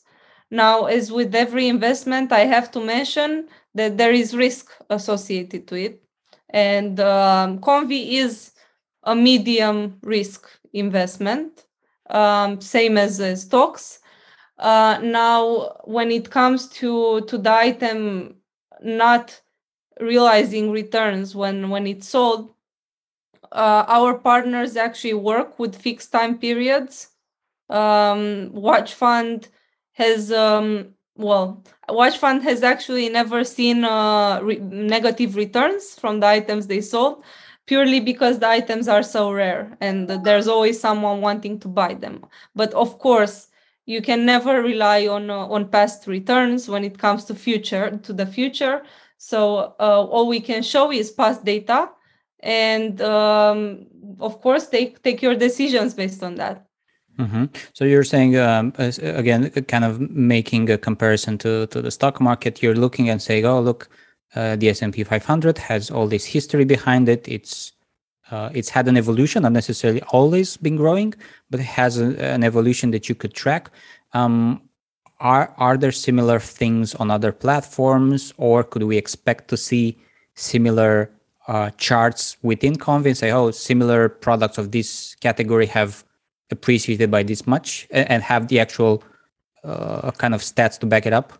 Now, 0.49 0.85
as 0.85 1.11
with 1.11 1.33
every 1.35 1.67
investment, 1.67 2.31
I 2.31 2.41
have 2.41 2.71
to 2.71 2.83
mention 2.83 3.47
that 3.75 3.97
there 3.97 4.11
is 4.11 4.35
risk 4.35 4.71
associated 4.89 5.67
to 5.67 5.75
it. 5.75 6.03
And 6.49 6.99
um, 6.99 7.59
Konvi 7.59 8.13
is 8.13 8.51
a 9.03 9.15
medium 9.15 9.97
risk 10.01 10.49
investment, 10.73 11.65
um, 12.09 12.59
same 12.59 12.97
as 12.97 13.21
uh, 13.21 13.35
stocks. 13.35 14.00
Uh, 14.61 14.99
now, 15.01 15.75
when 15.85 16.11
it 16.11 16.29
comes 16.29 16.69
to 16.69 17.21
to 17.21 17.37
the 17.37 17.51
item 17.51 18.35
not 18.83 19.41
realizing 19.99 20.71
returns 20.71 21.35
when 21.35 21.69
when 21.69 21.87
it's 21.87 22.07
sold, 22.07 22.53
uh, 23.51 23.85
our 23.87 24.17
partners 24.19 24.77
actually 24.77 25.15
work 25.15 25.57
with 25.59 25.75
fixed 25.75 26.11
time 26.11 26.37
periods. 26.37 27.09
Um, 27.69 28.51
Watch 28.53 28.93
Fund 28.93 29.49
has 29.93 30.31
um, 30.31 30.93
well, 31.15 31.63
Watch 31.89 32.17
Fund 32.19 32.43
has 32.43 32.61
actually 32.63 33.09
never 33.09 33.43
seen 33.43 33.83
uh, 33.83 34.41
re- 34.43 34.59
negative 34.59 35.35
returns 35.35 35.95
from 35.95 36.19
the 36.19 36.27
items 36.27 36.67
they 36.67 36.81
sold, 36.81 37.23
purely 37.65 37.99
because 37.99 38.39
the 38.39 38.47
items 38.47 38.87
are 38.87 39.03
so 39.03 39.31
rare 39.31 39.75
and 39.81 40.07
there's 40.07 40.47
always 40.47 40.79
someone 40.79 41.21
wanting 41.21 41.59
to 41.61 41.67
buy 41.67 41.95
them. 41.95 42.25
But 42.55 42.73
of 42.75 42.99
course, 42.99 43.47
you 43.85 44.01
can 44.01 44.25
never 44.25 44.61
rely 44.61 45.07
on 45.07 45.29
uh, 45.29 45.47
on 45.47 45.67
past 45.69 46.07
returns 46.07 46.69
when 46.69 46.83
it 46.83 46.97
comes 46.97 47.25
to 47.25 47.35
future 47.35 47.97
to 48.03 48.13
the 48.13 48.25
future. 48.25 48.83
So 49.17 49.75
uh, 49.79 50.05
all 50.09 50.27
we 50.27 50.39
can 50.39 50.63
show 50.63 50.91
is 50.91 51.11
past 51.11 51.43
data, 51.45 51.89
and 52.39 53.01
um, 53.01 53.87
of 54.19 54.41
course 54.41 54.67
take 54.67 55.01
take 55.03 55.21
your 55.21 55.35
decisions 55.35 55.93
based 55.93 56.23
on 56.23 56.35
that. 56.35 56.65
Mm-hmm. 57.19 57.45
So 57.73 57.85
you're 57.85 58.03
saying 58.03 58.37
um, 58.37 58.73
again, 58.77 59.49
kind 59.49 59.85
of 59.85 59.99
making 59.99 60.69
a 60.69 60.77
comparison 60.77 61.37
to 61.39 61.67
to 61.67 61.81
the 61.81 61.91
stock 61.91 62.21
market. 62.21 62.61
You're 62.63 62.75
looking 62.75 63.09
and 63.09 63.21
saying, 63.21 63.45
"Oh, 63.45 63.61
look, 63.61 63.89
uh, 64.35 64.55
the 64.55 64.69
S 64.69 64.81
and 64.81 64.93
P 64.93 65.03
500 65.03 65.57
has 65.57 65.91
all 65.91 66.07
this 66.07 66.25
history 66.25 66.65
behind 66.65 67.09
it. 67.09 67.27
It's 67.27 67.73
uh, 68.31 68.49
it's 68.53 68.69
had 68.69 68.87
an 68.87 68.97
evolution, 68.97 69.43
not 69.43 69.51
necessarily 69.51 70.01
always 70.09 70.57
been 70.57 70.77
growing, 70.77 71.13
but 71.49 71.59
it 71.59 71.65
has 71.65 71.99
a, 71.99 72.17
an 72.23 72.43
evolution 72.43 72.91
that 72.91 73.09
you 73.09 73.15
could 73.15 73.33
track. 73.33 73.69
Um, 74.13 74.61
are 75.19 75.53
are 75.57 75.77
there 75.77 75.91
similar 75.91 76.39
things 76.39 76.95
on 76.95 77.11
other 77.11 77.31
platforms, 77.31 78.33
or 78.37 78.63
could 78.63 78.83
we 78.83 78.97
expect 78.97 79.47
to 79.49 79.57
see 79.57 79.97
similar 80.35 81.11
uh, 81.47 81.69
charts 81.77 82.37
within 82.41 82.75
Konvi? 82.75 83.15
Say, 83.15 83.31
oh, 83.31 83.51
similar 83.51 84.09
products 84.09 84.57
of 84.57 84.71
this 84.71 85.15
category 85.15 85.67
have 85.67 86.03
appreciated 86.49 87.11
by 87.11 87.23
this 87.23 87.45
much, 87.45 87.87
and, 87.91 88.09
and 88.09 88.23
have 88.23 88.47
the 88.47 88.59
actual 88.59 89.03
uh, 89.63 90.11
kind 90.11 90.33
of 90.33 90.41
stats 90.41 90.79
to 90.79 90.85
back 90.85 91.05
it 91.05 91.13
up. 91.13 91.33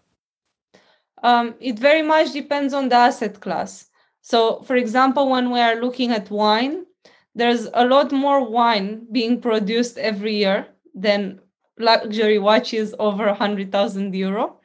Um, 1.24 1.56
it 1.60 1.78
very 1.80 2.02
much 2.02 2.34
depends 2.34 2.74
on 2.74 2.89
the 2.89 2.96
asset 2.96 3.39
class. 3.39 3.91
So, 4.22 4.62
for 4.62 4.76
example, 4.76 5.30
when 5.30 5.52
we 5.52 5.60
are 5.60 5.82
looking 5.82 6.12
at 6.12 6.30
wine, 6.30 6.86
there's 7.34 7.68
a 7.74 7.86
lot 7.86 8.12
more 8.12 8.48
wine 8.48 9.08
being 9.12 9.42
produced 9.42 9.98
every 9.98 10.36
year 10.36 10.68
than 10.94 11.40
luxury 11.80 12.38
watches 12.38 12.94
over 13.00 13.26
100,000 13.26 14.14
euro. 14.14 14.60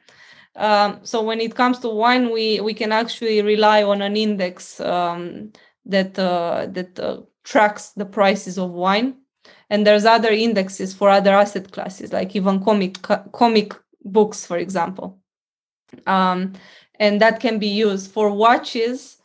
Um, 0.55 0.99
so 1.03 1.21
when 1.21 1.39
it 1.39 1.55
comes 1.55 1.79
to 1.79 1.89
wine, 1.89 2.31
we 2.31 2.59
we 2.59 2.73
can 2.73 2.91
actually 2.91 3.41
rely 3.43 3.83
on 3.83 4.01
an 4.01 4.17
index 4.17 4.79
um, 4.79 5.53
that 5.85 6.17
uh, 6.17 6.65
that 6.71 6.99
uh, 6.99 7.21
tracks 7.43 7.91
the 7.91 8.05
prices 8.05 8.57
of 8.57 8.71
wine, 8.71 9.17
and 9.69 9.85
there's 9.85 10.05
other 10.05 10.31
indexes 10.31 10.95
for 10.95 11.09
other 11.09 11.35
asset 11.35 11.71
classes, 11.71 12.11
like 12.11 12.35
even 12.35 12.63
comic 12.63 12.99
comic 13.33 13.75
books, 14.03 14.47
for 14.47 14.57
example, 14.57 15.19
um, 16.07 16.53
and 16.99 17.21
that 17.21 17.39
can 17.39 17.59
be 17.59 17.67
used 17.67 18.11
for 18.11 18.31
watches 18.31 19.16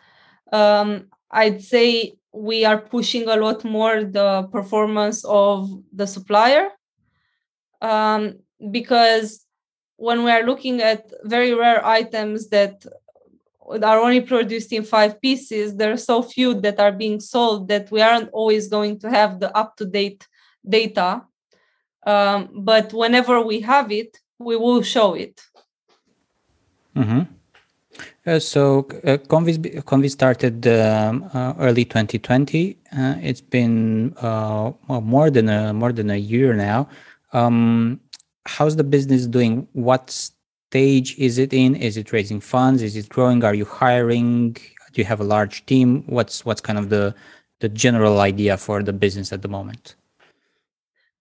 um, 0.53 1.07
I'd 1.30 1.62
say 1.62 2.14
we 2.32 2.64
are 2.64 2.78
pushing 2.78 3.28
a 3.28 3.36
lot 3.36 3.64
more 3.64 4.05
the 4.05 4.48
performance 4.53 5.24
of 5.24 5.68
the 5.92 6.07
supplier 6.07 6.68
um, 7.80 8.38
because 8.70 9.46
when 9.96 10.24
we 10.24 10.30
are 10.30 10.42
looking 10.42 10.80
at 10.80 11.11
very 11.24 11.55
rare 11.55 11.84
items 11.84 12.48
that 12.48 12.84
are 13.68 14.00
only 14.00 14.20
produced 14.20 14.72
in 14.72 14.82
five 14.82 15.20
pieces, 15.20 15.76
there 15.76 15.92
are 15.92 15.96
so 15.96 16.22
few 16.22 16.61
that 16.61 16.80
are 16.80 16.92
being 16.92 17.20
sold 17.20 17.68
that 17.68 17.90
we 17.90 18.00
aren't 18.00 18.30
always 18.30 18.68
going 18.68 18.98
to 19.00 19.11
have 19.11 19.40
the 19.40 19.57
up 19.57 19.76
to 19.76 19.84
date 19.84 20.26
data. 20.68 21.22
Um, 22.05 22.50
but 22.53 22.92
whenever 22.92 23.40
we 23.40 23.61
have 23.61 23.92
it, 23.92 24.18
we 24.38 24.57
will 24.57 24.82
show 24.82 25.14
it. 25.14 25.40
Mm-hmm. 26.96 27.22
Uh, 28.26 28.38
so 28.38 28.80
uh, 29.05 29.18
Konvi, 29.28 29.82
Konvi 29.82 30.11
started 30.11 30.66
um, 30.66 31.28
uh, 31.34 31.55
early 31.59 31.84
2020. 31.84 32.78
Uh, 32.97 33.14
it's 33.20 33.40
been 33.40 34.14
uh, 34.18 34.72
more 34.88 35.30
than 35.30 35.49
a 35.49 35.72
more 35.72 35.93
than 35.93 36.11
a 36.11 36.16
year 36.16 36.55
now. 36.55 36.88
Um, 37.32 38.01
how's 38.47 38.76
the 38.76 38.84
business 38.84 39.26
doing? 39.26 39.66
What 39.72 40.11
stage 40.11 41.18
is 41.18 41.38
it 41.38 41.53
in? 41.53 41.74
Is 41.74 41.97
it 41.97 42.12
raising 42.12 42.40
funds? 42.40 42.82
Is 42.82 42.97
it 42.97 43.09
growing? 43.09 43.45
Are 43.45 43.55
you 43.55 43.64
hiring? 43.64 44.53
Do 44.53 45.01
you 45.01 45.05
have 45.05 45.20
a 45.20 45.24
large 45.24 45.66
team? 45.66 46.05
What's 46.07 46.45
what's 46.45 46.61
kind 46.61 46.78
of 46.78 46.88
the 46.90 47.14
the 47.61 47.68
general 47.68 48.20
idea 48.20 48.57
for 48.57 48.82
the 48.82 48.93
business 48.93 49.32
at 49.32 49.43
the 49.43 49.49
moment? 49.49 49.97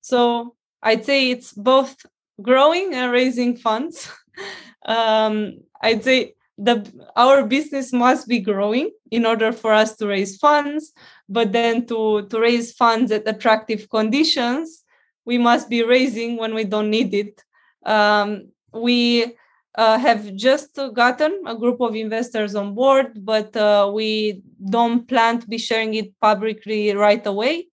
So 0.02 0.56
I'd 0.84 1.06
say 1.06 1.32
it's 1.32 1.54
both 1.54 1.96
growing 2.42 2.94
and 2.94 3.12
raising 3.12 3.56
funds. 3.56 4.12
um, 4.86 5.60
I'd 5.82 6.04
say 6.04 6.36
the 6.66 6.76
our 7.16 7.46
business 7.46 7.92
must 7.92 8.28
be 8.28 8.40
growing 8.40 8.92
in 9.10 9.26
order 9.26 9.52
for 9.52 9.74
us 9.74 9.96
to 9.98 10.06
raise 10.08 10.38
funds 10.38 10.94
but 11.28 11.52
then 11.52 11.86
to 11.88 12.28
to 12.30 12.40
raise 12.40 12.72
funds 12.74 13.12
at 13.12 13.28
attractive 13.28 13.90
conditions 13.90 14.84
we 15.26 15.38
must 15.38 15.70
be 15.70 15.84
raising 15.84 16.38
when 16.38 16.54
we 16.54 16.64
don't 16.64 16.90
need 16.90 17.14
it. 17.14 17.44
Um, 17.86 18.50
we 18.74 19.36
uh, 19.76 19.98
have 19.98 20.36
just 20.36 20.78
gotten 20.94 21.44
a 21.46 21.56
group 21.56 21.80
of 21.82 21.96
investors 21.96 22.56
on 22.56 22.76
board 22.76 23.24
but 23.24 23.56
uh, 23.56 23.90
we 23.94 24.42
don't 24.70 25.08
plan 25.08 25.40
to 25.40 25.48
be 25.48 25.58
sharing 25.58 25.94
it 25.94 26.20
publicly 26.20 26.94
right 26.94 27.26
away. 27.26 27.68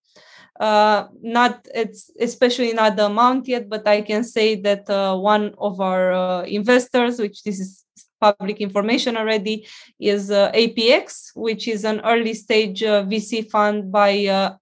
Uh, 0.61 1.07
not 1.23 1.67
it's 1.73 2.11
especially 2.21 2.73
not 2.73 2.97
the 2.97 3.07
amount 3.07 3.47
yet 3.47 3.69
but 3.69 3.87
i 3.87 4.01
can 4.01 4.25
say 4.25 4.57
that 4.57 4.91
uh, 4.91 5.17
one 5.17 5.55
of 5.57 5.81
our 5.81 6.13
uh, 6.13 6.43
investors 6.43 7.21
which 7.21 7.45
this 7.45 7.61
is 7.61 7.85
public 8.21 8.61
information 8.61 9.17
already 9.17 9.67
is 9.99 10.31
uh, 10.31 10.51
APX, 10.53 11.31
which 11.35 11.69
is 11.69 11.85
an 11.85 12.01
early 12.01 12.35
stage 12.35 12.83
uh, 12.83 13.05
VC 13.05 13.49
fund 13.51 13.91
by 13.91 14.27
uh, 14.27 14.57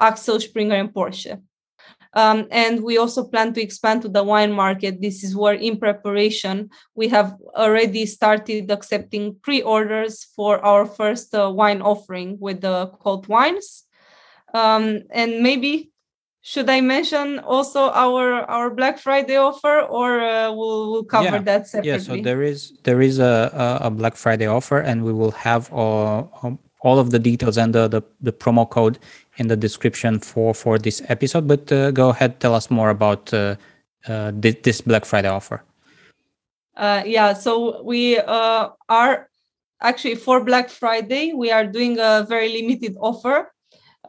Axel 0.00 0.40
Springer 0.40 0.76
and 0.76 0.92
Porsche. 0.92 1.40
Um, 2.12 2.48
and 2.50 2.82
we 2.82 2.98
also 2.98 3.24
plan 3.24 3.52
to 3.54 3.62
expand 3.62 4.02
to 4.02 4.08
the 4.08 4.24
wine 4.24 4.52
market. 4.52 5.00
This 5.00 5.22
is 5.22 5.36
where, 5.36 5.54
in 5.54 5.78
preparation, 5.78 6.70
we 6.94 7.08
have 7.08 7.36
already 7.54 8.04
started 8.06 8.70
accepting 8.70 9.36
pre 9.42 9.62
orders 9.62 10.24
for 10.34 10.64
our 10.64 10.86
first 10.86 11.34
uh, 11.34 11.50
wine 11.50 11.80
offering 11.80 12.36
with 12.40 12.62
the 12.62 12.90
Cult 13.02 13.28
Wines. 13.28 13.84
Um, 14.52 15.02
and 15.12 15.40
maybe 15.40 15.92
should 16.42 16.70
I 16.70 16.80
mention 16.80 17.38
also 17.40 17.90
our 17.90 18.48
our 18.48 18.70
Black 18.70 18.98
Friday 18.98 19.36
offer, 19.36 19.80
or 19.80 20.20
uh, 20.20 20.50
we'll, 20.52 20.90
we'll 20.90 21.04
cover 21.04 21.36
yeah. 21.36 21.38
that 21.38 21.68
separately? 21.68 21.90
Yeah, 21.90 21.98
so 21.98 22.22
there 22.22 22.42
is 22.42 22.72
there 22.84 23.02
is 23.02 23.18
a, 23.18 23.78
a 23.82 23.90
Black 23.90 24.16
Friday 24.16 24.46
offer, 24.46 24.78
and 24.78 25.04
we 25.04 25.12
will 25.12 25.32
have 25.32 25.72
uh, 25.72 26.24
um, 26.42 26.58
all 26.80 26.98
of 26.98 27.10
the 27.10 27.18
details 27.18 27.58
and 27.58 27.74
the, 27.74 27.88
the, 27.88 28.02
the 28.22 28.32
promo 28.32 28.68
code 28.68 28.98
in 29.36 29.48
the 29.48 29.56
description 29.56 30.18
for 30.18 30.54
for 30.54 30.78
this 30.78 31.02
episode. 31.08 31.46
But 31.46 31.70
uh, 31.70 31.90
go 31.90 32.08
ahead, 32.08 32.40
tell 32.40 32.54
us 32.54 32.70
more 32.70 32.88
about 32.88 33.32
uh, 33.34 33.56
uh, 34.08 34.32
this, 34.34 34.80
Black 34.80 35.04
Friday 35.04 35.28
offer. 35.28 35.62
Uh, 36.74 37.02
yeah, 37.04 37.34
so 37.34 37.82
we 37.82 38.18
are 38.18 39.28
actually 39.82 40.14
for 40.14 40.42
Black 40.42 40.70
Friday 40.70 41.32
we 41.32 41.50
are 41.50 41.66
doing 41.66 41.98
a 41.98 42.24
very 42.28 42.48
limited 42.48 42.96
offer 43.00 43.52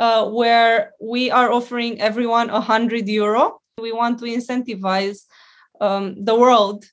uh, 0.02 0.26
where 0.26 0.92
we 1.00 1.30
are 1.30 1.52
offering 1.52 2.02
everyone 2.02 2.50
hundred 2.50 3.08
euro. 3.08 3.62
We 3.80 3.92
want 3.92 4.18
to 4.20 4.26
incentivize 4.26 5.20
um, 5.80 6.26
the 6.26 6.36
world 6.36 6.86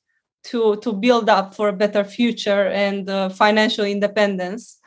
to 0.51 0.77
to 0.77 0.93
build 0.93 1.29
up 1.29 1.55
for 1.55 1.69
a 1.69 1.79
better 1.83 2.05
future 2.05 2.69
and 2.69 3.09
uh, 3.09 3.31
financial 3.31 3.87
independence. 3.87 4.79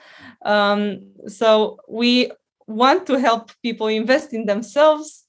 Um, 0.45 1.01
so 1.27 1.77
we 1.89 2.31
want 2.67 3.07
to 3.07 3.19
help 3.19 3.51
people 3.63 3.87
invest 3.87 4.33
in 4.33 4.45
themselves 4.45 5.25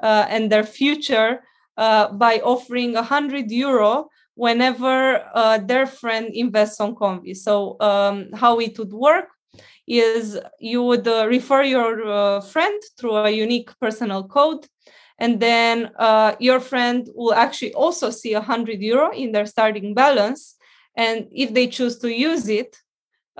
uh, 0.00 0.26
and 0.28 0.50
their 0.50 0.64
future 0.64 1.42
uh, 1.76 2.12
by 2.12 2.38
offering 2.44 2.94
hundred 2.94 3.50
euro 3.50 4.08
whenever 4.36 5.24
uh, 5.34 5.58
their 5.58 5.86
friend 5.86 6.30
invests 6.32 6.80
on 6.80 6.94
Konvi. 6.94 7.34
So 7.34 7.76
um, 7.80 8.28
how 8.34 8.60
it 8.60 8.78
would 8.78 8.92
work 8.92 9.35
is 9.86 10.38
you 10.58 10.82
would 10.82 11.06
uh, 11.06 11.26
refer 11.28 11.62
your 11.62 12.06
uh, 12.06 12.40
friend 12.40 12.80
through 12.98 13.16
a 13.16 13.30
unique 13.30 13.70
personal 13.80 14.26
code 14.26 14.66
and 15.18 15.40
then 15.40 15.90
uh, 15.98 16.34
your 16.38 16.60
friend 16.60 17.08
will 17.14 17.34
actually 17.34 17.72
also 17.74 18.10
see 18.10 18.34
100 18.34 18.80
euro 18.80 19.12
in 19.12 19.32
their 19.32 19.46
starting 19.46 19.94
balance 19.94 20.56
and 20.96 21.26
if 21.32 21.54
they 21.54 21.66
choose 21.66 21.98
to 21.98 22.08
use 22.08 22.48
it 22.48 22.76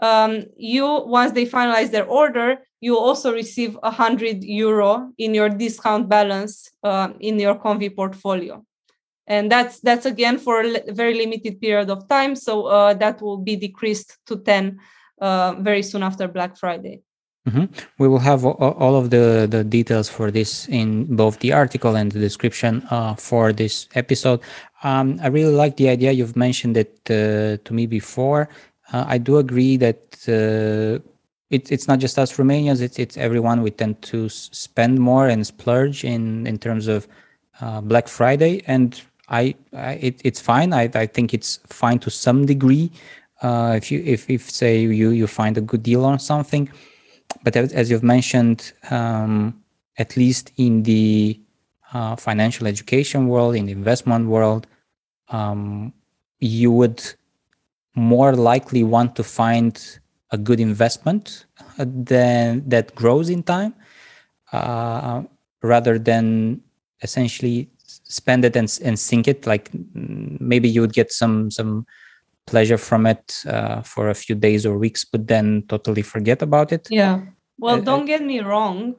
um, 0.02 0.44
you 0.56 0.84
once 1.06 1.32
they 1.32 1.46
finalize 1.46 1.90
their 1.90 2.06
order 2.06 2.58
you 2.80 2.98
also 2.98 3.32
receive 3.32 3.74
100 3.82 4.44
euro 4.44 5.10
in 5.18 5.34
your 5.34 5.48
discount 5.48 6.08
balance 6.08 6.70
uh, 6.82 7.08
in 7.20 7.38
your 7.38 7.56
konvi 7.56 7.94
portfolio. 7.94 8.64
And 9.26 9.50
that's 9.50 9.80
that's 9.80 10.06
again 10.06 10.38
for 10.38 10.60
a 10.60 10.92
very 10.92 11.14
limited 11.14 11.60
period 11.60 11.90
of 11.90 12.06
time 12.08 12.36
so 12.36 12.66
uh, 12.66 12.94
that 12.94 13.20
will 13.20 13.38
be 13.38 13.56
decreased 13.56 14.18
to 14.26 14.36
10 14.36 14.78
uh, 15.20 15.54
very 15.58 15.82
soon 15.82 16.02
after 16.02 16.28
Black 16.28 16.56
Friday. 16.56 17.02
Mm-hmm. 17.48 17.66
We 17.98 18.08
will 18.08 18.18
have 18.18 18.44
all 18.44 18.96
of 18.96 19.10
the, 19.10 19.46
the 19.48 19.62
details 19.62 20.08
for 20.08 20.32
this 20.32 20.68
in 20.68 21.14
both 21.14 21.38
the 21.38 21.52
article 21.52 21.94
and 21.94 22.10
the 22.10 22.18
description 22.18 22.84
uh, 22.90 23.14
for 23.14 23.52
this 23.52 23.88
episode. 23.94 24.40
Um, 24.82 25.20
I 25.22 25.28
really 25.28 25.54
like 25.54 25.76
the 25.76 25.88
idea 25.88 26.10
you've 26.10 26.34
mentioned 26.34 26.76
it 26.76 26.98
uh, 27.08 27.62
to 27.64 27.72
me 27.72 27.86
before. 27.86 28.48
Uh, 28.92 29.04
I 29.06 29.18
do 29.18 29.38
agree 29.38 29.76
that 29.76 30.00
uh, 30.26 31.00
it, 31.50 31.70
it's 31.70 31.86
not 31.86 32.00
just 32.00 32.18
us 32.18 32.36
Romanians; 32.36 32.80
it's 32.80 32.98
it's 32.98 33.16
everyone. 33.16 33.62
We 33.62 33.70
tend 33.70 34.02
to 34.02 34.28
spend 34.28 34.98
more 34.98 35.28
and 35.28 35.46
splurge 35.46 36.04
in 36.04 36.46
in 36.46 36.58
terms 36.58 36.88
of 36.88 37.06
uh, 37.60 37.80
Black 37.80 38.08
Friday, 38.08 38.62
and 38.66 39.00
I, 39.28 39.54
I 39.72 39.92
it, 39.92 40.20
it's 40.24 40.40
fine. 40.40 40.72
I, 40.72 40.90
I 40.94 41.06
think 41.06 41.32
it's 41.32 41.60
fine 41.68 42.00
to 42.00 42.10
some 42.10 42.46
degree. 42.46 42.90
Uh, 43.42 43.74
if 43.76 43.90
you 43.90 44.02
if 44.04 44.30
if 44.30 44.50
say 44.50 44.80
you 44.80 45.10
you 45.10 45.26
find 45.26 45.58
a 45.58 45.60
good 45.60 45.82
deal 45.82 46.04
on 46.04 46.18
something, 46.18 46.70
but 47.42 47.54
as, 47.56 47.72
as 47.72 47.90
you've 47.90 48.02
mentioned, 48.02 48.72
um, 48.90 49.62
at 49.98 50.16
least 50.16 50.52
in 50.56 50.82
the 50.84 51.40
uh, 51.92 52.16
financial 52.16 52.66
education 52.66 53.28
world, 53.28 53.54
in 53.54 53.66
the 53.66 53.72
investment 53.72 54.26
world, 54.28 54.66
um, 55.28 55.92
you 56.40 56.70
would 56.70 57.02
more 57.94 58.34
likely 58.34 58.82
want 58.82 59.16
to 59.16 59.22
find 59.24 59.98
a 60.30 60.38
good 60.38 60.60
investment 60.60 61.46
uh, 61.78 61.84
than 61.86 62.66
that 62.68 62.94
grows 62.94 63.28
in 63.28 63.42
time, 63.42 63.74
uh, 64.52 65.22
rather 65.62 65.98
than 65.98 66.60
essentially 67.02 67.68
spend 67.86 68.44
it 68.44 68.56
and, 68.56 68.78
and 68.82 68.98
sink 68.98 69.28
it. 69.28 69.46
Like 69.46 69.70
maybe 69.94 70.68
you 70.68 70.80
would 70.80 70.92
get 70.94 71.12
some 71.12 71.50
some 71.50 71.86
pleasure 72.46 72.78
from 72.78 73.06
it 73.06 73.42
uh, 73.46 73.82
for 73.82 74.08
a 74.08 74.14
few 74.14 74.34
days 74.34 74.64
or 74.64 74.78
weeks, 74.78 75.04
but 75.04 75.26
then 75.26 75.64
totally 75.68 76.02
forget 76.02 76.42
about 76.42 76.72
it. 76.72 76.86
Yeah. 76.90 77.20
Well, 77.58 77.76
uh, 77.76 77.80
don't 77.80 78.06
get 78.06 78.22
me 78.22 78.40
wrong. 78.40 78.96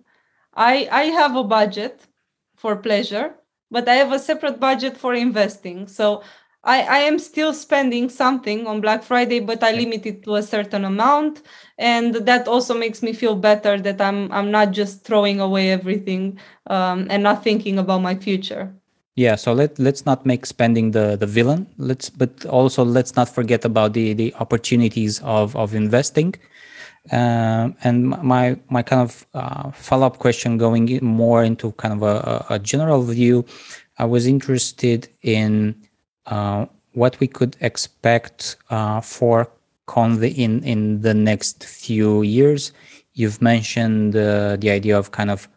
I 0.53 0.87
I 0.91 1.03
have 1.05 1.35
a 1.35 1.43
budget 1.43 2.01
for 2.55 2.75
pleasure, 2.75 3.35
but 3.71 3.87
I 3.87 3.95
have 3.95 4.11
a 4.11 4.19
separate 4.19 4.59
budget 4.59 4.97
for 4.97 5.13
investing. 5.13 5.87
So 5.87 6.23
I, 6.63 6.81
I 6.81 6.97
am 6.99 7.17
still 7.17 7.53
spending 7.53 8.09
something 8.09 8.67
on 8.67 8.81
Black 8.81 9.03
Friday, 9.03 9.39
but 9.39 9.63
I 9.63 9.71
limit 9.71 10.05
it 10.05 10.23
to 10.23 10.35
a 10.35 10.43
certain 10.43 10.83
amount. 10.83 11.43
And 11.77 12.15
that 12.15 12.47
also 12.47 12.73
makes 12.77 13.01
me 13.01 13.13
feel 13.13 13.35
better 13.35 13.79
that 13.79 14.01
I'm 14.01 14.31
I'm 14.31 14.51
not 14.51 14.71
just 14.71 15.05
throwing 15.05 15.39
away 15.39 15.71
everything 15.71 16.39
um, 16.67 17.07
and 17.09 17.23
not 17.23 17.43
thinking 17.43 17.79
about 17.79 18.01
my 18.01 18.15
future. 18.15 18.75
Yeah, 19.17 19.33
so 19.35 19.51
let 19.51 19.79
let's 19.79 20.05
not 20.05 20.27
make 20.27 20.45
spending 20.45 20.91
the 20.91 21.17
the 21.17 21.25
villain. 21.25 21.65
Let's 21.79 22.07
but 22.07 22.45
also 22.45 22.85
let's 22.85 23.15
not 23.15 23.27
forget 23.27 23.65
about 23.65 23.93
the 23.93 24.13
the 24.13 24.31
opportunities 24.35 25.19
of 25.23 25.55
of 25.55 25.73
investing. 25.73 26.35
Um, 27.11 27.75
and 27.83 28.09
my 28.09 28.59
my 28.69 28.83
kind 28.83 29.01
of 29.01 29.25
uh, 29.33 29.71
follow 29.71 30.05
up 30.05 30.19
question, 30.19 30.59
going 30.59 30.99
more 31.01 31.43
into 31.43 31.71
kind 31.73 31.95
of 31.95 32.03
a, 32.03 32.45
a 32.51 32.59
general 32.59 33.01
view, 33.01 33.43
I 33.97 34.05
was 34.05 34.27
interested 34.27 35.09
in 35.23 35.75
uh, 36.27 36.67
what 36.93 37.19
we 37.19 37.27
could 37.27 37.57
expect 37.59 38.57
uh, 38.69 39.01
for 39.01 39.49
Konvi 39.87 40.37
in 40.37 40.63
in 40.63 41.01
the 41.01 41.15
next 41.15 41.63
few 41.63 42.21
years. 42.21 42.71
You've 43.13 43.41
mentioned 43.41 44.13
the 44.13 44.69
idea 44.69 44.95
of 44.95 45.09
kind 45.09 45.31
of 45.31 45.49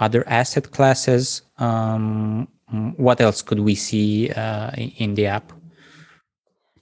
other 0.00 0.28
asset 0.28 0.72
classes. 0.72 1.42
Um, 1.58 2.48
what 2.96 3.20
else 3.20 3.42
could 3.42 3.60
we 3.60 3.74
see 3.74 4.30
uh, 4.30 4.70
in 4.72 5.14
the 5.14 5.26
app? 5.26 5.52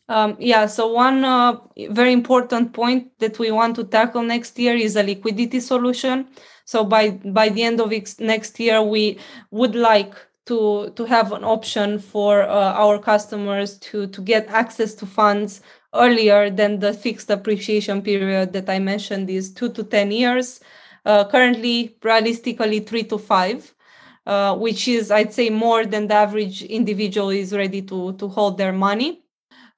Um, 0.08 0.36
yeah, 0.38 0.66
so 0.66 0.92
one 0.92 1.24
uh, 1.24 1.56
very 1.90 2.12
important 2.12 2.72
point 2.72 3.18
that 3.18 3.38
we 3.38 3.50
want 3.50 3.76
to 3.76 3.84
tackle 3.84 4.22
next 4.22 4.58
year 4.58 4.74
is 4.74 4.96
a 4.96 5.02
liquidity 5.02 5.60
solution. 5.60 6.28
So 6.64 6.84
by 6.84 7.10
by 7.10 7.48
the 7.48 7.62
end 7.62 7.80
of 7.80 7.92
next 8.20 8.60
year, 8.60 8.82
we 8.82 9.18
would 9.50 9.74
like 9.74 10.14
to 10.46 10.90
to 10.96 11.04
have 11.04 11.32
an 11.32 11.44
option 11.44 11.98
for 11.98 12.42
uh, 12.42 12.72
our 12.72 12.98
customers 12.98 13.78
to 13.78 14.06
to 14.08 14.20
get 14.20 14.48
access 14.48 14.94
to 14.94 15.06
funds 15.06 15.62
earlier 15.94 16.50
than 16.50 16.80
the 16.80 16.92
fixed 16.92 17.30
appreciation 17.30 18.02
period 18.02 18.52
that 18.52 18.68
I 18.68 18.78
mentioned 18.78 19.30
is 19.30 19.52
two 19.52 19.70
to 19.70 19.82
ten 19.84 20.10
years. 20.10 20.60
Uh, 21.04 21.24
currently, 21.24 21.96
realistically, 22.02 22.80
three 22.80 23.04
to 23.04 23.18
five. 23.18 23.74
Uh, 24.24 24.54
which 24.56 24.86
is, 24.86 25.10
I'd 25.10 25.32
say, 25.32 25.50
more 25.50 25.84
than 25.84 26.06
the 26.06 26.14
average 26.14 26.62
individual 26.62 27.30
is 27.30 27.52
ready 27.52 27.82
to, 27.82 28.12
to 28.12 28.28
hold 28.28 28.56
their 28.56 28.72
money. 28.72 29.24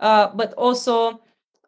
Uh, 0.00 0.28
but 0.34 0.52
also 0.52 1.22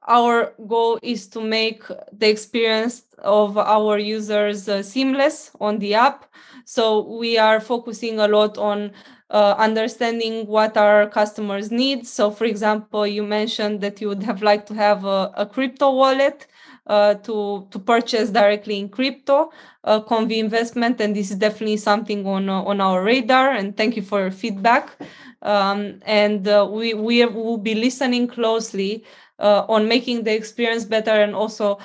our 0.06 0.52
goal 0.68 0.98
is 1.02 1.26
to 1.28 1.40
make 1.40 1.82
the 2.12 2.28
experience 2.28 3.04
of 3.18 3.56
our 3.56 3.98
users 3.98 4.68
uh, 4.68 4.82
seamless 4.82 5.50
on 5.58 5.78
the 5.78 5.94
app. 5.94 6.26
So 6.66 7.16
we 7.16 7.38
are 7.38 7.60
focusing 7.60 8.20
a 8.20 8.28
lot 8.28 8.58
on 8.58 8.92
uh, 9.30 9.54
understanding 9.56 10.46
what 10.46 10.76
our 10.76 11.08
customers 11.08 11.70
need. 11.70 12.06
So, 12.06 12.30
for 12.30 12.44
example, 12.44 13.06
you 13.06 13.22
mentioned 13.22 13.80
that 13.80 14.00
you 14.02 14.08
would 14.08 14.22
have 14.22 14.42
liked 14.42 14.68
to 14.68 14.74
have 14.74 15.04
a, 15.04 15.32
a 15.34 15.46
crypto 15.46 15.92
wallet. 15.92 16.46
Uh, 16.86 17.14
to 17.14 17.66
to 17.72 17.80
purchase 17.80 18.30
directly 18.30 18.78
in 18.78 18.88
crypto 18.88 19.50
uh, 19.82 20.00
konvi 20.00 20.36
investment 20.38 21.00
and 21.00 21.16
this 21.16 21.32
is 21.32 21.36
definitely 21.36 21.76
something 21.76 22.24
on 22.24 22.48
uh, 22.48 22.62
on 22.62 22.80
our 22.80 23.02
radar 23.02 23.50
and 23.50 23.76
thank 23.76 23.96
you 23.96 24.02
for 24.02 24.20
your 24.20 24.30
feedback. 24.30 24.96
Um, 25.42 25.98
and 26.06 26.46
uh, 26.46 26.64
we 26.70 26.94
we 26.94 27.24
will 27.24 27.58
be 27.58 27.74
listening 27.74 28.28
closely 28.28 29.02
uh, 29.40 29.64
on 29.68 29.88
making 29.88 30.22
the 30.22 30.32
experience 30.32 30.84
better 30.84 31.10
and 31.10 31.34
also 31.34 31.80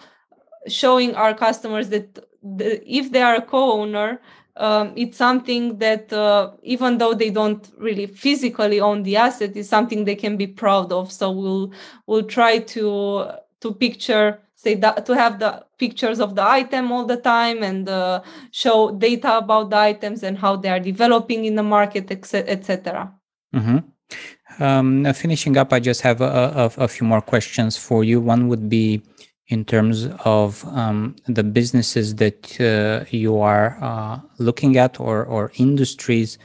showing 0.67 1.15
our 1.15 1.33
customers 1.33 1.89
that 1.89 2.19
the, 2.43 2.79
if 2.85 3.11
they 3.11 3.23
are 3.23 3.37
a 3.37 3.41
co-owner 3.41 4.21
um, 4.57 4.93
it's 4.95 5.17
something 5.17 5.77
that 5.79 6.13
uh, 6.13 6.51
even 6.61 6.99
though 6.99 7.15
they 7.15 7.29
don't 7.29 7.67
really 7.77 8.05
physically 8.05 8.79
own 8.79 9.01
the 9.01 9.15
asset 9.15 9.55
is 9.55 9.67
something 9.67 10.05
they 10.05 10.15
can 10.15 10.37
be 10.37 10.45
proud 10.45 10.91
of. 10.91 11.11
So 11.11 11.31
we'll 11.31 11.71
we'll 12.05 12.23
try 12.23 12.59
to 12.59 13.31
to 13.61 13.73
picture 13.73 14.39
say 14.63 14.75
that 14.75 15.05
to 15.07 15.13
have 15.15 15.39
the 15.39 15.51
pictures 15.77 16.19
of 16.19 16.35
the 16.35 16.45
item 16.59 16.91
all 16.91 17.05
the 17.05 17.17
time 17.17 17.63
and 17.63 17.89
uh, 17.89 18.21
show 18.51 18.91
data 18.91 19.37
about 19.37 19.69
the 19.71 19.77
items 19.77 20.23
and 20.23 20.37
how 20.37 20.55
they 20.55 20.69
are 20.69 20.79
developing 20.91 21.45
in 21.45 21.55
the 21.55 21.63
market 21.63 22.05
etc 22.11 23.11
Mm-hmm. 23.53 24.63
Um, 24.63 25.13
finishing 25.13 25.57
up, 25.57 25.73
I 25.73 25.79
just 25.79 26.01
have 26.01 26.21
a, 26.21 26.71
a, 26.77 26.83
a, 26.83 26.87
few 26.87 27.07
more 27.07 27.21
questions 27.21 27.77
for 27.77 28.03
you. 28.03 28.19
One 28.19 28.47
would 28.47 28.69
be 28.69 29.01
in 29.47 29.65
terms 29.65 30.07
of 30.25 30.65
um, 30.67 31.15
the 31.27 31.43
businesses 31.43 32.15
that 32.15 32.59
uh, 32.59 33.05
you 33.09 33.39
are 33.39 33.77
uh, 33.81 34.19
looking 34.39 34.77
at 34.77 34.99
or, 34.99 35.25
or 35.25 35.51
industries. 35.55 36.37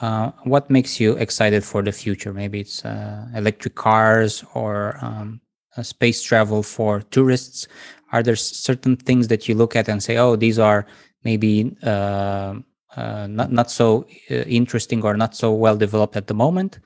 Uh, 0.00 0.30
what 0.44 0.68
makes 0.70 1.00
you 1.00 1.12
excited 1.16 1.64
for 1.64 1.82
the 1.82 1.92
future? 1.92 2.32
Maybe 2.32 2.60
it's 2.60 2.84
uh, 2.84 3.26
electric 3.34 3.74
cars 3.74 4.44
or 4.54 4.98
um, 5.00 5.40
space 5.84 6.22
travel 6.22 6.62
for 6.62 7.00
tourists. 7.10 7.68
Are 8.12 8.22
there 8.22 8.36
certain 8.36 8.96
things 8.96 9.28
that 9.28 9.48
you 9.48 9.54
look 9.54 9.76
at 9.76 9.88
and 9.88 10.02
say, 10.02 10.16
"Oh, 10.16 10.36
these 10.36 10.58
are 10.58 10.86
maybe 11.24 11.76
uh, 11.82 12.54
uh, 12.96 13.26
not 13.28 13.52
not 13.52 13.70
so 13.70 14.06
uh, 14.30 14.34
interesting 14.60 15.02
or 15.04 15.16
not 15.16 15.36
so 15.36 15.52
well 15.52 15.76
developed 15.76 16.16
at 16.16 16.26
the 16.26 16.34
moment, 16.34 16.78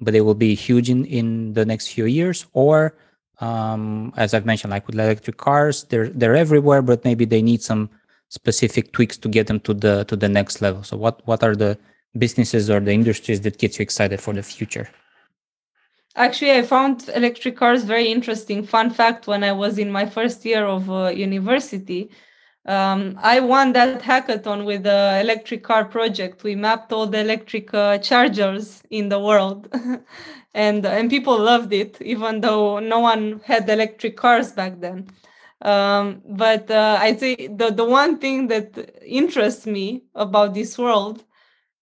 but 0.00 0.12
they 0.12 0.20
will 0.20 0.34
be 0.34 0.54
huge 0.54 0.88
in 0.90 1.04
in 1.06 1.54
the 1.54 1.64
next 1.64 1.88
few 1.88 2.06
years. 2.06 2.46
Or 2.52 2.94
um, 3.40 4.12
as 4.16 4.34
I've 4.34 4.46
mentioned, 4.46 4.70
like 4.70 4.86
with 4.86 4.94
electric 4.94 5.36
cars, 5.36 5.84
they're 5.84 6.08
they're 6.08 6.36
everywhere, 6.36 6.82
but 6.82 7.04
maybe 7.04 7.24
they 7.24 7.42
need 7.42 7.62
some 7.62 7.90
specific 8.28 8.92
tweaks 8.92 9.16
to 9.18 9.28
get 9.28 9.46
them 9.46 9.60
to 9.60 9.74
the 9.74 10.04
to 10.04 10.16
the 10.16 10.28
next 10.28 10.60
level. 10.60 10.82
So 10.82 10.96
what 10.96 11.26
what 11.26 11.42
are 11.42 11.56
the 11.56 11.78
businesses 12.16 12.70
or 12.70 12.80
the 12.80 12.92
industries 12.92 13.40
that 13.42 13.58
gets 13.58 13.78
you 13.78 13.82
excited 13.82 14.20
for 14.20 14.34
the 14.34 14.42
future? 14.42 14.88
Actually, 16.16 16.52
I 16.52 16.62
found 16.62 17.08
electric 17.14 17.56
cars 17.56 17.84
very 17.84 18.08
interesting. 18.10 18.64
Fun 18.64 18.90
fact: 18.90 19.26
when 19.26 19.44
I 19.44 19.52
was 19.52 19.78
in 19.78 19.90
my 19.92 20.06
first 20.06 20.44
year 20.44 20.64
of 20.66 20.90
uh, 20.90 21.08
university, 21.08 22.10
um, 22.66 23.18
I 23.22 23.40
won 23.40 23.72
that 23.74 24.02
hackathon 24.02 24.64
with 24.64 24.82
the 24.82 25.18
electric 25.20 25.62
car 25.62 25.84
project. 25.84 26.42
We 26.42 26.56
mapped 26.56 26.92
all 26.92 27.06
the 27.06 27.20
electric 27.20 27.72
uh, 27.72 27.98
chargers 27.98 28.82
in 28.90 29.08
the 29.10 29.20
world, 29.20 29.68
and 30.54 30.84
and 30.84 31.08
people 31.10 31.38
loved 31.38 31.72
it, 31.72 32.00
even 32.02 32.40
though 32.40 32.80
no 32.80 32.98
one 33.00 33.40
had 33.44 33.68
electric 33.68 34.16
cars 34.16 34.50
back 34.52 34.80
then. 34.80 35.08
Um, 35.62 36.22
but 36.28 36.70
uh, 36.70 36.98
I 37.00 37.16
say 37.16 37.36
the 37.48 37.70
the 37.70 37.84
one 37.84 38.18
thing 38.18 38.48
that 38.48 38.70
interests 39.04 39.66
me 39.66 40.04
about 40.14 40.54
this 40.54 40.76
world 40.78 41.24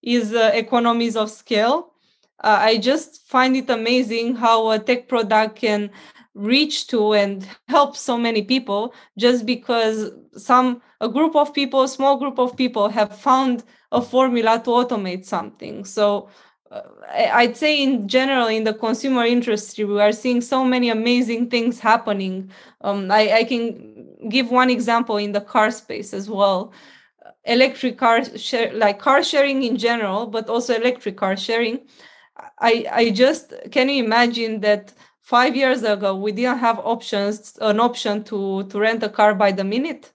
is 0.02 0.34
uh, 0.34 0.50
economies 0.54 1.16
of 1.16 1.30
scale. 1.30 1.92
Uh, 2.40 2.58
I 2.60 2.78
just 2.78 3.26
find 3.26 3.56
it 3.56 3.70
amazing 3.70 4.36
how 4.36 4.70
a 4.70 4.78
tech 4.78 5.08
product 5.08 5.56
can 5.56 5.90
reach 6.34 6.86
to 6.88 7.14
and 7.14 7.48
help 7.68 7.96
so 7.96 8.18
many 8.18 8.42
people 8.42 8.94
just 9.16 9.46
because 9.46 10.10
some 10.36 10.82
a 11.00 11.08
group 11.08 11.34
of 11.34 11.54
people 11.54 11.82
a 11.82 11.88
small 11.88 12.18
group 12.18 12.38
of 12.38 12.54
people 12.56 12.90
have 12.90 13.16
found 13.16 13.64
a 13.90 14.02
formula 14.02 14.60
to 14.62 14.70
automate 14.70 15.24
something. 15.24 15.84
So 15.84 16.28
uh, 16.70 16.82
i'd 17.12 17.56
say 17.56 17.80
in 17.82 18.08
general 18.08 18.48
in 18.48 18.64
the 18.64 18.74
consumer 18.74 19.24
industry 19.24 19.84
we 19.84 20.00
are 20.00 20.10
seeing 20.10 20.40
so 20.40 20.64
many 20.64 20.90
amazing 20.90 21.48
things 21.48 21.80
happening. 21.80 22.50
Um, 22.82 23.10
I, 23.10 23.32
I 23.32 23.44
can 23.44 24.28
give 24.28 24.50
one 24.50 24.68
example 24.68 25.16
in 25.16 25.32
the 25.32 25.40
car 25.40 25.70
space 25.70 26.12
as 26.12 26.28
well. 26.28 26.72
Electric 27.44 27.96
car 27.96 28.24
share 28.36 28.74
like 28.74 28.98
car 28.98 29.22
sharing 29.22 29.62
in 29.62 29.78
general 29.78 30.26
but 30.26 30.50
also 30.50 30.74
electric 30.74 31.16
car 31.16 31.36
sharing 31.36 31.80
i 32.60 32.86
i 32.92 33.10
just 33.10 33.52
can 33.70 33.88
you 33.88 34.02
imagine 34.04 34.60
that 34.60 34.92
five 35.22 35.56
years 35.56 35.82
ago 35.82 36.14
we 36.14 36.32
didn't 36.32 36.58
have 36.58 36.78
options 36.80 37.56
an 37.60 37.80
option 37.80 38.22
to 38.22 38.64
to 38.64 38.78
rent 38.78 39.02
a 39.02 39.08
car 39.08 39.34
by 39.34 39.52
the 39.52 39.64
minute 39.64 40.12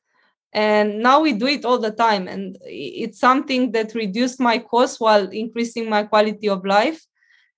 and 0.53 0.99
now 0.99 1.21
we 1.21 1.33
do 1.33 1.47
it 1.47 1.63
all 1.63 1.77
the 1.77 1.91
time 1.91 2.27
and 2.27 2.57
it's 2.63 3.19
something 3.19 3.71
that 3.71 3.95
reduced 3.95 4.39
my 4.39 4.57
cost 4.57 4.99
while 4.99 5.29
increasing 5.29 5.89
my 5.89 6.03
quality 6.03 6.49
of 6.49 6.65
life 6.65 7.05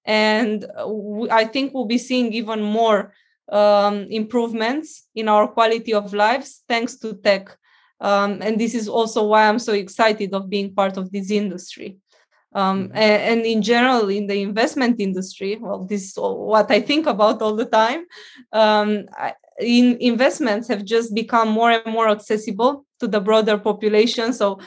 and 0.06 0.66
I 1.32 1.46
think 1.46 1.74
we'll 1.74 1.86
be 1.86 1.98
seeing 1.98 2.34
even 2.34 2.62
more 2.62 3.14
um, 3.52 4.06
improvements 4.10 5.08
in 5.16 5.30
our 5.30 5.48
quality 5.48 5.94
of 5.94 6.14
lives 6.14 6.64
thanks 6.68 6.96
to 6.98 7.14
tech. 7.14 7.56
Um, 8.00 8.42
and 8.42 8.60
this 8.60 8.76
is 8.76 8.90
also 8.90 9.26
why 9.28 9.48
I'm 9.48 9.60
so 9.60 9.74
excited 9.74 10.34
of 10.34 10.50
being 10.50 10.74
part 10.74 10.98
of 10.98 11.12
this 11.12 11.32
industry. 11.32 11.98
Um, 12.56 12.90
mm-hmm. 12.90 12.98
and, 12.98 13.22
and, 13.22 13.46
in 13.46 13.62
general, 13.62 14.10
in 14.10 14.28
the 14.28 14.42
investment 14.42 15.00
industry, 15.00 15.58
well, 15.60 15.86
this 15.86 16.04
is 16.04 16.14
what 16.18 16.70
I 16.70 16.82
think 16.82 17.08
about 17.08 17.42
all 17.42 17.56
the 17.56 17.66
time. 17.66 18.06
Um, 18.52 19.06
I, 19.18 19.34
in 19.60 19.98
investments 20.00 20.68
have 20.68 20.84
just 20.84 21.14
become 21.14 21.50
more 21.50 21.72
and 21.72 21.94
more 21.94 22.10
accessible 22.10 22.86
to 23.00 23.08
the 23.08 23.20
broader 23.20 23.58
population. 23.58 24.34
So, 24.34 24.60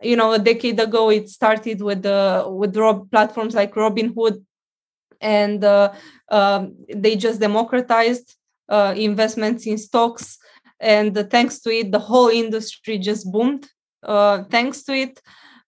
you 0.00 0.16
know, 0.16 0.32
a 0.32 0.38
decade 0.38 0.78
ago, 0.78 1.10
it 1.10 1.28
started 1.28 1.80
with 1.80 2.02
the 2.02 2.44
with 2.46 2.76
Rob, 2.76 3.10
platforms 3.10 3.54
like 3.54 3.74
Robinhood 3.74 4.44
and 5.20 5.64
uh, 5.64 5.92
um, 6.30 6.76
they 6.94 7.16
just 7.16 7.40
democratized 7.40 8.36
uh, 8.68 8.94
investments 8.96 9.66
in 9.66 9.78
stocks 9.78 10.38
and 10.80 11.28
thanks 11.30 11.58
to 11.60 11.70
it 11.70 11.90
the 11.90 11.98
whole 11.98 12.28
industry 12.28 12.98
just 12.98 13.30
boomed 13.32 13.68
uh, 14.04 14.44
thanks 14.44 14.82
to 14.82 14.92
it 14.92 15.20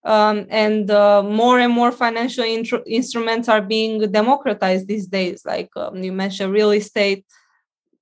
um, 0.03 0.47
and 0.49 0.89
uh, 0.89 1.21
more 1.21 1.59
and 1.59 1.73
more 1.73 1.91
financial 1.91 2.43
instruments 2.85 3.47
are 3.47 3.61
being 3.61 4.11
democratized 4.11 4.87
these 4.87 5.07
days 5.07 5.43
like 5.45 5.69
um, 5.75 5.97
you 6.03 6.11
mentioned 6.11 6.51
real 6.51 6.71
estate 6.71 7.25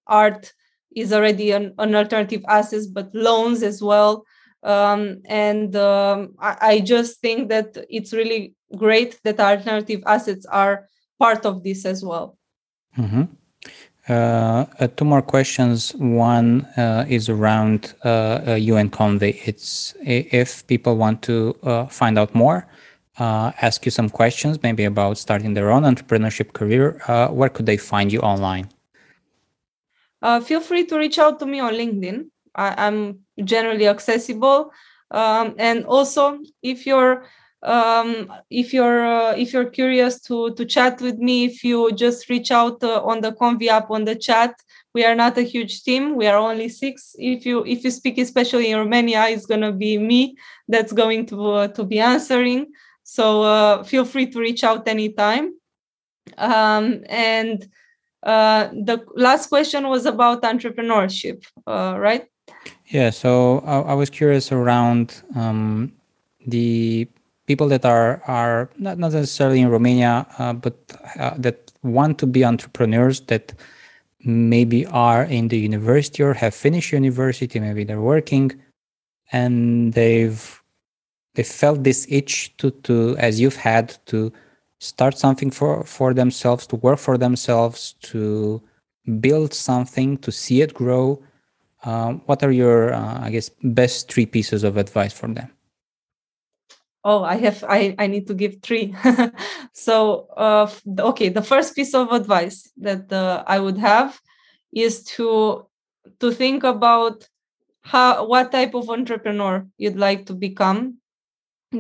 art 0.08 0.54
is 0.96 1.14
already 1.14 1.52
an, 1.52 1.74
an 1.78 1.94
alternative 1.96 2.44
asset 2.48 2.84
but 2.94 3.14
loans 3.14 3.64
as 3.64 3.82
well 3.82 4.26
um, 4.64 5.22
and 5.26 5.76
um, 5.76 6.36
I, 6.40 6.58
I, 6.62 6.80
just 6.82 7.22
think 7.22 7.48
that 7.48 7.78
it's 7.90 8.12
really 8.12 8.56
great 8.76 9.18
that 9.24 9.40
alternative 9.40 10.04
assets 10.06 10.46
are 10.46 10.86
part 11.18 11.46
of 11.46 11.64
this 11.64 11.86
as 11.86 12.04
well. 12.04 12.38
Mm-hmm. 12.98 13.24
Uh, 14.10 14.66
uh, 14.80 14.88
two 14.96 15.06
more 15.06 15.22
questions. 15.22 15.94
One 15.96 16.66
uh, 16.78 17.06
is 17.08 17.30
around 17.30 17.94
uh, 18.04 18.58
UN 18.58 18.90
Konvi. 18.90 19.40
It's 19.46 19.94
if 20.02 20.66
people 20.66 20.98
want 20.98 21.22
to 21.24 21.56
uh, 21.62 21.86
find 21.86 22.18
out 22.18 22.34
more, 22.34 22.68
uh, 23.20 23.52
ask 23.62 23.86
you 23.86 23.92
some 23.92 24.10
questions, 24.10 24.64
maybe 24.64 24.84
about 24.84 25.20
starting 25.20 25.54
their 25.54 25.70
own 25.70 25.84
entrepreneurship 25.84 26.54
career. 26.54 27.00
where 27.32 27.50
could 27.50 27.68
they 27.68 27.78
find 27.78 28.12
you 28.12 28.20
online? 28.22 28.70
feel 30.44 30.60
free 30.60 30.86
to 30.86 30.98
reach 30.98 31.20
out 31.20 31.40
to 31.40 31.46
me 31.46 31.60
on 31.60 31.74
LinkedIn. 31.74 32.30
I, 32.56 32.88
am 32.88 33.20
generally 33.44 33.88
accessible, 33.88 34.72
um, 35.12 35.54
and 35.60 35.86
also 35.86 36.40
if 36.64 36.86
you're 36.88 37.26
um, 37.64 38.32
if 38.50 38.74
you're 38.74 39.06
uh, 39.06 39.36
if 39.36 39.54
you're 39.54 39.70
curious 39.70 40.22
to 40.22 40.54
to 40.56 40.66
chat 40.66 41.02
with 41.02 41.18
me 41.18 41.46
if 41.46 41.64
you 41.64 41.92
just 41.94 42.30
reach 42.30 42.52
out 42.52 42.82
uh, 42.84 43.02
on 43.04 43.22
the 43.22 43.34
konvi 43.34 43.68
app 43.68 43.92
on 43.92 44.06
the 44.06 44.16
chat 44.16 44.56
we 44.94 45.06
are 45.06 45.16
not 45.16 45.38
a 45.38 45.44
huge 45.44 45.84
team. 45.84 46.16
We 46.16 46.28
are 46.28 46.38
only 46.38 46.70
six. 46.70 47.16
If 47.18 47.46
you 47.46 47.66
if 47.66 47.84
you 47.84 47.92
speak 47.92 48.18
especially 48.18 48.72
in 48.72 48.78
romania 48.78 49.28
it's 49.28 49.46
going 49.46 49.62
to 49.62 49.72
be 49.72 49.98
me 49.98 50.36
that's 50.68 50.94
going 50.94 51.26
to 51.28 51.52
uh, 51.52 51.68
to 51.70 51.84
be 51.84 52.00
answering. 52.00 52.68
So 53.04 53.44
uh, 53.44 53.84
feel 53.84 54.06
free 54.06 54.28
to 54.28 54.40
reach 54.40 54.64
out 54.64 54.88
anytime. 54.88 55.54
Um, 56.38 57.04
and 57.10 57.68
uh, 58.24 58.70
the 58.72 59.04
last 59.16 59.48
question 59.48 59.88
was 59.88 60.06
about 60.06 60.44
entrepreneurship 60.44 61.46
uh, 61.68 61.96
right? 61.98 62.26
Yeah 62.88 63.10
so 63.12 63.60
I, 63.66 63.92
I 63.92 63.94
was 63.94 64.10
curious 64.10 64.52
around 64.52 65.22
um, 65.36 65.94
the 66.46 67.08
people 67.50 67.68
that 67.68 67.84
are 67.84 68.22
are 68.28 68.70
not, 68.78 68.96
not 69.04 69.12
necessarily 69.12 69.60
in 69.66 69.70
Romania, 69.78 70.14
uh, 70.38 70.54
but 70.54 70.76
uh, 71.24 71.34
that 71.46 71.58
want 71.82 72.14
to 72.22 72.28
be 72.36 72.46
entrepreneurs 72.46 73.18
that 73.32 73.46
maybe 74.24 74.86
are 75.08 75.24
in 75.24 75.48
the 75.48 75.58
university 75.58 76.22
or 76.22 76.34
have 76.34 76.54
finished 76.54 76.92
university, 76.94 77.60
maybe 77.60 77.84
they're 77.84 78.08
working, 78.16 78.48
and 79.32 79.94
they've 79.94 80.44
they 81.36 81.44
felt 81.44 81.84
this 81.84 82.06
itch 82.10 82.36
to 82.58 82.68
to 82.86 82.96
as 83.18 83.40
you've 83.42 83.62
had 83.72 83.98
to 84.06 84.32
start 84.80 85.18
something 85.18 85.52
for 85.52 85.84
for 85.98 86.14
themselves, 86.14 86.68
to 86.68 86.76
work 86.88 87.00
for 87.00 87.18
themselves, 87.18 87.80
to 88.12 88.62
build 89.20 89.52
something, 89.54 90.18
to 90.26 90.32
see 90.32 90.62
it 90.62 90.74
grow. 90.74 91.06
Um, 91.86 92.22
what 92.28 92.44
are 92.44 92.52
your, 92.52 92.94
uh, 92.94 93.26
I 93.26 93.30
guess, 93.32 93.50
best 93.64 94.12
three 94.12 94.26
pieces 94.26 94.66
of 94.66 94.76
advice 94.76 95.14
for 95.14 95.30
them? 95.38 95.50
Oh 97.04 97.24
i 97.24 97.36
have 97.36 97.64
i 97.68 97.96
i 97.98 98.08
need 98.08 98.28
to 98.28 98.34
give 98.34 98.58
three. 98.62 98.96
So 99.74 100.28
uh 100.36 100.70
okay 101.00 101.30
the 101.30 101.42
first 101.42 101.76
piece 101.76 101.94
of 101.94 102.12
advice 102.12 102.70
that 102.78 103.12
uh, 103.14 103.44
i 103.48 103.60
would 103.60 103.78
have 103.78 104.20
is 104.74 105.04
to 105.16 105.66
to 106.20 106.32
think 106.32 106.64
about 106.64 107.28
how 107.82 108.26
what 108.26 108.52
type 108.52 108.74
of 108.74 108.90
entrepreneur 108.90 109.66
you'd 109.78 109.96
like 109.98 110.26
to 110.26 110.34
become 110.34 110.98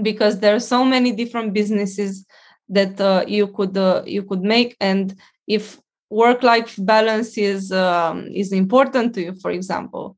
because 0.01 0.39
there 0.39 0.55
are 0.55 0.59
so 0.59 0.85
many 0.85 1.11
different 1.11 1.53
businesses 1.53 2.25
that 2.69 3.01
uh, 3.01 3.25
you 3.27 3.47
could 3.47 3.75
uh, 3.75 4.03
you 4.05 4.23
could 4.23 4.41
make. 4.41 4.77
And 4.79 5.15
if 5.47 5.79
work 6.09 6.43
life 6.43 6.75
balance 6.79 7.37
is 7.37 7.71
um, 7.71 8.27
is 8.33 8.51
important 8.51 9.13
to 9.15 9.21
you 9.21 9.35
for 9.35 9.51
example 9.51 10.17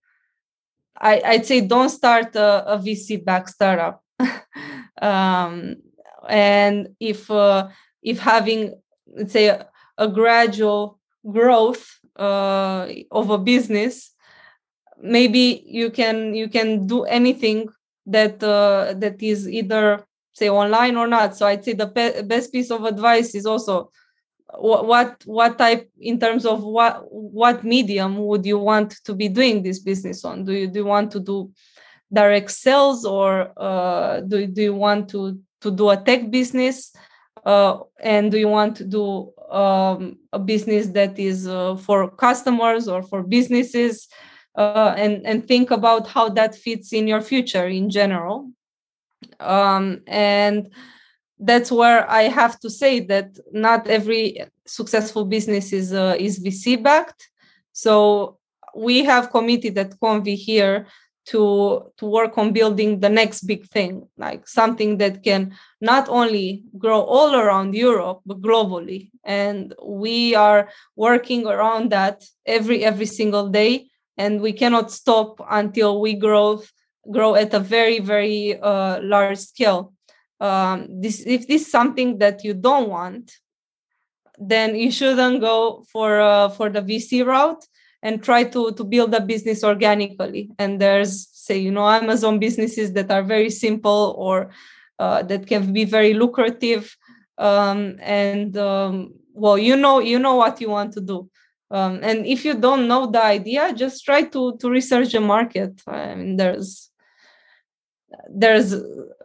I, 0.97 1.21
i'd 1.25 1.45
say 1.45 1.61
don't 1.61 1.89
start 1.89 2.35
a, 2.35 2.73
a 2.73 2.77
vc 2.77 3.25
back 3.25 3.49
startup 3.49 4.03
um, 5.01 5.75
and 6.29 6.89
if 6.99 7.29
uh, 7.29 7.67
if 8.01 8.19
having 8.19 8.73
let's 9.07 9.33
say 9.33 9.47
a, 9.47 9.67
a 9.97 10.07
gradual 10.07 10.99
growth 11.29 11.99
uh, 12.15 12.87
of 13.11 13.29
a 13.29 13.37
business 13.37 14.11
maybe 15.01 15.63
you 15.65 15.89
can 15.89 16.33
you 16.33 16.47
can 16.47 16.85
do 16.85 17.03
anything 17.03 17.67
that 18.05 18.41
uh, 18.43 18.93
that 18.97 19.21
is 19.21 19.47
either 19.47 20.05
say 20.33 20.49
online 20.49 20.95
or 20.95 21.07
not. 21.07 21.35
So 21.35 21.45
i'd 21.47 21.63
say 21.63 21.73
the 21.73 21.87
pe- 21.87 22.23
best 22.23 22.51
piece 22.51 22.71
of 22.71 22.85
advice 22.85 23.35
is 23.35 23.45
also 23.45 23.91
what, 24.57 25.21
what 25.25 25.57
type 25.57 25.89
in 25.99 26.19
terms 26.19 26.45
of 26.45 26.63
what 26.63 27.03
what 27.09 27.63
medium 27.63 28.17
would 28.17 28.45
you 28.45 28.59
want 28.59 28.91
to 29.05 29.13
be 29.13 29.29
doing 29.29 29.63
this 29.63 29.79
business 29.79 30.25
on? 30.25 30.43
Do 30.43 30.53
you 30.53 30.67
do 30.67 30.79
you 30.79 30.85
want 30.85 31.11
to 31.11 31.19
do 31.19 31.51
direct 32.11 32.51
sales 32.51 33.05
or 33.05 33.51
uh, 33.57 34.21
do, 34.21 34.45
do 34.47 34.61
you 34.61 34.73
want 34.75 35.09
to, 35.09 35.39
to 35.61 35.71
do 35.71 35.89
a 35.89 35.97
tech 35.97 36.29
business 36.29 36.93
uh, 37.45 37.79
and 38.01 38.31
do 38.31 38.37
you 38.37 38.47
want 38.47 38.75
to 38.77 38.85
do 38.85 39.31
um, 39.51 40.17
a 40.31 40.39
business 40.39 40.87
that 40.87 41.17
is 41.17 41.47
uh, 41.47 41.75
for 41.75 42.09
customers 42.09 42.87
or 42.87 43.01
for 43.01 43.23
businesses 43.23 44.07
uh, 44.55 44.93
and, 44.97 45.25
and 45.25 45.47
think 45.47 45.71
about 45.71 46.07
how 46.07 46.29
that 46.29 46.55
fits 46.55 46.93
in 46.93 47.07
your 47.07 47.21
future 47.21 47.67
in 47.67 47.89
general 47.89 48.51
um, 49.39 50.01
and 50.07 50.69
that's 51.41 51.71
where 51.71 52.09
I 52.09 52.23
have 52.23 52.59
to 52.59 52.69
say 52.69 52.99
that 53.01 53.37
not 53.51 53.87
every 53.87 54.43
successful 54.65 55.25
business 55.25 55.73
is 55.73 55.91
uh, 55.91 56.15
is 56.19 56.39
VC 56.39 56.81
backed. 56.81 57.29
So 57.73 58.37
we 58.75 59.03
have 59.03 59.31
committed 59.31 59.77
at 59.77 59.99
Konvi 59.99 60.35
here 60.35 60.85
to 61.31 61.91
to 61.97 62.05
work 62.05 62.37
on 62.37 62.51
building 62.51 62.99
the 62.99 63.09
next 63.09 63.43
big 63.43 63.65
thing 63.67 64.05
like 64.17 64.45
something 64.47 64.97
that 64.97 65.23
can 65.23 65.55
not 65.79 66.09
only 66.09 66.63
grow 66.77 67.01
all 67.01 67.35
around 67.35 67.73
europe 67.73 68.19
but 68.25 68.41
globally. 68.41 69.09
And 69.23 69.73
we 69.81 70.35
are 70.35 70.69
working 70.95 71.47
around 71.47 71.91
that 71.91 72.23
every 72.45 72.83
every 72.83 73.05
single 73.05 73.47
day. 73.49 73.87
And 74.17 74.41
we 74.41 74.51
cannot 74.51 74.91
stop 74.91 75.39
until 75.49 76.01
we 76.01 76.13
grow 76.15 76.61
grow 77.09 77.35
at 77.35 77.53
a 77.53 77.59
very 77.59 77.99
very 77.99 78.59
uh, 78.59 78.99
large 79.01 79.39
scale. 79.39 79.93
Um, 80.41 81.01
this 81.01 81.23
if 81.25 81.47
this 81.47 81.61
is 81.61 81.71
something 81.71 82.17
that 82.17 82.43
you 82.43 82.53
don't 82.53 82.89
want 82.89 83.31
then 84.41 84.75
you 84.75 84.91
shouldn't 84.91 85.39
go 85.39 85.85
for 85.91 86.19
uh, 86.19 86.49
for 86.49 86.67
the 86.69 86.81
vc 86.81 87.23
route 87.23 87.63
and 88.03 88.23
try 88.23 88.43
to 88.43 88.71
to 88.73 88.83
build 88.83 89.13
a 89.13 89.21
business 89.21 89.63
organically. 89.63 90.51
And 90.57 90.79
there's 90.79 91.27
say 91.31 91.57
you 91.57 91.71
know 91.71 91.87
amazon 91.87 92.39
businesses 92.39 92.93
that 92.93 93.11
are 93.11 93.23
very 93.23 93.49
simple 93.49 94.15
or 94.17 94.51
uh, 94.99 95.23
that 95.23 95.47
can 95.47 95.73
be 95.73 95.85
very 95.85 96.13
lucrative. 96.13 96.95
Um, 97.37 97.97
and 98.01 98.55
um, 98.57 99.13
well 99.33 99.57
you 99.57 99.75
know 99.75 99.99
you 99.99 100.19
know 100.19 100.35
what 100.35 100.61
you 100.61 100.69
want 100.69 100.93
to 100.93 101.01
do. 101.01 101.29
Um, 101.69 101.99
and 102.03 102.25
if 102.25 102.43
you 102.43 102.53
don't 102.53 102.87
know 102.87 103.07
the 103.07 103.23
idea 103.23 103.73
just 103.73 104.03
try 104.03 104.23
to 104.23 104.57
to 104.57 104.69
research 104.69 105.11
the 105.11 105.21
market. 105.21 105.81
I 105.87 106.15
mean 106.15 106.37
there's 106.37 106.89
there's 108.29 108.75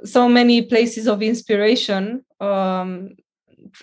so 0.04 0.28
many 0.28 0.62
places 0.62 1.06
of 1.08 1.22
inspiration 1.22 2.24
um, 2.40 3.16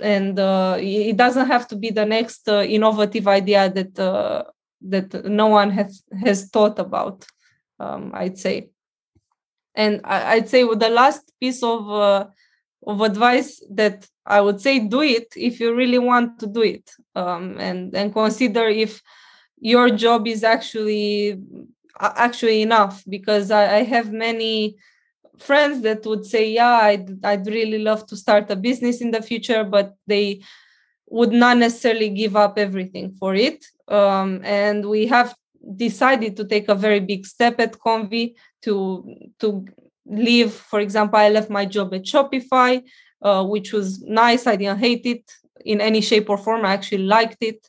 and 0.02 0.40
uh, 0.40 0.78
it 0.80 1.18
doesn't 1.18 1.48
have 1.48 1.68
to 1.68 1.76
be 1.76 1.90
the 1.90 2.06
next 2.06 2.48
uh, 2.48 2.62
innovative 2.62 3.28
idea 3.28 3.70
that 3.70 4.00
uh, 4.00 4.44
that 4.84 5.26
no 5.26 5.48
one 5.48 5.72
has 5.72 6.04
has 6.24 6.50
thought 6.50 6.78
about 6.80 7.26
um, 7.80 8.12
i'd 8.16 8.38
say 8.38 8.70
and 9.76 10.02
I, 10.04 10.36
would 10.36 10.50
say 10.50 10.64
with 10.64 10.80
the 10.80 10.90
last 10.90 11.32
piece 11.40 11.64
of 11.64 11.90
uh, 11.90 12.28
of 12.86 13.02
advice 13.02 13.62
that 13.72 14.08
I 14.26 14.42
would 14.42 14.62
say 14.62 14.80
do 14.80 15.02
it 15.02 15.34
if 15.36 15.60
you 15.60 15.74
really 15.74 16.00
want 16.00 16.40
to 16.40 16.48
do 16.48 16.62
it, 16.62 16.92
um, 17.16 17.58
and 17.60 17.96
and 17.96 18.14
consider 18.14 18.68
if 18.68 19.02
your 19.60 19.90
job 19.90 20.28
is 20.28 20.44
actually 20.44 21.40
actually 22.00 22.62
enough. 22.62 23.04
Because 23.08 23.52
I, 23.52 23.78
I 23.78 23.84
have 23.84 24.12
many 24.12 24.76
friends 25.40 25.82
that 25.82 26.06
would 26.06 26.26
say, 26.26 26.52
"Yeah, 26.52 26.80
I'd, 26.84 27.26
I'd 27.26 27.48
really 27.48 27.80
love 27.80 28.06
to 28.08 28.18
start 28.18 28.52
a 28.52 28.56
business 28.56 29.02
in 29.02 29.12
the 29.12 29.22
future," 29.22 29.64
but 29.64 29.96
they 30.08 30.42
would 31.14 31.32
not 31.32 31.58
necessarily 31.58 32.10
give 32.10 32.36
up 32.36 32.58
everything 32.58 33.12
for 33.20 33.36
it. 33.36 33.64
Um, 33.88 34.42
and 34.44 34.84
we 34.90 35.06
have 35.06 35.36
decided 35.76 36.36
to 36.38 36.44
take 36.44 36.70
a 36.70 36.76
very 36.86 37.00
big 37.00 37.28
step 37.28 37.60
at 37.60 37.78
Konvi 37.86 38.34
to 38.64 38.76
to 39.40 39.48
leave. 40.08 40.52
For 40.52 40.80
example, 40.80 41.20
I 41.20 41.30
left 41.30 41.52
my 41.52 41.66
job 41.66 41.94
at 41.94 42.10
Shopify, 42.12 42.82
uh, 43.22 43.44
which 43.46 43.72
was 43.74 44.02
nice. 44.02 44.48
I 44.48 44.56
didn't 44.56 44.80
hate 44.80 45.06
it 45.06 45.26
in 45.64 45.82
any 45.82 46.02
shape 46.02 46.32
or 46.32 46.38
form. 46.38 46.66
I 46.66 46.74
actually 46.74 47.06
liked 47.18 47.42
it, 47.44 47.62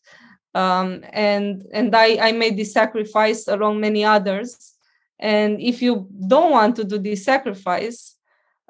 um, 0.55 1.05
and 1.13 1.67
and 1.79 1.95
I 1.95 2.09
I 2.29 2.33
made 2.33 2.57
this 2.57 2.73
sacrifice 2.73 3.47
along 3.47 3.79
many 3.79 4.03
others. 4.17 4.73
And 5.21 5.61
if 5.61 5.83
you 5.83 6.09
don't 6.33 6.51
want 6.59 6.77
to 6.77 6.85
do 6.85 6.99
this 6.99 7.25
sacrifice, 7.25 8.17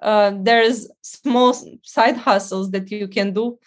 uh, 0.02 0.32
there's 0.46 0.88
small 1.00 1.54
side 1.82 2.16
hustles 2.16 2.70
that 2.72 2.90
you 2.90 3.08
can 3.08 3.32
do, 3.32 3.58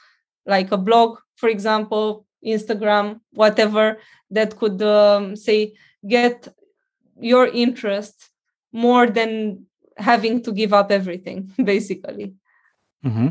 like 0.47 0.71
a 0.71 0.77
blog, 0.77 1.19
for 1.35 1.49
example, 1.49 2.25
Instagram, 2.45 3.19
whatever 3.33 3.99
that 4.31 4.55
could 4.57 4.81
um, 4.81 5.35
say 5.35 5.73
get 6.07 6.47
your 7.19 7.47
interest 7.47 8.29
more 8.71 9.07
than 9.07 9.65
having 9.97 10.41
to 10.43 10.51
give 10.51 10.73
up 10.73 10.91
everything, 10.91 11.51
basically. 11.63 12.33
Mm-hmm. 13.05 13.27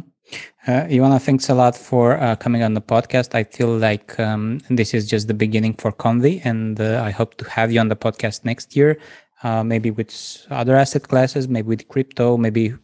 Uh, 0.67 0.85
Ioana, 0.91 1.23
thanks 1.23 1.49
a 1.49 1.55
lot 1.55 1.77
for 1.77 2.19
uh, 2.19 2.35
coming 2.37 2.63
on 2.63 2.75
the 2.75 2.81
podcast. 2.81 3.35
I 3.35 3.45
feel 3.45 3.77
like 3.77 4.19
um, 4.19 4.61
this 4.69 4.93
is 4.93 5.09
just 5.09 5.29
the 5.29 5.35
beginning 5.35 5.75
for 5.75 5.93
Konvi, 5.93 6.41
and 6.45 6.81
uh, 6.81 7.03
I 7.05 7.11
hope 7.11 7.37
to 7.37 7.49
have 7.49 7.71
you 7.71 7.79
on 7.79 7.89
the 7.89 7.97
podcast 7.97 8.45
next 8.45 8.75
year, 8.75 8.99
uh, 9.45 9.63
maybe 9.63 9.93
with 9.93 10.47
other 10.51 10.75
asset 10.75 11.07
classes, 11.07 11.47
maybe 11.47 11.69
with 11.69 11.89
crypto, 11.89 12.37
maybe 12.37 12.75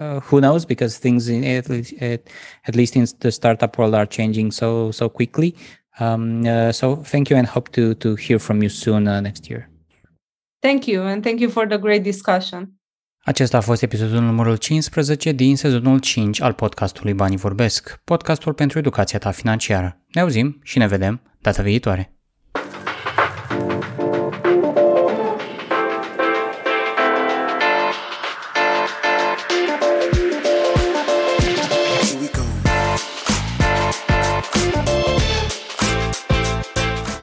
uh, 0.00 0.20
who 0.20 0.40
knows? 0.40 0.64
Because 0.64 0.98
things 0.98 1.28
in 1.28 1.44
at 1.44 1.68
least, 1.68 1.94
at 2.00 2.74
least 2.74 2.96
in 2.96 3.06
the 3.20 3.30
startup 3.30 3.78
world 3.78 3.94
are 3.94 4.06
changing 4.06 4.52
so 4.52 4.90
so 4.90 5.08
quickly. 5.08 5.54
Um, 5.98 6.44
uh, 6.44 6.72
so 6.72 6.96
thank 6.96 7.28
you 7.28 7.38
and 7.38 7.46
hope 7.46 7.70
to, 7.70 7.94
to 7.94 8.14
hear 8.16 8.38
from 8.38 8.60
you 8.62 8.68
soon 8.68 9.08
uh, 9.08 9.20
next 9.20 9.48
year. 9.48 9.68
Thank 10.60 10.86
you 10.86 11.02
and 11.02 11.22
thank 11.22 11.40
you 11.40 11.50
for 11.50 11.66
the 11.66 11.78
great 11.78 12.02
discussion. 12.02 12.70
Acesta 13.24 13.56
a 13.56 13.60
fost 13.60 13.82
episodul 13.82 14.20
numărul 14.20 14.56
15 14.56 15.32
din 15.32 15.56
sezonul 15.56 15.98
5 15.98 16.40
al 16.40 16.52
podcastului 16.52 17.14
Banii 17.14 17.36
Vorbesc, 17.36 18.00
podcastul 18.04 18.52
pentru 18.52 18.78
educația 18.78 19.18
ta 19.18 19.30
financiară. 19.30 20.00
Ne 20.12 20.20
auzim 20.20 20.60
și 20.62 20.78
ne 20.78 20.86
vedem 20.86 21.20
data 21.40 21.62
viitoare. 21.62 22.15